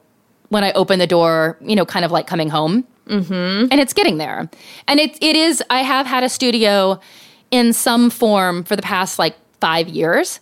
when 0.49 0.63
I 0.63 0.71
open 0.73 0.97
the 0.99 1.07
door, 1.07 1.57
you 1.61 1.75
know, 1.75 1.85
kind 1.85 2.05
of 2.05 2.11
like 2.11 2.25
coming 2.25 2.49
home. 2.49 2.87
Mm-hmm. 3.11 3.67
And 3.69 3.79
it's 3.79 3.93
getting 3.93 4.17
there. 4.17 4.49
And 4.87 4.99
it, 4.99 5.17
it 5.21 5.35
is, 5.35 5.61
I 5.69 5.83
have 5.83 6.07
had 6.07 6.23
a 6.23 6.29
studio 6.29 6.99
in 7.51 7.73
some 7.73 8.09
form 8.09 8.63
for 8.63 8.75
the 8.75 8.81
past 8.81 9.19
like 9.19 9.35
five 9.59 9.89
years. 9.89 10.39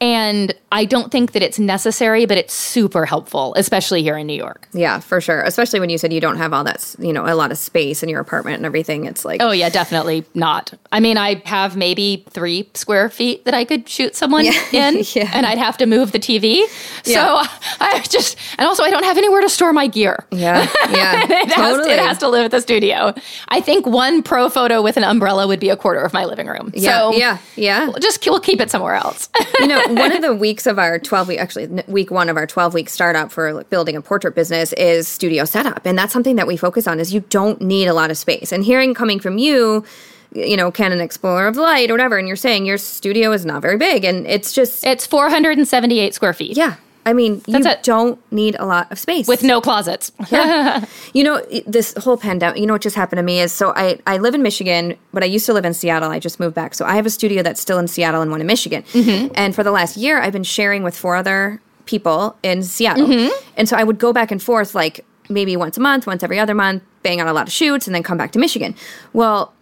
And 0.00 0.54
I 0.72 0.84
don't 0.84 1.10
think 1.10 1.32
that 1.32 1.42
it's 1.42 1.58
necessary, 1.58 2.26
but 2.26 2.38
it's 2.38 2.54
super 2.54 3.04
helpful, 3.04 3.54
especially 3.56 4.02
here 4.02 4.16
in 4.16 4.26
New 4.28 4.34
York. 4.36 4.68
Yeah, 4.72 5.00
for 5.00 5.20
sure. 5.20 5.42
Especially 5.42 5.80
when 5.80 5.90
you 5.90 5.98
said 5.98 6.12
you 6.12 6.20
don't 6.20 6.36
have 6.36 6.52
all 6.52 6.62
that, 6.64 6.94
you 6.98 7.12
know, 7.12 7.26
a 7.26 7.34
lot 7.34 7.50
of 7.50 7.58
space 7.58 8.02
in 8.04 8.08
your 8.08 8.20
apartment 8.20 8.56
and 8.58 8.66
everything. 8.66 9.04
It's 9.06 9.24
like, 9.24 9.42
Oh, 9.42 9.50
yeah, 9.50 9.68
definitely 9.68 10.24
not. 10.34 10.72
I 10.92 11.00
mean, 11.00 11.18
I 11.18 11.42
have 11.44 11.76
maybe 11.76 12.24
three 12.30 12.68
square 12.74 13.10
feet 13.10 13.44
that 13.46 13.54
I 13.54 13.64
could 13.64 13.88
shoot 13.88 14.14
someone 14.14 14.44
in, 14.72 15.02
Yeah. 15.14 15.30
and 15.34 15.44
I'd 15.44 15.58
have 15.58 15.76
to 15.78 15.86
move 15.86 16.12
the 16.12 16.20
TV. 16.20 16.64
So 17.02 17.10
Yeah. 17.12 17.46
I 17.80 18.00
just, 18.08 18.36
and 18.58 18.68
also 18.68 18.84
I 18.84 18.90
don't 18.90 19.04
have 19.04 19.18
anywhere 19.18 19.40
to 19.40 19.48
store 19.48 19.72
my 19.72 19.88
gear. 19.88 20.24
yeah, 20.30 20.68
yeah, 20.90 21.24
it, 21.28 21.48
has, 21.52 21.76
totally. 21.76 21.90
it 21.92 21.98
has 21.98 22.18
to 22.18 22.28
live 22.28 22.44
at 22.44 22.50
the 22.52 22.60
studio. 22.60 23.12
I 23.48 23.60
think 23.60 23.86
one 23.86 24.22
Profoto 24.22 24.84
with 24.84 24.96
an 24.96 25.04
umbrella 25.04 25.46
would 25.48 25.58
be 25.60 25.68
a 25.70 25.76
quarter 25.76 26.00
of 26.00 26.12
my 26.12 26.24
living 26.26 26.46
room. 26.46 26.70
yeah, 26.74 26.90
so 26.98 27.12
yeah, 27.16 27.38
yeah. 27.56 27.90
just 28.00 28.24
we'll 28.26 28.38
keep 28.38 28.60
it 28.60 28.70
somewhere 28.70 28.94
else. 28.94 29.28
you 29.58 29.66
know, 29.66 29.82
one 29.88 30.12
of 30.12 30.22
the 30.22 30.34
weeks 30.34 30.59
of 30.66 30.78
our 30.78 30.98
12 30.98 31.28
week, 31.28 31.38
actually, 31.38 31.82
week 31.86 32.10
one 32.10 32.28
of 32.28 32.36
our 32.36 32.46
12 32.46 32.74
week 32.74 32.88
startup 32.88 33.30
for 33.32 33.64
building 33.64 33.96
a 33.96 34.02
portrait 34.02 34.34
business 34.34 34.72
is 34.74 35.08
studio 35.08 35.44
setup. 35.44 35.84
And 35.86 35.98
that's 35.98 36.12
something 36.12 36.36
that 36.36 36.46
we 36.46 36.56
focus 36.56 36.86
on 36.86 37.00
is 37.00 37.12
you 37.12 37.20
don't 37.30 37.60
need 37.60 37.86
a 37.86 37.94
lot 37.94 38.10
of 38.10 38.16
space. 38.16 38.52
And 38.52 38.64
hearing 38.64 38.94
coming 38.94 39.20
from 39.20 39.38
you, 39.38 39.84
you 40.32 40.56
know, 40.56 40.70
Canon 40.70 41.00
Explorer 41.00 41.48
of 41.48 41.56
Light 41.56 41.90
or 41.90 41.94
whatever, 41.94 42.18
and 42.18 42.26
you're 42.26 42.36
saying 42.36 42.66
your 42.66 42.78
studio 42.78 43.32
is 43.32 43.44
not 43.44 43.62
very 43.62 43.76
big. 43.76 44.04
And 44.04 44.26
it's 44.26 44.52
just, 44.52 44.84
it's 44.84 45.06
478 45.06 46.14
square 46.14 46.32
feet 46.32 46.56
yeah. 46.56 46.76
I 47.06 47.12
mean, 47.12 47.42
you 47.46 47.62
That's 47.62 47.66
it. 47.66 47.82
don't 47.82 48.20
need 48.32 48.56
a 48.58 48.66
lot 48.66 48.90
of 48.92 48.98
space. 48.98 49.26
with 49.26 49.42
no 49.42 49.60
closets. 49.60 50.12
You 51.12 51.24
know, 51.24 51.42
this 51.66 51.94
whole 51.94 52.16
pandemic, 52.16 52.58
you 52.58 52.66
know 52.66 52.74
what 52.74 52.82
just 52.82 52.94
happened 52.94 53.18
to 53.18 53.22
me 53.22 53.40
is 53.40 53.52
so 53.52 53.72
I, 53.74 53.98
I 54.06 54.18
live 54.18 54.34
in 54.34 54.42
Michigan, 54.42 54.96
but 55.12 55.22
I 55.22 55.26
used 55.26 55.44
to 55.46 55.52
live 55.52 55.64
in 55.64 55.74
Seattle. 55.74 56.10
I 56.10 56.20
just 56.20 56.38
moved 56.38 56.54
back. 56.54 56.74
So 56.74 56.84
I 56.84 56.94
have 56.94 57.04
a 57.06 57.10
studio 57.10 57.42
that's 57.42 57.60
still 57.60 57.78
in 57.78 57.88
Seattle 57.88 58.22
and 58.22 58.30
one 58.30 58.40
in 58.40 58.46
Michigan. 58.46 58.82
Mm-hmm. 58.92 59.32
And 59.34 59.54
for 59.54 59.64
the 59.64 59.72
last 59.72 59.96
year, 59.96 60.20
I've 60.20 60.32
been 60.32 60.44
sharing 60.44 60.82
with 60.84 60.96
four 60.96 61.16
other 61.16 61.60
people 61.86 62.36
in 62.42 62.62
Seattle. 62.62 63.06
Mm-hmm. 63.06 63.34
And 63.56 63.68
so 63.68 63.76
I 63.76 63.82
would 63.82 63.98
go 63.98 64.12
back 64.12 64.30
and 64.30 64.40
forth 64.42 64.74
like 64.74 65.04
maybe 65.28 65.56
once 65.56 65.76
a 65.76 65.80
month, 65.80 66.06
once 66.06 66.22
every 66.22 66.38
other 66.38 66.54
month, 66.54 66.82
bang 67.02 67.20
on 67.20 67.26
a 67.26 67.32
lot 67.32 67.48
of 67.48 67.52
shoots, 67.52 67.86
and 67.86 67.94
then 67.94 68.02
come 68.02 68.18
back 68.18 68.30
to 68.32 68.38
Michigan. 68.38 68.74
Well, 69.12 69.52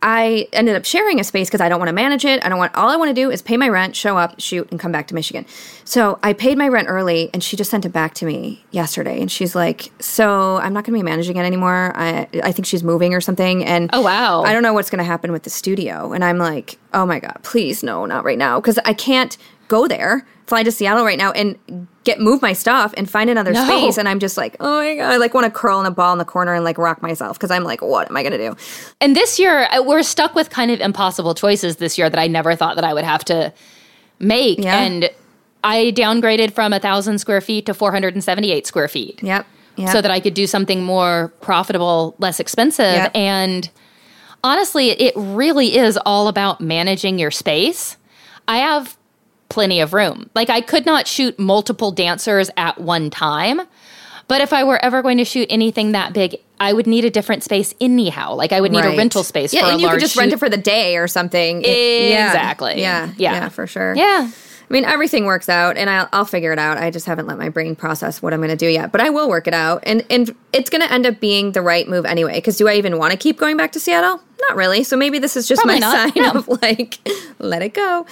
I 0.00 0.46
ended 0.52 0.76
up 0.76 0.84
sharing 0.84 1.18
a 1.18 1.24
space 1.24 1.48
because 1.48 1.60
I 1.60 1.68
don't 1.68 1.80
want 1.80 1.88
to 1.88 1.94
manage 1.94 2.24
it. 2.24 2.44
I 2.44 2.48
don't 2.48 2.58
want 2.58 2.74
all 2.74 2.88
I 2.88 2.96
want 2.96 3.08
to 3.08 3.14
do 3.14 3.30
is 3.30 3.42
pay 3.42 3.56
my 3.56 3.68
rent, 3.68 3.96
show 3.96 4.16
up, 4.16 4.40
shoot, 4.40 4.68
and 4.70 4.78
come 4.78 4.92
back 4.92 5.08
to 5.08 5.14
Michigan. 5.14 5.44
So 5.84 6.18
I 6.22 6.32
paid 6.34 6.56
my 6.56 6.68
rent 6.68 6.86
early, 6.88 7.30
and 7.32 7.42
she 7.42 7.56
just 7.56 7.70
sent 7.70 7.84
it 7.84 7.88
back 7.88 8.14
to 8.14 8.26
me 8.26 8.64
yesterday. 8.70 9.20
And 9.20 9.30
she's 9.30 9.56
like, 9.56 9.90
"So 10.00 10.58
I'm 10.58 10.72
not 10.72 10.84
going 10.84 10.96
to 10.96 11.02
be 11.04 11.10
managing 11.10 11.36
it 11.36 11.44
anymore. 11.44 11.92
I 11.96 12.28
I 12.44 12.52
think 12.52 12.66
she's 12.66 12.84
moving 12.84 13.12
or 13.12 13.20
something." 13.20 13.64
And 13.64 13.90
Oh, 13.92 14.02
wow. 14.02 14.42
I 14.42 14.52
don't 14.52 14.62
know 14.62 14.72
what's 14.72 14.90
going 14.90 14.98
to 14.98 15.04
happen 15.04 15.32
with 15.32 15.42
the 15.42 15.50
studio. 15.50 16.12
And 16.12 16.24
I'm 16.24 16.38
like, 16.38 16.78
"Oh 16.94 17.04
my 17.04 17.18
god, 17.18 17.38
please 17.42 17.82
no, 17.82 18.06
not 18.06 18.24
right 18.24 18.38
now," 18.38 18.60
because 18.60 18.78
I 18.84 18.92
can't 18.92 19.36
go 19.66 19.88
there, 19.88 20.24
fly 20.48 20.62
to 20.62 20.72
Seattle 20.72 21.04
right 21.04 21.18
now, 21.18 21.30
and 21.32 21.56
get 22.04 22.18
move 22.20 22.40
my 22.42 22.52
stuff 22.54 22.94
and 22.96 23.08
find 23.08 23.28
another 23.28 23.52
No. 23.52 23.64
space. 23.64 23.98
And 23.98 24.08
I'm 24.08 24.18
just 24.18 24.36
like, 24.36 24.56
"Oh 24.60 24.78
my 24.78 24.94
god," 24.96 25.12
I 25.12 25.16
like 25.18 25.34
want 25.34 25.44
to 25.44 25.50
curl 25.50 25.78
in 25.78 25.86
a 25.86 25.90
ball 25.90 26.12
in 26.12 26.18
the 26.18 26.24
corner 26.24 26.54
and 26.54 26.64
like 26.64 26.78
rock 26.78 27.02
myself 27.02 27.38
because 27.38 27.50
I'm 27.50 27.64
like, 27.64 27.82
"What 27.82 28.10
am 28.10 28.16
I 28.16 28.22
going 28.22 28.32
to 28.32 28.38
do?" 28.38 28.56
And 29.00 29.14
this 29.14 29.38
year, 29.38 29.68
we're 29.80 30.02
stuck 30.02 30.34
with 30.34 30.50
kind 30.50 30.70
of 30.70 30.80
impossible 30.80 31.34
choices 31.34 31.76
this 31.76 31.98
year 31.98 32.10
that 32.10 32.18
I 32.18 32.26
never 32.26 32.56
thought 32.56 32.74
that 32.76 32.84
I 32.84 32.94
would 32.94 33.04
have 33.04 33.24
to 33.26 33.52
make. 34.18 34.58
Yeah. 34.58 34.80
And 34.80 35.10
I 35.62 35.92
downgraded 35.94 36.52
from 36.52 36.72
a 36.72 36.76
1,000 36.78 37.18
square 37.18 37.40
feet 37.40 37.66
to 37.66 37.74
478 37.74 38.66
square 38.66 38.88
feet. 38.88 39.22
Yep. 39.22 39.46
Yep. 39.76 39.90
So 39.90 40.00
that 40.02 40.10
I 40.10 40.18
could 40.18 40.34
do 40.34 40.46
something 40.48 40.82
more 40.82 41.32
profitable, 41.40 42.16
less 42.18 42.40
expensive. 42.40 42.94
Yep. 42.94 43.12
And 43.14 43.70
honestly, 44.42 44.90
it 44.90 45.12
really 45.16 45.76
is 45.76 45.96
all 46.04 46.26
about 46.26 46.60
managing 46.60 47.18
your 47.20 47.30
space. 47.30 47.96
I 48.48 48.58
have 48.58 48.96
plenty 49.48 49.80
of 49.80 49.92
room. 49.92 50.28
Like, 50.34 50.50
I 50.50 50.60
could 50.60 50.84
not 50.86 51.06
shoot 51.06 51.38
multiple 51.38 51.90
dancers 51.92 52.50
at 52.56 52.78
one 52.80 53.10
time. 53.10 53.60
But 54.28 54.42
if 54.42 54.52
I 54.52 54.62
were 54.62 54.82
ever 54.84 55.00
going 55.00 55.16
to 55.18 55.24
shoot 55.24 55.46
anything 55.48 55.92
that 55.92 56.12
big, 56.12 56.36
I 56.60 56.74
would 56.74 56.86
need 56.86 57.06
a 57.06 57.10
different 57.10 57.42
space 57.42 57.74
anyhow. 57.80 58.34
Like 58.34 58.52
I 58.52 58.60
would 58.60 58.72
need 58.72 58.84
a 58.84 58.94
rental 58.94 59.24
space 59.24 59.54
Yeah, 59.54 59.62
for 59.62 59.66
a 59.68 59.70
and 59.72 59.80
you 59.80 59.88
could 59.88 60.00
just 60.00 60.16
rent 60.16 60.34
it 60.34 60.38
for 60.38 60.50
the 60.50 60.58
day 60.58 60.98
or 60.98 61.08
something. 61.08 61.62
It- 61.62 62.10
yeah. 62.10 62.26
Exactly. 62.26 62.78
Yeah, 62.78 63.10
Yeah. 63.16 63.32
yeah, 63.32 63.48
for 63.48 63.66
sure. 63.66 63.94
Yeah. 63.96 64.30
I 64.30 64.72
mean, 64.74 64.84
everything 64.84 65.24
works 65.24 65.48
out, 65.48 65.78
and 65.78 65.88
I'll, 65.88 66.10
I'll 66.12 66.24
figure 66.26 66.52
it 66.52 66.58
out. 66.58 66.76
I 66.76 66.90
just 66.90 67.06
haven't 67.06 67.26
let 67.26 67.38
my 67.38 67.48
brain 67.48 67.74
process 67.74 68.20
what 68.20 68.34
I'm 68.34 68.40
going 68.40 68.50
to 68.50 68.56
do 68.56 68.66
yet, 68.68 68.92
but 68.92 69.00
I 69.00 69.08
will 69.08 69.30
work 69.30 69.46
it 69.48 69.54
out, 69.54 69.82
and 69.86 70.04
and 70.10 70.34
it's 70.52 70.68
going 70.68 70.82
to 70.82 70.92
end 70.92 71.06
up 71.06 71.20
being 71.20 71.52
the 71.52 71.62
right 71.62 71.88
move 71.88 72.04
anyway. 72.04 72.34
Because 72.34 72.58
do 72.58 72.68
I 72.68 72.74
even 72.74 72.98
want 72.98 73.12
to 73.12 73.16
keep 73.16 73.38
going 73.38 73.56
back 73.56 73.72
to 73.72 73.80
Seattle? 73.80 74.20
Not 74.40 74.56
really. 74.56 74.84
So 74.84 74.96
maybe 74.96 75.18
this 75.18 75.36
is 75.36 75.48
just 75.48 75.62
Probably 75.62 75.80
my 75.80 75.86
not. 75.86 76.14
sign 76.14 76.22
No. 76.22 76.30
of 76.32 76.48
like, 76.62 76.98
let 77.38 77.62
it 77.62 77.74
go. 77.74 78.06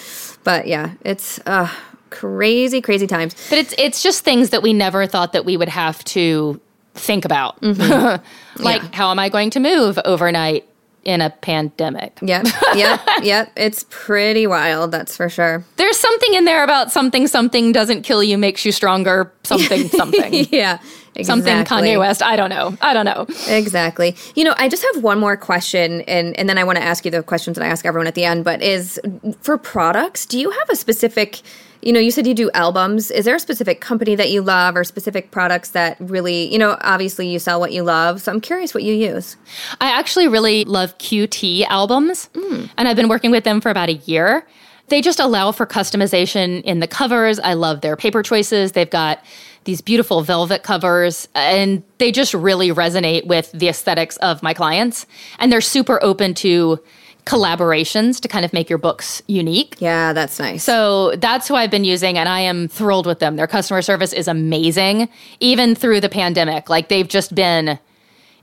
But 0.44 0.66
yeah, 0.66 0.92
it's 1.04 1.38
uh, 1.46 1.70
crazy, 2.10 2.80
crazy 2.80 3.06
times. 3.06 3.34
But 3.48 3.58
it's 3.58 3.74
it's 3.78 4.02
just 4.02 4.24
things 4.24 4.50
that 4.50 4.62
we 4.62 4.72
never 4.72 5.06
thought 5.06 5.32
that 5.32 5.44
we 5.44 5.56
would 5.56 5.68
have 5.68 6.02
to 6.04 6.60
think 6.94 7.24
about. 7.24 7.60
Mm-hmm. 7.60 8.62
like 8.62 8.94
how 8.94 9.10
am 9.10 9.18
I 9.18 9.28
going 9.28 9.50
to 9.50 9.60
move 9.60 9.98
overnight 10.04 10.66
in 11.04 11.20
a 11.20 11.30
pandemic? 11.30 12.18
Yep, 12.22 12.46
yep, 12.74 13.00
yep. 13.22 13.52
It's 13.56 13.84
pretty 13.90 14.46
wild, 14.46 14.90
that's 14.92 15.16
for 15.16 15.28
sure. 15.28 15.64
There's 15.76 15.96
something 15.96 16.34
in 16.34 16.44
there 16.46 16.64
about 16.64 16.90
something 16.90 17.26
something 17.28 17.70
doesn't 17.72 18.02
kill 18.02 18.22
you 18.22 18.36
makes 18.38 18.64
you 18.64 18.72
stronger 18.72 19.32
something 19.44 19.88
something. 19.88 20.46
Yeah, 20.50 20.78
exactly. 21.16 21.24
Something 21.24 21.64
Kanye 21.64 21.98
West. 21.98 22.22
I 22.22 22.36
don't 22.36 22.50
know. 22.50 22.76
I 22.80 22.92
don't 22.92 23.04
know. 23.04 23.26
Exactly. 23.48 24.16
You 24.34 24.44
know, 24.44 24.54
I 24.58 24.68
just 24.68 24.84
have 24.94 25.02
one 25.02 25.18
more 25.18 25.36
question, 25.36 26.02
and, 26.02 26.38
and 26.38 26.48
then 26.48 26.58
I 26.58 26.64
want 26.64 26.78
to 26.78 26.84
ask 26.84 27.04
you 27.04 27.10
the 27.10 27.22
questions 27.22 27.56
that 27.56 27.64
I 27.64 27.68
ask 27.68 27.84
everyone 27.84 28.06
at 28.06 28.14
the 28.14 28.24
end. 28.24 28.44
But 28.44 28.62
is 28.62 29.00
for 29.40 29.58
products, 29.58 30.26
do 30.26 30.38
you 30.38 30.50
have 30.50 30.70
a 30.70 30.76
specific 30.76 31.42
you 31.82 31.92
know, 31.92 32.00
you 32.00 32.10
said 32.10 32.26
you 32.26 32.34
do 32.34 32.50
albums. 32.52 33.12
Is 33.12 33.26
there 33.26 33.36
a 33.36 33.40
specific 33.40 33.80
company 33.80 34.16
that 34.16 34.30
you 34.30 34.42
love 34.42 34.76
or 34.76 34.82
specific 34.82 35.30
products 35.30 35.70
that 35.70 35.96
really, 36.00 36.52
you 36.52 36.58
know, 36.58 36.76
obviously 36.80 37.28
you 37.28 37.38
sell 37.38 37.60
what 37.60 37.72
you 37.72 37.84
love. 37.84 38.20
So 38.22 38.32
I'm 38.32 38.40
curious 38.40 38.74
what 38.74 38.82
you 38.82 38.92
use. 38.92 39.36
I 39.80 39.90
actually 39.96 40.26
really 40.26 40.64
love 40.64 40.98
QT 40.98 41.64
albums, 41.66 42.28
mm. 42.32 42.68
and 42.76 42.88
I've 42.88 42.96
been 42.96 43.08
working 43.08 43.30
with 43.30 43.44
them 43.44 43.60
for 43.60 43.70
about 43.70 43.88
a 43.88 43.94
year. 43.94 44.44
They 44.88 45.00
just 45.00 45.20
allow 45.20 45.52
for 45.52 45.66
customization 45.66 46.62
in 46.62 46.80
the 46.80 46.88
covers. 46.88 47.38
I 47.38 47.54
love 47.54 47.80
their 47.80 47.96
paper 47.96 48.22
choices. 48.22 48.72
They've 48.72 48.90
got 48.90 49.22
these 49.66 49.82
beautiful 49.82 50.22
velvet 50.22 50.62
covers, 50.62 51.28
and 51.34 51.82
they 51.98 52.10
just 52.10 52.32
really 52.32 52.70
resonate 52.70 53.26
with 53.26 53.52
the 53.52 53.68
aesthetics 53.68 54.16
of 54.18 54.42
my 54.42 54.54
clients. 54.54 55.06
And 55.38 55.52
they're 55.52 55.60
super 55.60 56.02
open 56.02 56.32
to 56.34 56.80
collaborations 57.26 58.20
to 58.20 58.28
kind 58.28 58.44
of 58.44 58.52
make 58.52 58.70
your 58.70 58.78
books 58.78 59.20
unique. 59.26 59.76
Yeah, 59.80 60.12
that's 60.12 60.38
nice. 60.38 60.62
So 60.62 61.16
that's 61.16 61.48
who 61.48 61.56
I've 61.56 61.70
been 61.70 61.84
using, 61.84 62.16
and 62.16 62.28
I 62.28 62.40
am 62.40 62.68
thrilled 62.68 63.04
with 63.04 63.18
them. 63.18 63.36
Their 63.36 63.48
customer 63.48 63.82
service 63.82 64.12
is 64.12 64.28
amazing, 64.28 65.08
even 65.40 65.74
through 65.74 66.00
the 66.00 66.08
pandemic. 66.08 66.70
Like 66.70 66.88
they've 66.88 67.08
just 67.08 67.34
been 67.34 67.78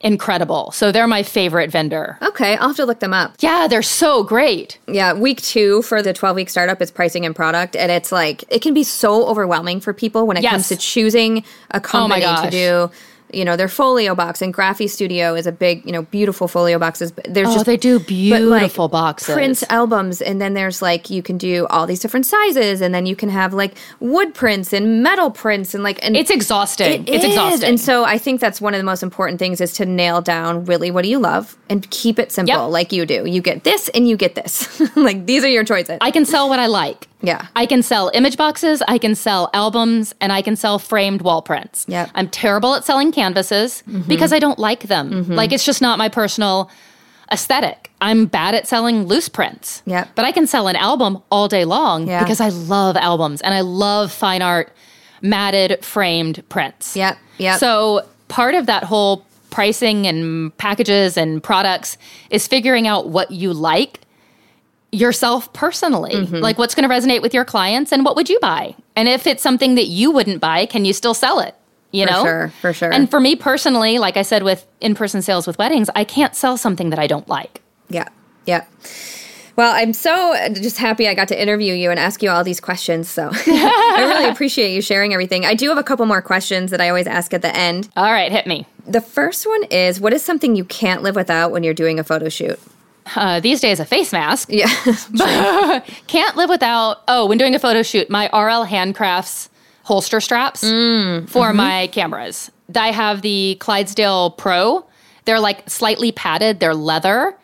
incredible. 0.03 0.71
So 0.71 0.91
they're 0.91 1.07
my 1.07 1.23
favorite 1.23 1.71
vendor. 1.71 2.17
Okay, 2.21 2.55
I'll 2.57 2.67
have 2.67 2.75
to 2.75 2.85
look 2.85 2.99
them 2.99 3.13
up. 3.13 3.35
Yeah, 3.39 3.67
they're 3.67 3.81
so 3.81 4.23
great. 4.23 4.77
Yeah, 4.87 5.13
week 5.13 5.41
two 5.41 5.81
for 5.81 6.01
the 6.01 6.13
12 6.13 6.35
week 6.35 6.49
startup 6.49 6.81
is 6.81 6.91
pricing 6.91 7.25
and 7.25 7.35
product. 7.35 7.75
And 7.75 7.91
it's 7.91 8.11
like, 8.11 8.43
it 8.49 8.61
can 8.61 8.73
be 8.73 8.83
so 8.83 9.25
overwhelming 9.25 9.79
for 9.79 9.93
people 9.93 10.27
when 10.27 10.37
it 10.37 10.43
yes. 10.43 10.51
comes 10.51 10.67
to 10.67 10.75
choosing 10.75 11.39
a 11.71 11.77
oh 11.77 11.79
company 11.79 12.25
oh 12.25 12.43
to 12.43 12.49
do 12.51 12.91
you 13.33 13.45
know 13.45 13.55
their 13.55 13.67
folio 13.67 14.15
box 14.15 14.41
and 14.41 14.53
Graphistudio 14.53 15.37
is 15.37 15.47
a 15.47 15.51
big 15.51 15.85
you 15.85 15.91
know 15.91 16.03
beautiful 16.03 16.47
folio 16.47 16.79
boxes. 16.79 17.11
There's 17.27 17.49
oh, 17.49 17.53
just 17.53 17.65
they 17.65 17.77
do 17.77 17.99
beautiful 17.99 18.85
like, 18.85 18.91
boxes, 18.91 19.33
print 19.33 19.63
albums, 19.69 20.21
and 20.21 20.41
then 20.41 20.53
there's 20.53 20.81
like 20.81 21.09
you 21.09 21.23
can 21.23 21.37
do 21.37 21.67
all 21.67 21.85
these 21.85 21.99
different 21.99 22.25
sizes, 22.25 22.81
and 22.81 22.93
then 22.93 23.05
you 23.05 23.15
can 23.15 23.29
have 23.29 23.53
like 23.53 23.75
wood 23.99 24.33
prints 24.33 24.73
and 24.73 25.03
metal 25.03 25.31
prints 25.31 25.73
and 25.73 25.83
like 25.83 26.03
and 26.03 26.15
it's 26.15 26.31
exhausting. 26.31 27.03
It 27.03 27.09
it's 27.09 27.23
is. 27.23 27.31
exhausting, 27.31 27.69
and 27.69 27.79
so 27.79 28.03
I 28.03 28.17
think 28.17 28.39
that's 28.39 28.61
one 28.61 28.73
of 28.73 28.79
the 28.79 28.85
most 28.85 29.03
important 29.03 29.39
things 29.39 29.61
is 29.61 29.73
to 29.73 29.85
nail 29.85 30.21
down 30.21 30.65
really 30.65 30.91
what 30.91 31.03
do 31.03 31.09
you 31.09 31.19
love 31.19 31.57
and 31.69 31.89
keep 31.89 32.19
it 32.19 32.31
simple 32.31 32.65
yep. 32.65 32.71
like 32.71 32.91
you 32.91 33.05
do. 33.05 33.25
You 33.25 33.41
get 33.41 33.63
this 33.63 33.89
and 33.89 34.07
you 34.07 34.17
get 34.17 34.35
this. 34.35 34.79
like 34.95 35.25
these 35.25 35.43
are 35.43 35.49
your 35.49 35.63
choices. 35.63 35.97
I 36.01 36.11
can 36.11 36.25
sell 36.25 36.49
what 36.49 36.59
I 36.59 36.67
like. 36.67 37.07
Yeah. 37.23 37.47
I 37.55 37.65
can 37.65 37.81
sell 37.81 38.11
image 38.13 38.35
boxes, 38.35 38.83
I 38.87 38.97
can 38.97 39.15
sell 39.15 39.49
albums, 39.53 40.13
and 40.19 40.31
I 40.31 40.41
can 40.41 40.57
sell 40.57 40.77
framed 40.77 41.21
wall 41.21 41.41
prints. 41.41 41.85
Yeah. 41.87 42.09
I'm 42.13 42.29
terrible 42.29 42.75
at 42.75 42.83
selling 42.83 43.13
canvases 43.23 43.83
mm-hmm. 43.87 44.07
because 44.07 44.33
I 44.33 44.39
don't 44.39 44.59
like 44.59 44.83
them. 44.83 45.11
Mm-hmm. 45.11 45.33
Like 45.33 45.51
it's 45.53 45.65
just 45.65 45.81
not 45.81 45.97
my 45.97 46.09
personal 46.09 46.69
aesthetic. 47.31 47.91
I'm 48.01 48.25
bad 48.25 48.53
at 48.53 48.67
selling 48.67 49.05
loose 49.05 49.29
prints. 49.29 49.81
Yeah. 49.85 50.07
But 50.15 50.25
I 50.25 50.31
can 50.31 50.45
sell 50.45 50.67
an 50.67 50.75
album 50.75 51.21
all 51.31 51.47
day 51.47 51.65
long 51.65 52.07
yeah. 52.07 52.21
because 52.23 52.41
I 52.41 52.49
love 52.49 52.97
albums 52.97 53.41
and 53.41 53.53
I 53.53 53.61
love 53.61 54.11
fine 54.11 54.41
art 54.41 54.71
matted 55.21 55.83
framed 55.83 56.43
prints. 56.49 56.95
Yeah. 56.95 57.15
Yeah. 57.37 57.57
So 57.57 58.05
part 58.27 58.55
of 58.55 58.65
that 58.65 58.83
whole 58.83 59.25
pricing 59.49 60.05
and 60.05 60.55
packages 60.57 61.15
and 61.17 61.41
products 61.41 61.97
is 62.29 62.47
figuring 62.47 62.87
out 62.87 63.07
what 63.07 63.31
you 63.31 63.53
like 63.53 64.01
yourself 64.91 65.51
personally. 65.53 66.13
Mm-hmm. 66.13 66.35
Like 66.37 66.57
what's 66.57 66.75
going 66.75 66.87
to 66.87 66.93
resonate 66.93 67.21
with 67.21 67.33
your 67.33 67.45
clients 67.45 67.91
and 67.91 68.03
what 68.03 68.15
would 68.15 68.29
you 68.29 68.39
buy? 68.41 68.75
And 68.95 69.07
if 69.07 69.25
it's 69.25 69.41
something 69.41 69.75
that 69.75 69.87
you 69.87 70.11
wouldn't 70.11 70.41
buy, 70.41 70.65
can 70.65 70.83
you 70.85 70.93
still 70.93 71.13
sell 71.13 71.39
it? 71.39 71.55
You 71.93 72.05
for 72.05 72.11
know? 72.11 72.23
sure, 72.23 72.49
for 72.59 72.73
sure. 72.73 72.93
And 72.93 73.09
for 73.09 73.21
me 73.21 73.37
personally, 73.37 73.99
like 73.99 74.17
I 74.17 74.23
said 74.23 74.43
with 74.43 74.65
in-person 74.81 75.21
sales 75.21 75.47
with 75.47 75.57
weddings, 75.57 75.89
I 75.95 76.03
can't 76.03 76.35
sell 76.35 76.57
something 76.57 76.89
that 76.89 76.99
I 76.99 77.07
don't 77.07 77.27
like. 77.29 77.61
Yeah. 77.87 78.09
Yeah. 78.45 78.65
Well, 79.55 79.73
I'm 79.73 79.93
so 79.93 80.35
just 80.53 80.79
happy 80.79 81.07
I 81.07 81.13
got 81.13 81.27
to 81.29 81.39
interview 81.39 81.75
you 81.75 81.91
and 81.91 81.99
ask 81.99 82.21
you 82.21 82.29
all 82.29 82.43
these 82.43 82.59
questions. 82.59 83.07
So 83.07 83.29
I 83.47 84.13
really 84.13 84.29
appreciate 84.31 84.73
you 84.73 84.81
sharing 84.81 85.13
everything. 85.13 85.45
I 85.45 85.53
do 85.53 85.69
have 85.69 85.77
a 85.77 85.83
couple 85.83 86.05
more 86.05 86.21
questions 86.21 86.71
that 86.71 86.81
I 86.81 86.89
always 86.89 87.07
ask 87.07 87.33
at 87.33 87.43
the 87.43 87.55
end. 87.55 87.87
All 87.95 88.11
right, 88.11 88.31
hit 88.31 88.47
me. 88.47 88.65
The 88.87 88.99
first 88.99 89.45
one 89.45 89.63
is 89.65 90.01
what 90.01 90.11
is 90.11 90.23
something 90.23 90.55
you 90.55 90.65
can't 90.65 91.03
live 91.03 91.15
without 91.15 91.51
when 91.51 91.63
you're 91.63 91.73
doing 91.73 91.99
a 91.99 92.03
photo 92.03 92.27
shoot? 92.27 92.59
uh, 93.15 93.39
these 93.39 93.59
days 93.59 93.79
a 93.79 93.85
face 93.85 94.11
mask. 94.11 94.49
Yeah. 94.51 94.67
can't 96.07 96.35
live 96.35 96.49
without, 96.49 97.03
oh, 97.07 97.25
when 97.25 97.37
doing 97.37 97.55
a 97.55 97.59
photo 97.59 97.83
shoot, 97.83 98.09
my 98.09 98.25
RL 98.27 98.65
Handcrafts 98.65 99.49
holster 99.83 100.19
straps 100.19 100.63
mm, 100.63 101.29
for 101.29 101.47
mm-hmm. 101.47 101.57
my 101.57 101.87
cameras. 101.87 102.51
I 102.75 102.91
have 102.91 103.21
the 103.21 103.57
Clydesdale 103.59 104.31
Pro. 104.31 104.85
They're 105.25 105.39
like 105.39 105.69
slightly 105.69 106.11
padded, 106.11 106.59
they're 106.59 106.75
leather. 106.75 107.37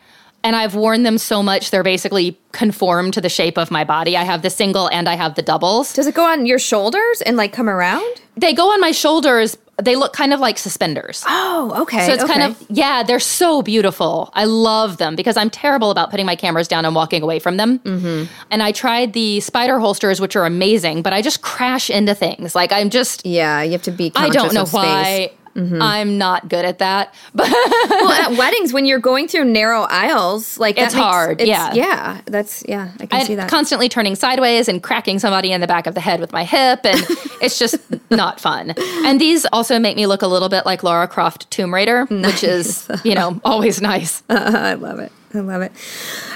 And 0.44 0.56
I've 0.56 0.76
worn 0.76 1.04
them 1.04 1.18
so 1.18 1.44
much, 1.44 1.72
they're 1.72 1.84
basically 1.84 2.40
conform 2.52 3.12
to 3.12 3.22
the 3.22 3.30
shape 3.30 3.58
of 3.58 3.72
my 3.72 3.84
body. 3.84 4.16
I 4.16 4.24
have 4.24 4.42
the 4.42 4.50
single 4.50 4.90
and 4.90 5.10
I 5.10 5.16
have 5.16 5.36
the 5.36 5.42
doubles. 5.42 5.94
Does 5.94 6.08
it 6.08 6.16
go 6.16 6.24
on 6.24 6.46
your 6.46 6.60
shoulders 6.60 7.22
and 7.22 7.36
like 7.38 7.54
come 7.54 7.70
around? 7.70 8.22
They 8.38 8.54
go 8.54 8.72
on 8.72 8.80
my 8.80 8.92
shoulders, 8.92 9.58
they 9.82 9.96
look 9.96 10.14
kind 10.14 10.34
of 10.34 10.40
like 10.40 10.58
suspenders. 10.58 11.24
Oh, 11.28 11.74
okay. 11.82 12.06
So 12.06 12.14
it's 12.14 12.24
okay. 12.24 12.34
kind 12.34 12.52
of 12.52 12.66
yeah, 12.70 13.04
they're 13.04 13.20
so 13.20 13.62
beautiful. 13.62 14.30
I 14.34 14.46
love 14.46 14.98
them 14.98 15.16
because 15.16 15.38
I'm 15.38 15.50
terrible 15.50 15.92
about 15.92 16.12
putting 16.12 16.26
my 16.26 16.36
cameras 16.36 16.68
down 16.68 16.86
and 16.86 16.96
walking 16.96 17.22
away 17.22 17.40
from 17.40 17.58
them. 17.58 17.80
Mm-hmm. 17.80 18.32
And 18.52 18.64
I 18.64 18.72
tried 18.72 19.14
the 19.14 19.40
spider 19.40 19.80
holsters, 19.80 20.22
which 20.22 20.36
are 20.36 20.46
amazing, 20.46 21.02
but 21.02 21.14
I 21.14 21.22
just 21.22 21.42
crash 21.42 21.90
into 21.90 22.16
things. 22.16 22.56
Like 22.56 22.72
I'm 22.72 22.90
just 22.90 23.26
yeah, 23.26 23.62
you 23.62 23.72
have 23.74 23.84
to 23.84 23.92
be. 23.92 24.12
I 24.16 24.30
don't 24.30 24.54
know 24.54 24.66
why. 24.66 25.32
Mm-hmm. 25.56 25.82
I'm 25.82 26.18
not 26.18 26.50
good 26.50 26.66
at 26.66 26.80
that. 26.80 27.14
But 27.34 27.50
well, 27.50 28.12
at 28.12 28.38
weddings, 28.38 28.74
when 28.74 28.86
you're 28.86 29.00
going 29.00 29.28
through 29.28 29.46
narrow 29.46 29.84
aisles, 29.84 30.58
like 30.58 30.78
it's 30.78 30.94
makes, 30.94 31.06
hard. 31.06 31.42
It's, 31.42 31.48
yeah, 31.48 31.74
yeah, 31.74 32.22
that's 32.26 32.64
yeah. 32.68 32.92
I 33.00 33.06
can 33.06 33.20
and 33.20 33.28
see 33.28 33.36
that. 33.36 33.50
Constantly 33.50 33.88
turning 33.88 34.16
sideways 34.16 34.68
and 34.68 34.84
cracking 34.84 35.20
somebody 35.20 35.52
in 35.52 35.62
the 35.62 35.68
back 35.68 35.88
of 35.88 35.94
the 35.96 36.02
head 36.02 36.20
with 36.20 36.34
my 36.34 36.44
hip, 36.44 36.82
and 36.84 37.00
it's 37.42 37.58
just 37.58 37.78
not 38.12 38.40
fun. 38.40 38.74
And 39.06 39.22
these 39.22 39.46
also 39.54 39.80
make 39.80 39.96
me 39.96 40.06
look 40.08 40.22
a 40.22 40.28
little 40.28 40.50
bit 40.50 40.66
like 40.66 40.84
Lara 40.84 41.08
Croft 41.08 41.50
Tomb 41.50 41.74
Raider, 41.74 42.08
nice. 42.10 42.26
which 42.26 42.44
is 42.44 42.88
you 43.04 43.16
know 43.16 43.40
always 43.46 43.82
nice. 43.82 44.24
Uh, 44.30 44.52
I 44.56 44.74
love 44.74 45.00
it. 45.00 45.12
I 45.34 45.40
love 45.40 45.62
it. 45.62 45.72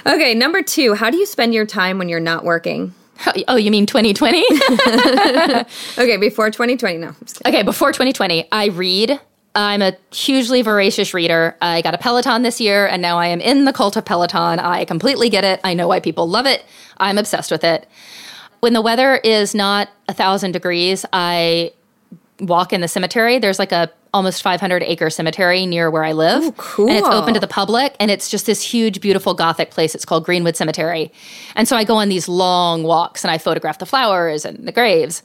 Okay, 0.05 0.35
number 0.35 0.61
two. 0.61 0.93
How 0.93 1.09
do 1.09 1.17
you 1.17 1.25
spend 1.25 1.53
your 1.53 1.65
time 1.65 1.97
when 1.97 2.07
you're 2.07 2.19
not 2.19 2.45
working? 2.45 2.93
Oh, 3.47 3.55
you 3.55 3.71
mean 3.71 3.85
2020? 3.85 4.43
okay, 5.97 6.17
before 6.17 6.49
2020. 6.49 6.97
No. 6.97 7.15
Okay, 7.45 7.63
before 7.63 7.91
2020, 7.91 8.47
I 8.51 8.67
read. 8.67 9.19
I'm 9.55 9.81
a 9.81 9.93
hugely 10.11 10.61
voracious 10.61 11.13
reader. 11.13 11.55
I 11.61 11.81
got 11.81 11.93
a 11.93 11.97
Peloton 11.97 12.41
this 12.41 12.59
year, 12.59 12.87
and 12.87 13.01
now 13.01 13.19
I 13.19 13.27
am 13.27 13.39
in 13.39 13.65
the 13.65 13.73
cult 13.73 13.95
of 13.95 14.05
Peloton. 14.05 14.59
I 14.59 14.85
completely 14.85 15.29
get 15.29 15.43
it. 15.43 15.61
I 15.63 15.73
know 15.73 15.87
why 15.87 15.99
people 15.99 16.27
love 16.27 16.47
it. 16.47 16.65
I'm 16.97 17.17
obsessed 17.17 17.51
with 17.51 17.63
it. 17.63 17.87
When 18.61 18.73
the 18.73 18.81
weather 18.81 19.17
is 19.17 19.53
not 19.53 19.89
a 20.07 20.13
thousand 20.13 20.53
degrees, 20.53 21.05
I 21.13 21.73
walk 22.39 22.73
in 22.73 22.81
the 22.81 22.87
cemetery. 22.87 23.37
There's 23.37 23.59
like 23.59 23.71
a 23.71 23.91
almost 24.13 24.43
500 24.43 24.83
acre 24.83 25.09
cemetery 25.09 25.65
near 25.65 25.89
where 25.89 26.03
I 26.03 26.11
live. 26.11 26.43
Ooh, 26.43 26.51
cool. 26.53 26.87
And 26.87 26.97
it's 26.97 27.07
open 27.07 27.33
to 27.33 27.39
the 27.39 27.47
public. 27.47 27.95
And 27.99 28.11
it's 28.11 28.29
just 28.29 28.45
this 28.45 28.61
huge, 28.61 29.01
beautiful 29.01 29.33
Gothic 29.33 29.71
place. 29.71 29.95
It's 29.95 30.05
called 30.05 30.23
Greenwood 30.25 30.55
Cemetery. 30.55 31.11
And 31.55 31.67
so 31.67 31.75
I 31.75 31.83
go 31.83 31.95
on 31.95 32.09
these 32.09 32.29
long 32.29 32.83
walks 32.83 33.23
and 33.23 33.31
I 33.31 33.37
photograph 33.37 33.79
the 33.79 33.85
flowers 33.85 34.45
and 34.45 34.67
the 34.67 34.71
graves. 34.71 35.23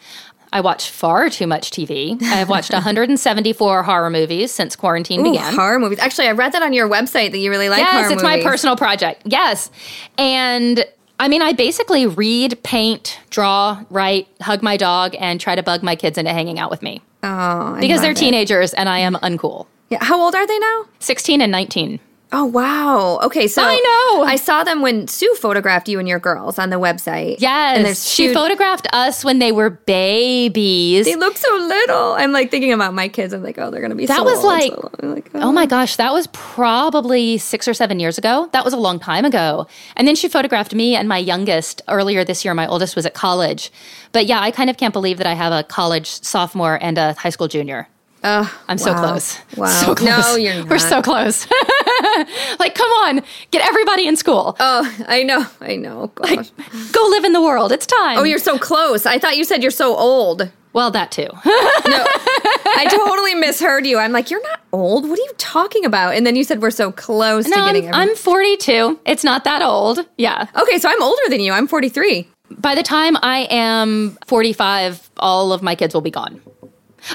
I 0.51 0.63
watch 0.63 0.89
far 0.91 1.29
too 1.29 1.47
much 1.47 1.71
TV. 1.71 2.21
I've 2.23 2.49
watched 2.49 2.73
174 2.73 3.83
horror 3.83 4.11
movies 4.11 4.53
since 4.53 4.77
quarantine 4.77 5.21
Ooh, 5.21 5.33
began. 5.33 5.55
Horror 5.55 5.79
movies. 5.79 5.99
Actually, 5.99 6.29
I 6.29 6.33
read 6.33 6.53
that 6.53 6.63
on 6.63 6.73
your 6.73 6.89
website 6.89 7.33
that 7.33 7.39
you 7.39 7.51
really 7.51 7.69
like 7.69 7.81
yes, 7.81 8.11
it's 8.11 8.23
movies. 8.23 8.23
my 8.23 8.43
personal 8.43 8.77
project. 8.77 9.23
Yes. 9.27 9.71
And 10.17 10.87
I 11.21 11.29
mean, 11.29 11.43
I 11.43 11.53
basically 11.53 12.07
read, 12.07 12.63
paint, 12.63 13.19
draw, 13.31 13.85
write, 13.91 14.29
hug 14.41 14.63
my 14.63 14.77
dog, 14.77 15.17
and 15.19 15.41
try 15.41 15.57
to 15.57 15.63
bug 15.63 15.83
my 15.83 15.97
kids 15.97 16.17
into 16.17 16.33
hanging 16.33 16.59
out 16.59 16.71
with 16.71 16.83
me. 16.83 17.03
Oh, 17.23 17.75
I 17.75 17.81
because 17.81 18.01
they're 18.01 18.13
it. 18.13 18.17
teenagers 18.17 18.73
and 18.75 18.89
I 18.89 19.01
am 19.01 19.15
uncool. 19.17 19.67
Yeah. 19.91 20.05
How 20.05 20.21
old 20.21 20.35
are 20.35 20.47
they 20.47 20.59
now? 20.59 20.85
16 21.01 21.41
and 21.41 21.51
19. 21.51 21.99
Oh 22.31 22.45
wow. 22.45 23.19
Okay, 23.23 23.49
so 23.49 23.63
I 23.65 23.75
know. 23.75 24.25
I 24.25 24.37
saw 24.37 24.63
them 24.63 24.83
when 24.83 25.09
Sue 25.09 25.35
photographed 25.37 25.89
you 25.89 25.99
and 25.99 26.07
your 26.07 26.19
girls 26.19 26.59
on 26.59 26.69
the 26.69 26.77
website. 26.77 27.37
Yes. 27.39 27.79
And 27.79 27.97
she 27.97 28.35
photographed 28.35 28.87
us 28.93 29.25
when 29.25 29.39
they 29.39 29.51
were 29.51 29.71
babies. 29.71 31.07
They 31.07 31.17
look 31.17 31.39
so 31.39 31.57
little. 31.57 32.13
I'm 32.13 32.33
like 32.33 32.51
thinking 32.51 32.73
about 32.73 32.93
my 32.93 33.09
kids. 33.09 33.33
I'm 33.33 33.43
like, 33.43 33.59
oh, 33.59 33.71
they're 33.71 33.81
gonna 33.81 33.95
be. 33.95 34.05
That 34.05 34.19
so 34.19 34.25
was 34.25 34.39
old, 34.39 34.45
like, 34.45 34.73
so 34.73 34.91
like 35.03 35.31
oh. 35.35 35.41
oh. 35.49 35.53
my 35.53 35.65
gosh, 35.65 35.97
that 35.97 36.13
was 36.13 36.27
probably 36.29 37.39
six 37.39 37.67
or 37.67 37.73
seven 37.73 37.99
years 37.99 38.19
ago. 38.19 38.51
That 38.53 38.65
was 38.65 38.75
a 38.75 38.79
long 38.79 39.01
time 39.01 39.25
ago. 39.25 39.67
And 39.97 40.07
then 40.07 40.15
she 40.15 40.29
photographed 40.29 40.75
me 40.75 40.97
and 40.97 41.09
my 41.09 41.19
youngest 41.19 41.81
earlier 41.89 42.25
this 42.25 42.45
year. 42.45 42.53
My 42.53 42.67
oldest 42.67 42.95
was 42.95 43.07
at 43.07 43.15
college. 43.15 43.73
But 44.13 44.27
yeah, 44.27 44.41
I 44.41 44.51
kind 44.51 44.69
of 44.69 44.77
can't 44.77 44.93
believe 44.93 45.17
that 45.17 45.27
I 45.27 45.35
have 45.35 45.53
a 45.53 45.63
college 45.63 46.09
sophomore 46.09 46.79
and 46.83 46.99
a 46.99 47.15
high 47.15 47.31
school 47.31 47.49
junior. 47.49 47.89
Uh, 48.23 48.49
I'm 48.67 48.79
so 48.79 48.95
close. 48.95 49.39
Wow. 49.57 49.67
So 49.67 49.95
close. 49.95 50.09
No, 50.09 50.37
you're 50.37 50.55
not. 50.55 50.69
We're 50.71 50.79
so 50.79 51.01
close. 51.03 51.47
like, 52.59 52.75
come 52.75 52.91
on, 53.05 53.23
get 53.51 53.65
everybody 53.67 54.09
in 54.09 54.17
school. 54.17 54.57
Oh, 54.59 54.97
I 55.07 55.23
know. 55.23 55.47
I 55.61 55.77
know. 55.77 56.09
Gosh. 56.15 56.31
Like, 56.31 56.47
go 56.93 57.07
live 57.11 57.25
in 57.25 57.33
the 57.33 57.43
world. 57.43 57.71
It's 57.71 57.87
time. 57.87 58.19
Oh, 58.19 58.25
you're 58.25 58.39
so 58.39 58.59
close. 58.59 59.07
I 59.07 59.19
thought 59.19 59.37
you 59.37 59.45
said 59.45 59.63
you're 59.63 59.71
so 59.71 59.95
old. 59.97 60.51
Well, 60.73 60.91
that 60.91 61.11
too. 61.11 61.23
no, 61.27 61.31
I 61.45 62.87
totally 62.91 63.35
misheard 63.35 63.87
you. 63.87 63.99
I'm 63.99 64.13
like, 64.13 64.31
you're 64.31 64.43
not 64.43 64.61
old. 64.73 65.09
What 65.09 65.19
are 65.19 65.23
you 65.23 65.33
talking 65.39 65.85
about? 65.85 66.15
And 66.15 66.27
then 66.27 66.37
you 66.37 66.45
said 66.45 66.61
we're 66.61 66.71
so 66.71 66.93
close 66.93 67.49
no, 67.49 67.57
to 67.57 67.73
getting. 67.73 67.89
I'm, 67.89 68.11
I'm 68.11 68.17
42. 68.17 69.01
It's 69.07 69.25
not 69.25 69.45
that 69.45 69.63
old. 69.63 70.01
Yeah. 70.19 70.47
Okay, 70.61 70.79
so 70.79 70.89
I'm 70.89 71.03
older 71.03 71.23
than 71.31 71.41
you. 71.41 71.53
I'm 71.53 71.67
43. 71.67 72.29
by 72.59 72.75
the 72.75 72.83
time 72.83 73.17
I 73.23 73.47
am 73.51 74.19
45, 74.27 75.11
all 75.19 75.53
of 75.53 75.63
my 75.63 75.75
kids 75.75 75.95
will 75.95 76.01
be 76.01 76.11
gone. 76.11 76.41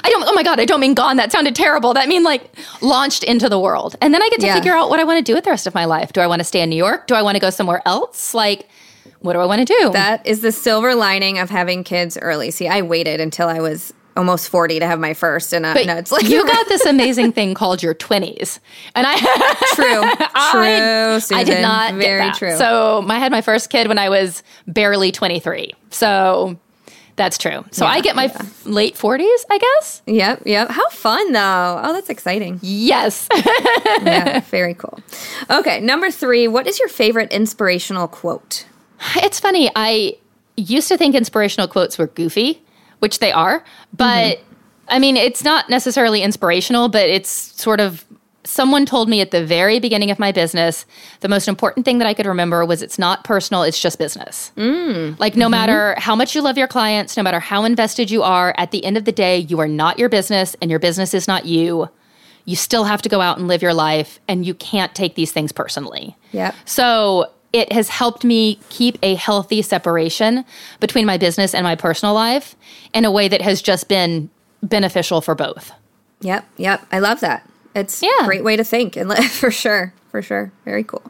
I 0.02 0.10
don't, 0.10 0.24
oh 0.26 0.32
my 0.32 0.42
God, 0.42 0.58
I 0.60 0.64
don't 0.64 0.80
mean 0.80 0.94
gone. 0.94 1.16
That 1.16 1.30
sounded 1.32 1.54
terrible. 1.54 1.94
That 1.94 2.08
mean 2.08 2.22
like 2.22 2.50
launched 2.80 3.22
into 3.24 3.48
the 3.48 3.58
world. 3.58 3.96
And 4.00 4.12
then 4.12 4.22
I 4.22 4.28
get 4.30 4.40
to 4.40 4.46
Yeah. 4.46 4.54
figure 4.56 4.72
out 4.74 4.88
what 4.90 4.98
I 5.00 5.04
want 5.04 5.18
to 5.18 5.22
do 5.24 5.34
with 5.34 5.44
the 5.44 5.50
rest 5.50 5.66
of 5.66 5.74
my 5.74 5.84
life. 5.84 6.12
Do 6.12 6.20
I 6.20 6.26
want 6.26 6.40
to 6.40 6.44
stay 6.44 6.60
in 6.62 6.70
New 6.70 6.76
York? 6.76 7.06
Do 7.06 7.14
I 7.14 7.22
want 7.22 7.36
to 7.36 7.40
go 7.40 7.50
somewhere 7.50 7.82
else? 7.86 8.34
Like, 8.34 8.68
what 9.20 9.34
do 9.34 9.38
I 9.40 9.46
want 9.46 9.66
to 9.66 9.72
do? 9.80 9.90
That 9.92 10.26
is 10.26 10.40
the 10.40 10.52
silver 10.52 10.94
lining 10.94 11.38
of 11.38 11.50
having 11.50 11.84
kids 11.84 12.18
early. 12.20 12.50
See, 12.50 12.68
I 12.68 12.82
waited 12.82 13.20
until 13.20 13.48
I 13.48 13.60
was 13.60 13.92
almost 14.16 14.48
40 14.48 14.78
to 14.78 14.86
have 14.86 15.00
my 15.00 15.12
first. 15.12 15.52
And 15.52 15.66
uh, 15.66 15.74
no, 15.74 15.96
it's 15.96 16.12
like 16.12 16.28
you 16.28 16.46
got 16.46 16.68
this 16.68 16.84
amazing 16.86 17.32
thing 17.32 17.52
called 17.54 17.82
your 17.82 17.94
20s. 17.94 18.60
And 18.94 19.06
I 19.08 19.16
true. 19.74 20.02
True, 20.52 21.14
I, 21.14 21.18
Susan. 21.18 21.36
I 21.38 21.44
did 21.44 21.62
not 21.62 21.94
Very 21.94 22.30
true. 22.32 22.56
So 22.56 23.04
I 23.08 23.18
had 23.18 23.32
my 23.32 23.40
first 23.40 23.70
kid 23.70 23.88
when 23.88 23.98
I 23.98 24.08
was 24.08 24.42
barely 24.68 25.10
23. 25.10 25.72
So 25.90 26.56
that's 27.16 27.38
true. 27.38 27.64
So 27.70 27.86
I 27.86 28.00
get 28.00 28.16
my 28.16 28.24
f- 28.24 28.66
late 28.66 28.96
40s, 28.96 29.44
I 29.48 29.58
guess. 29.58 30.02
Yep, 30.06 30.42
yep. 30.46 30.70
How 30.70 30.88
fun 30.88 31.32
though. 31.32 31.80
Oh, 31.82 31.92
that's 31.92 32.10
exciting. 32.10 32.58
Yes. 32.62 33.28
yeah, 34.02 34.40
very 34.40 34.74
cool. 34.74 34.98
Okay, 35.50 35.80
number 35.80 36.10
three. 36.10 36.48
What 36.48 36.66
is 36.66 36.78
your 36.78 36.88
favorite 36.88 37.32
inspirational 37.32 38.08
quote? 38.08 38.66
it's 39.16 39.38
funny. 39.38 39.70
I 39.76 40.16
used 40.56 40.88
to 40.88 40.96
think 40.96 41.14
inspirational 41.14 41.68
quotes 41.68 41.98
were 41.98 42.06
goofy, 42.08 42.62
which 42.98 43.18
they 43.18 43.32
are, 43.32 43.64
but 43.92 44.38
mm-hmm. 44.38 44.54
I 44.88 44.98
mean, 44.98 45.16
it's 45.16 45.42
not 45.42 45.70
necessarily 45.70 46.22
inspirational, 46.22 46.88
but 46.88 47.08
it's 47.08 47.30
sort 47.30 47.80
of 47.80 48.04
someone 48.44 48.86
told 48.86 49.08
me 49.08 49.20
at 49.20 49.30
the 49.30 49.44
very 49.44 49.80
beginning 49.80 50.10
of 50.10 50.18
my 50.18 50.30
business 50.30 50.86
the 51.20 51.28
most 51.28 51.48
important 51.48 51.84
thing 51.84 51.98
that 51.98 52.06
I 52.06 52.14
could 52.14 52.26
remember 52.26 52.64
was 52.64 52.82
it's 52.82 52.98
not 52.98 53.24
personal, 53.24 53.62
it's 53.62 53.80
just 53.80 53.98
business. 53.98 54.52
Mm. 54.56 55.18
Like, 55.18 55.36
no 55.36 55.46
mm-hmm. 55.46 55.52
matter 55.52 55.94
how 55.98 56.14
much 56.14 56.34
you 56.34 56.42
love 56.42 56.58
your 56.58 56.68
clients, 56.68 57.16
no 57.16 57.22
matter 57.22 57.40
how 57.40 57.64
invested 57.64 58.10
you 58.10 58.22
are, 58.22 58.54
at 58.58 58.70
the 58.70 58.84
end 58.84 58.96
of 58.96 59.04
the 59.04 59.12
day, 59.12 59.38
you 59.38 59.60
are 59.60 59.68
not 59.68 59.98
your 59.98 60.08
business 60.08 60.54
and 60.60 60.70
your 60.70 60.80
business 60.80 61.14
is 61.14 61.26
not 61.26 61.46
you. 61.46 61.88
You 62.44 62.56
still 62.56 62.84
have 62.84 63.00
to 63.02 63.08
go 63.08 63.20
out 63.22 63.38
and 63.38 63.48
live 63.48 63.62
your 63.62 63.72
life, 63.72 64.20
and 64.28 64.44
you 64.44 64.52
can't 64.52 64.94
take 64.94 65.14
these 65.14 65.32
things 65.32 65.50
personally. 65.50 66.14
Yep. 66.32 66.54
So 66.66 67.30
it 67.54 67.72
has 67.72 67.88
helped 67.88 68.22
me 68.22 68.58
keep 68.68 68.98
a 69.02 69.14
healthy 69.14 69.62
separation 69.62 70.44
between 70.80 71.06
my 71.06 71.16
business 71.16 71.54
and 71.54 71.64
my 71.64 71.74
personal 71.74 72.14
life 72.14 72.54
in 72.92 73.06
a 73.06 73.10
way 73.10 73.28
that 73.28 73.40
has 73.40 73.62
just 73.62 73.88
been 73.88 74.28
beneficial 74.62 75.22
for 75.22 75.34
both. 75.34 75.72
Yep, 76.20 76.44
yep. 76.58 76.86
I 76.92 76.98
love 76.98 77.20
that. 77.20 77.48
It's 77.74 78.02
Yeah. 78.02 78.10
a 78.22 78.24
great 78.24 78.44
way 78.44 78.56
to 78.56 78.64
think, 78.64 78.96
and 78.96 79.12
for 79.30 79.50
sure, 79.50 79.92
for 80.10 80.22
sure. 80.22 80.52
Very 80.64 80.84
cool. 80.84 81.02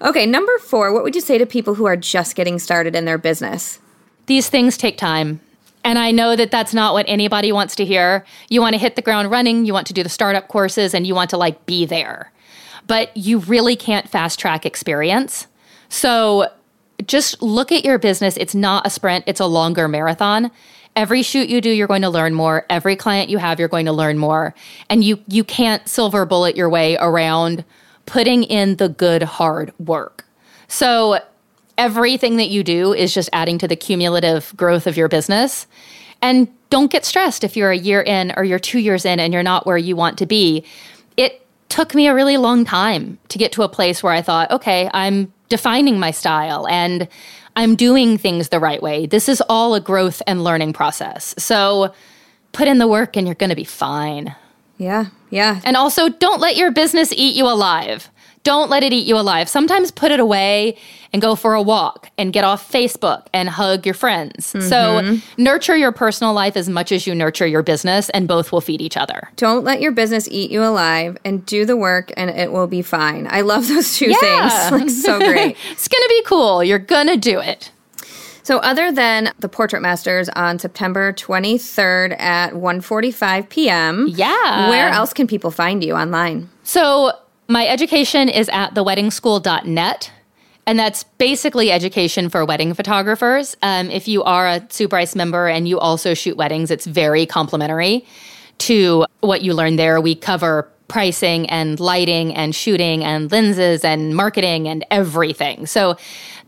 Okay, 0.00 0.26
number 0.26 0.56
four. 0.58 0.92
What 0.92 1.04
would 1.04 1.14
you 1.14 1.20
say 1.20 1.38
to 1.38 1.46
people 1.46 1.74
who 1.74 1.84
are 1.86 1.96
just 1.96 2.34
getting 2.34 2.58
started 2.58 2.96
in 2.96 3.04
their 3.04 3.18
business? 3.18 3.78
These 4.26 4.48
things 4.48 4.76
take 4.76 4.98
time. 4.98 5.40
And 5.84 5.98
I 5.98 6.12
know 6.12 6.36
that 6.36 6.52
that's 6.52 6.72
not 6.72 6.92
what 6.94 7.06
anybody 7.08 7.50
wants 7.50 7.74
to 7.76 7.84
hear. 7.84 8.24
You 8.48 8.60
want 8.60 8.74
to 8.74 8.78
hit 8.78 8.94
the 8.94 9.02
ground 9.02 9.30
running, 9.32 9.64
you 9.64 9.72
want 9.72 9.86
to 9.88 9.92
do 9.92 10.02
the 10.04 10.08
startup 10.08 10.46
courses, 10.48 10.94
and 10.94 11.06
you 11.06 11.14
want 11.14 11.30
to 11.30 11.36
like 11.36 11.66
be 11.66 11.84
there. 11.86 12.30
But 12.86 13.16
you 13.16 13.38
really 13.38 13.74
can't 13.74 14.08
fast 14.08 14.38
track 14.38 14.64
experience. 14.64 15.46
So 15.88 16.48
just 17.04 17.42
look 17.42 17.72
at 17.72 17.84
your 17.84 17.98
business. 17.98 18.36
It's 18.36 18.54
not 18.54 18.86
a 18.86 18.90
sprint, 18.90 19.24
it's 19.26 19.40
a 19.40 19.46
longer 19.46 19.88
marathon. 19.88 20.52
Every 20.94 21.22
shoot 21.22 21.48
you 21.48 21.60
do, 21.60 21.70
you're 21.70 21.86
going 21.86 22.02
to 22.02 22.10
learn 22.10 22.34
more. 22.34 22.66
Every 22.68 22.96
client 22.96 23.30
you 23.30 23.38
have, 23.38 23.58
you're 23.58 23.68
going 23.68 23.86
to 23.86 23.92
learn 23.92 24.18
more. 24.18 24.54
And 24.90 25.02
you 25.02 25.20
you 25.26 25.42
can't 25.42 25.88
silver 25.88 26.26
bullet 26.26 26.56
your 26.56 26.68
way 26.68 26.96
around 27.00 27.64
putting 28.04 28.42
in 28.44 28.76
the 28.76 28.88
good 28.88 29.22
hard 29.22 29.72
work. 29.78 30.26
So 30.68 31.20
everything 31.78 32.36
that 32.36 32.48
you 32.48 32.62
do 32.62 32.92
is 32.92 33.14
just 33.14 33.30
adding 33.32 33.58
to 33.58 33.68
the 33.68 33.76
cumulative 33.76 34.52
growth 34.56 34.86
of 34.86 34.96
your 34.96 35.08
business. 35.08 35.66
And 36.20 36.48
don't 36.68 36.90
get 36.90 37.04
stressed 37.04 37.42
if 37.42 37.56
you're 37.56 37.70
a 37.70 37.76
year 37.76 38.02
in 38.02 38.32
or 38.36 38.44
you're 38.44 38.58
2 38.58 38.78
years 38.78 39.04
in 39.04 39.18
and 39.18 39.32
you're 39.32 39.42
not 39.42 39.66
where 39.66 39.78
you 39.78 39.96
want 39.96 40.18
to 40.18 40.26
be. 40.26 40.64
It 41.16 41.46
took 41.68 41.94
me 41.94 42.06
a 42.06 42.14
really 42.14 42.36
long 42.36 42.64
time 42.64 43.18
to 43.28 43.38
get 43.38 43.52
to 43.52 43.62
a 43.62 43.68
place 43.68 44.02
where 44.02 44.12
I 44.12 44.20
thought, 44.20 44.50
okay, 44.50 44.90
I'm 44.92 45.32
defining 45.48 45.98
my 45.98 46.10
style 46.10 46.66
and 46.68 47.08
I'm 47.56 47.76
doing 47.76 48.18
things 48.18 48.48
the 48.48 48.60
right 48.60 48.82
way. 48.82 49.06
This 49.06 49.28
is 49.28 49.42
all 49.48 49.74
a 49.74 49.80
growth 49.80 50.22
and 50.26 50.42
learning 50.42 50.72
process. 50.72 51.34
So 51.38 51.94
put 52.52 52.68
in 52.68 52.78
the 52.78 52.88
work 52.88 53.16
and 53.16 53.26
you're 53.26 53.34
going 53.34 53.50
to 53.50 53.56
be 53.56 53.64
fine. 53.64 54.34
Yeah, 54.78 55.06
yeah. 55.30 55.60
And 55.64 55.76
also, 55.76 56.08
don't 56.08 56.40
let 56.40 56.56
your 56.56 56.72
business 56.72 57.12
eat 57.12 57.36
you 57.36 57.46
alive. 57.46 58.10
Don't 58.44 58.70
let 58.70 58.82
it 58.82 58.92
eat 58.92 59.06
you 59.06 59.16
alive. 59.16 59.48
Sometimes 59.48 59.90
put 59.90 60.10
it 60.10 60.18
away 60.18 60.76
and 61.12 61.22
go 61.22 61.36
for 61.36 61.54
a 61.54 61.62
walk 61.62 62.10
and 62.18 62.32
get 62.32 62.42
off 62.44 62.70
Facebook 62.70 63.26
and 63.32 63.48
hug 63.48 63.84
your 63.86 63.94
friends. 63.94 64.46
So, 64.46 64.58
mm-hmm. 64.58 65.42
nurture 65.42 65.76
your 65.76 65.92
personal 65.92 66.32
life 66.32 66.56
as 66.56 66.68
much 66.68 66.90
as 66.90 67.06
you 67.06 67.14
nurture 67.14 67.46
your 67.46 67.62
business, 67.62 68.08
and 68.10 68.26
both 68.26 68.50
will 68.50 68.60
feed 68.60 68.80
each 68.80 68.96
other. 68.96 69.30
Don't 69.36 69.62
let 69.64 69.80
your 69.80 69.92
business 69.92 70.26
eat 70.30 70.50
you 70.50 70.64
alive, 70.64 71.16
and 71.24 71.44
do 71.46 71.64
the 71.64 71.76
work, 71.76 72.12
and 72.16 72.30
it 72.30 72.50
will 72.50 72.66
be 72.66 72.82
fine. 72.82 73.28
I 73.30 73.42
love 73.42 73.68
those 73.68 73.96
two 73.96 74.10
Yeah. 74.10 74.48
things. 74.68 74.80
Like 74.82 74.90
so 74.90 75.18
great. 75.18 75.56
It's 75.70 75.86
gonna 75.88 76.08
be 76.08 76.22
cool. 76.26 76.64
You're 76.64 76.78
gonna 76.78 77.16
do 77.16 77.38
it. 77.40 77.70
So, 78.44 78.58
other 78.58 78.90
than 78.90 79.32
the 79.38 79.48
Portrait 79.48 79.82
Masters 79.82 80.28
on 80.30 80.58
September 80.58 81.12
23rd 81.12 82.18
at 82.18 82.54
1:45 82.54 83.48
p.m., 83.48 84.06
Yeah. 84.08 84.68
where 84.68 84.88
else 84.88 85.12
can 85.12 85.26
people 85.28 85.50
find 85.52 85.84
you 85.84 85.94
online? 85.94 86.48
So, 86.64 87.12
my 87.52 87.66
education 87.66 88.28
is 88.28 88.48
at 88.48 88.74
theweddingschool.net. 88.74 90.10
And 90.64 90.78
that's 90.78 91.04
basically 91.18 91.72
education 91.72 92.28
for 92.28 92.44
wedding 92.44 92.72
photographers. 92.72 93.56
Um, 93.62 93.90
if 93.90 94.06
you 94.06 94.22
are 94.22 94.46
a 94.46 94.66
Sue 94.70 94.88
Bryce 94.88 95.14
member 95.16 95.48
and 95.48 95.68
you 95.68 95.78
also 95.78 96.14
shoot 96.14 96.36
weddings, 96.36 96.70
it's 96.70 96.86
very 96.86 97.26
complimentary 97.26 98.06
to 98.58 99.04
what 99.20 99.42
you 99.42 99.54
learn 99.54 99.76
there. 99.76 100.00
We 100.00 100.14
cover 100.14 100.70
pricing 100.86 101.48
and 101.50 101.80
lighting 101.80 102.34
and 102.34 102.54
shooting 102.54 103.02
and 103.02 103.30
lenses 103.32 103.84
and 103.84 104.14
marketing 104.14 104.68
and 104.68 104.84
everything. 104.90 105.66
So 105.66 105.96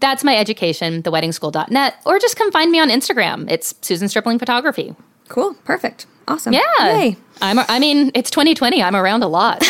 that's 0.01 0.23
my 0.23 0.37
education, 0.37 1.03
theweddingschool.net, 1.03 1.95
or 2.07 2.19
just 2.19 2.37
come 2.37 2.53
find 2.53 2.71
me 2.71 2.79
on 2.79 2.89
Instagram. 2.89 3.51
It's 3.51 3.75
Susan 3.81 4.09
Stripling 4.09 4.39
Photography. 4.39 4.95
Cool, 5.29 5.55
perfect, 5.65 6.07
awesome. 6.29 6.53
Yeah. 6.53 6.61
Yay. 6.79 7.17
I'm, 7.41 7.59
I 7.59 7.79
mean, 7.79 8.11
it's 8.15 8.31
2020. 8.31 8.83
I'm 8.83 8.97
around 8.97 9.23
a 9.23 9.29
lot. 9.29 9.59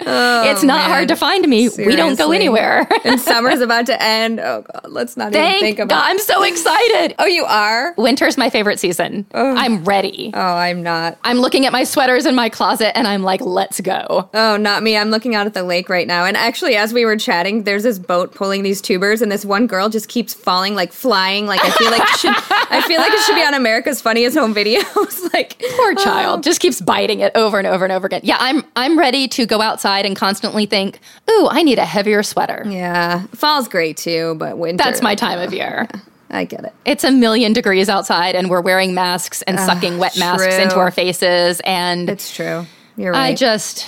it's 0.00 0.62
not 0.62 0.86
oh, 0.86 0.92
hard 0.92 1.08
to 1.08 1.16
find 1.16 1.46
me. 1.48 1.68
We 1.68 1.96
don't 1.96 2.18
go 2.18 2.32
anywhere. 2.32 2.86
and 3.04 3.20
summer's 3.20 3.60
about 3.60 3.86
to 3.86 4.02
end. 4.02 4.40
Oh 4.40 4.62
God, 4.62 4.90
let's 4.90 5.16
not 5.16 5.32
even 5.32 5.42
Thank 5.42 5.60
think 5.60 5.78
God. 5.78 5.84
about. 5.84 6.04
I'm 6.04 6.18
so 6.18 6.42
excited. 6.42 7.14
Oh, 7.18 7.26
you 7.26 7.44
are? 7.44 7.94
Winter's 7.96 8.36
my 8.36 8.50
favorite 8.50 8.78
season. 8.78 9.26
I'm 9.32 9.84
ready. 9.84 10.30
Oh, 10.34 10.40
I'm 10.40 10.82
not. 10.82 11.18
I'm 11.24 11.38
looking 11.38 11.66
at 11.66 11.72
my 11.72 11.84
sweaters 11.84 12.26
in 12.26 12.34
my 12.34 12.48
closet 12.48 12.96
and 12.96 13.06
I'm 13.06 13.22
like, 13.22 13.40
let's 13.40 13.80
go. 13.80 14.28
Oh, 14.34 14.56
not 14.56 14.82
me. 14.82 14.96
I'm 14.96 15.10
looking 15.10 15.34
out 15.34 15.46
at 15.46 15.54
the 15.54 15.62
lake 15.62 15.88
right 15.88 16.06
now. 16.06 16.24
And 16.24 16.36
actually, 16.36 16.76
as 16.76 16.92
we 16.92 17.04
were 17.04 17.16
chatting, 17.16 17.64
there's 17.64 17.82
this 17.82 17.98
boat 17.98 18.34
pulling 18.34 18.62
these 18.62 18.80
tubers, 18.80 19.22
and 19.22 19.30
this 19.30 19.44
one 19.44 19.66
girl 19.66 19.88
just 19.88 20.08
keeps 20.08 20.34
falling, 20.34 20.74
like 20.74 20.92
flying. 20.92 21.46
Like 21.46 21.64
I 21.64 21.70
feel 21.70 21.90
like 21.90 22.02
it 22.02 22.18
should. 22.18 22.34
I 22.70 22.82
feel 22.86 23.00
like 23.00 23.12
it 23.12 23.22
should 23.24 23.36
be 23.36 23.44
on 23.44 23.54
America's 23.54 24.00
Funniest 24.00 24.36
Home 24.36 24.52
Videos. 25.04 25.32
like 25.32 25.58
Poor 25.76 25.94
oh. 25.96 26.04
child 26.04 26.42
just 26.42 26.60
keeps 26.60 26.80
biting 26.80 27.20
it 27.20 27.32
over 27.34 27.58
and 27.58 27.66
over 27.66 27.84
and 27.84 27.92
over 27.92 28.06
again. 28.06 28.20
Yeah, 28.24 28.36
I'm 28.40 28.64
I'm 28.76 28.98
ready 28.98 29.28
to 29.28 29.46
go 29.46 29.60
outside 29.60 30.06
and 30.06 30.16
constantly 30.16 30.66
think, 30.66 31.00
"Ooh, 31.30 31.48
I 31.50 31.62
need 31.62 31.78
a 31.78 31.84
heavier 31.84 32.22
sweater." 32.22 32.64
Yeah, 32.66 33.26
fall's 33.34 33.68
great 33.68 33.96
too, 33.96 34.34
but 34.36 34.58
winter. 34.58 34.82
That's 34.82 35.02
my 35.02 35.14
time 35.14 35.40
of 35.40 35.52
year. 35.52 35.88
I 36.30 36.44
get 36.44 36.64
it. 36.64 36.72
It's 36.84 37.04
a 37.04 37.12
million 37.12 37.52
degrees 37.52 37.88
outside 37.88 38.34
and 38.34 38.50
we're 38.50 38.60
wearing 38.60 38.92
masks 38.92 39.42
and 39.42 39.60
sucking 39.60 39.94
ah, 39.94 39.98
wet 39.98 40.18
masks 40.18 40.54
true. 40.54 40.64
into 40.64 40.78
our 40.78 40.90
faces 40.90 41.60
and 41.64 42.10
It's 42.10 42.34
true. 42.34 42.66
You're 42.96 43.12
right. 43.12 43.28
I 43.28 43.34
just 43.34 43.86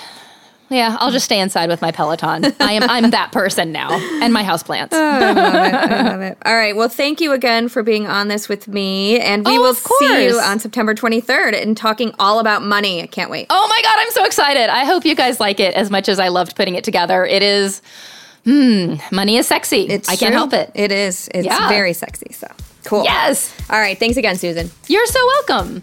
yeah, 0.69 0.97
I'll 1.01 1.11
just 1.13 1.25
stay 1.25 1.39
inside 1.41 1.69
with 1.69 1.81
my 1.81 1.93
Peloton. 1.93 2.45
I 2.61 2.73
am 2.73 2.83
I'm 2.91 3.11
that 3.11 3.33
person 3.33 3.73
now 3.73 3.93
and 4.23 4.33
my 4.33 4.43
houseplants. 4.43 4.93
I 4.93 6.03
love 6.03 6.21
it. 6.23 6.39
All 6.45 6.55
right. 6.55 6.75
Well, 6.75 6.89
thank 6.89 7.21
you 7.21 7.33
again 7.33 7.69
for 7.69 7.83
being 7.83 8.07
on 8.07 8.29
this 8.29 8.49
with 8.49 8.67
me, 8.69 9.21
and 9.21 9.45
we 9.47 9.59
Oh, 9.59 9.61
will 9.63 9.75
see 9.75 10.25
you 10.27 10.39
on 10.41 10.59
September 10.59 10.95
23rd 10.95 11.61
and 11.63 11.77
talking 11.77 12.13
all 12.19 12.39
about 12.41 12.63
money. 12.63 13.03
I 13.03 13.07
can't 13.07 13.31
wait. 13.31 13.47
Oh 13.51 13.67
my 13.69 13.81
god, 13.83 13.95
I'm 13.99 14.11
so 14.11 14.25
excited. 14.25 14.69
I 14.69 14.85
hope 14.85 15.05
you 15.05 15.15
guys 15.15 15.39
like 15.41 15.61
it 15.61 15.75
as 15.75 15.91
much 15.91 16.09
as 16.09 16.19
I 16.19 16.29
loved 16.29 16.57
putting 16.57 16.75
it 16.75 16.85
together. 16.85 17.25
It 17.25 17.43
is 17.43 17.81
hmm, 18.45 18.95
money 19.13 19.37
is 19.37 19.47
sexy. 19.47 19.83
It's 19.89 20.09
I 20.09 20.17
can't 20.17 20.31
true. 20.31 20.37
help 20.39 20.53
it. 20.53 20.71
It 20.75 20.93
is. 20.93 21.29
It's 21.35 21.47
Yeah. 21.47 21.69
very 21.69 21.93
sexy. 21.93 22.33
So 22.33 22.49
cool. 22.85 23.03
Yes. 23.05 23.55
All 23.71 23.79
right. 23.81 23.99
Thanks 23.99 24.17
again, 24.17 24.37
Susan. 24.37 24.71
You're 24.89 25.07
so 25.07 25.21
welcome. 25.49 25.83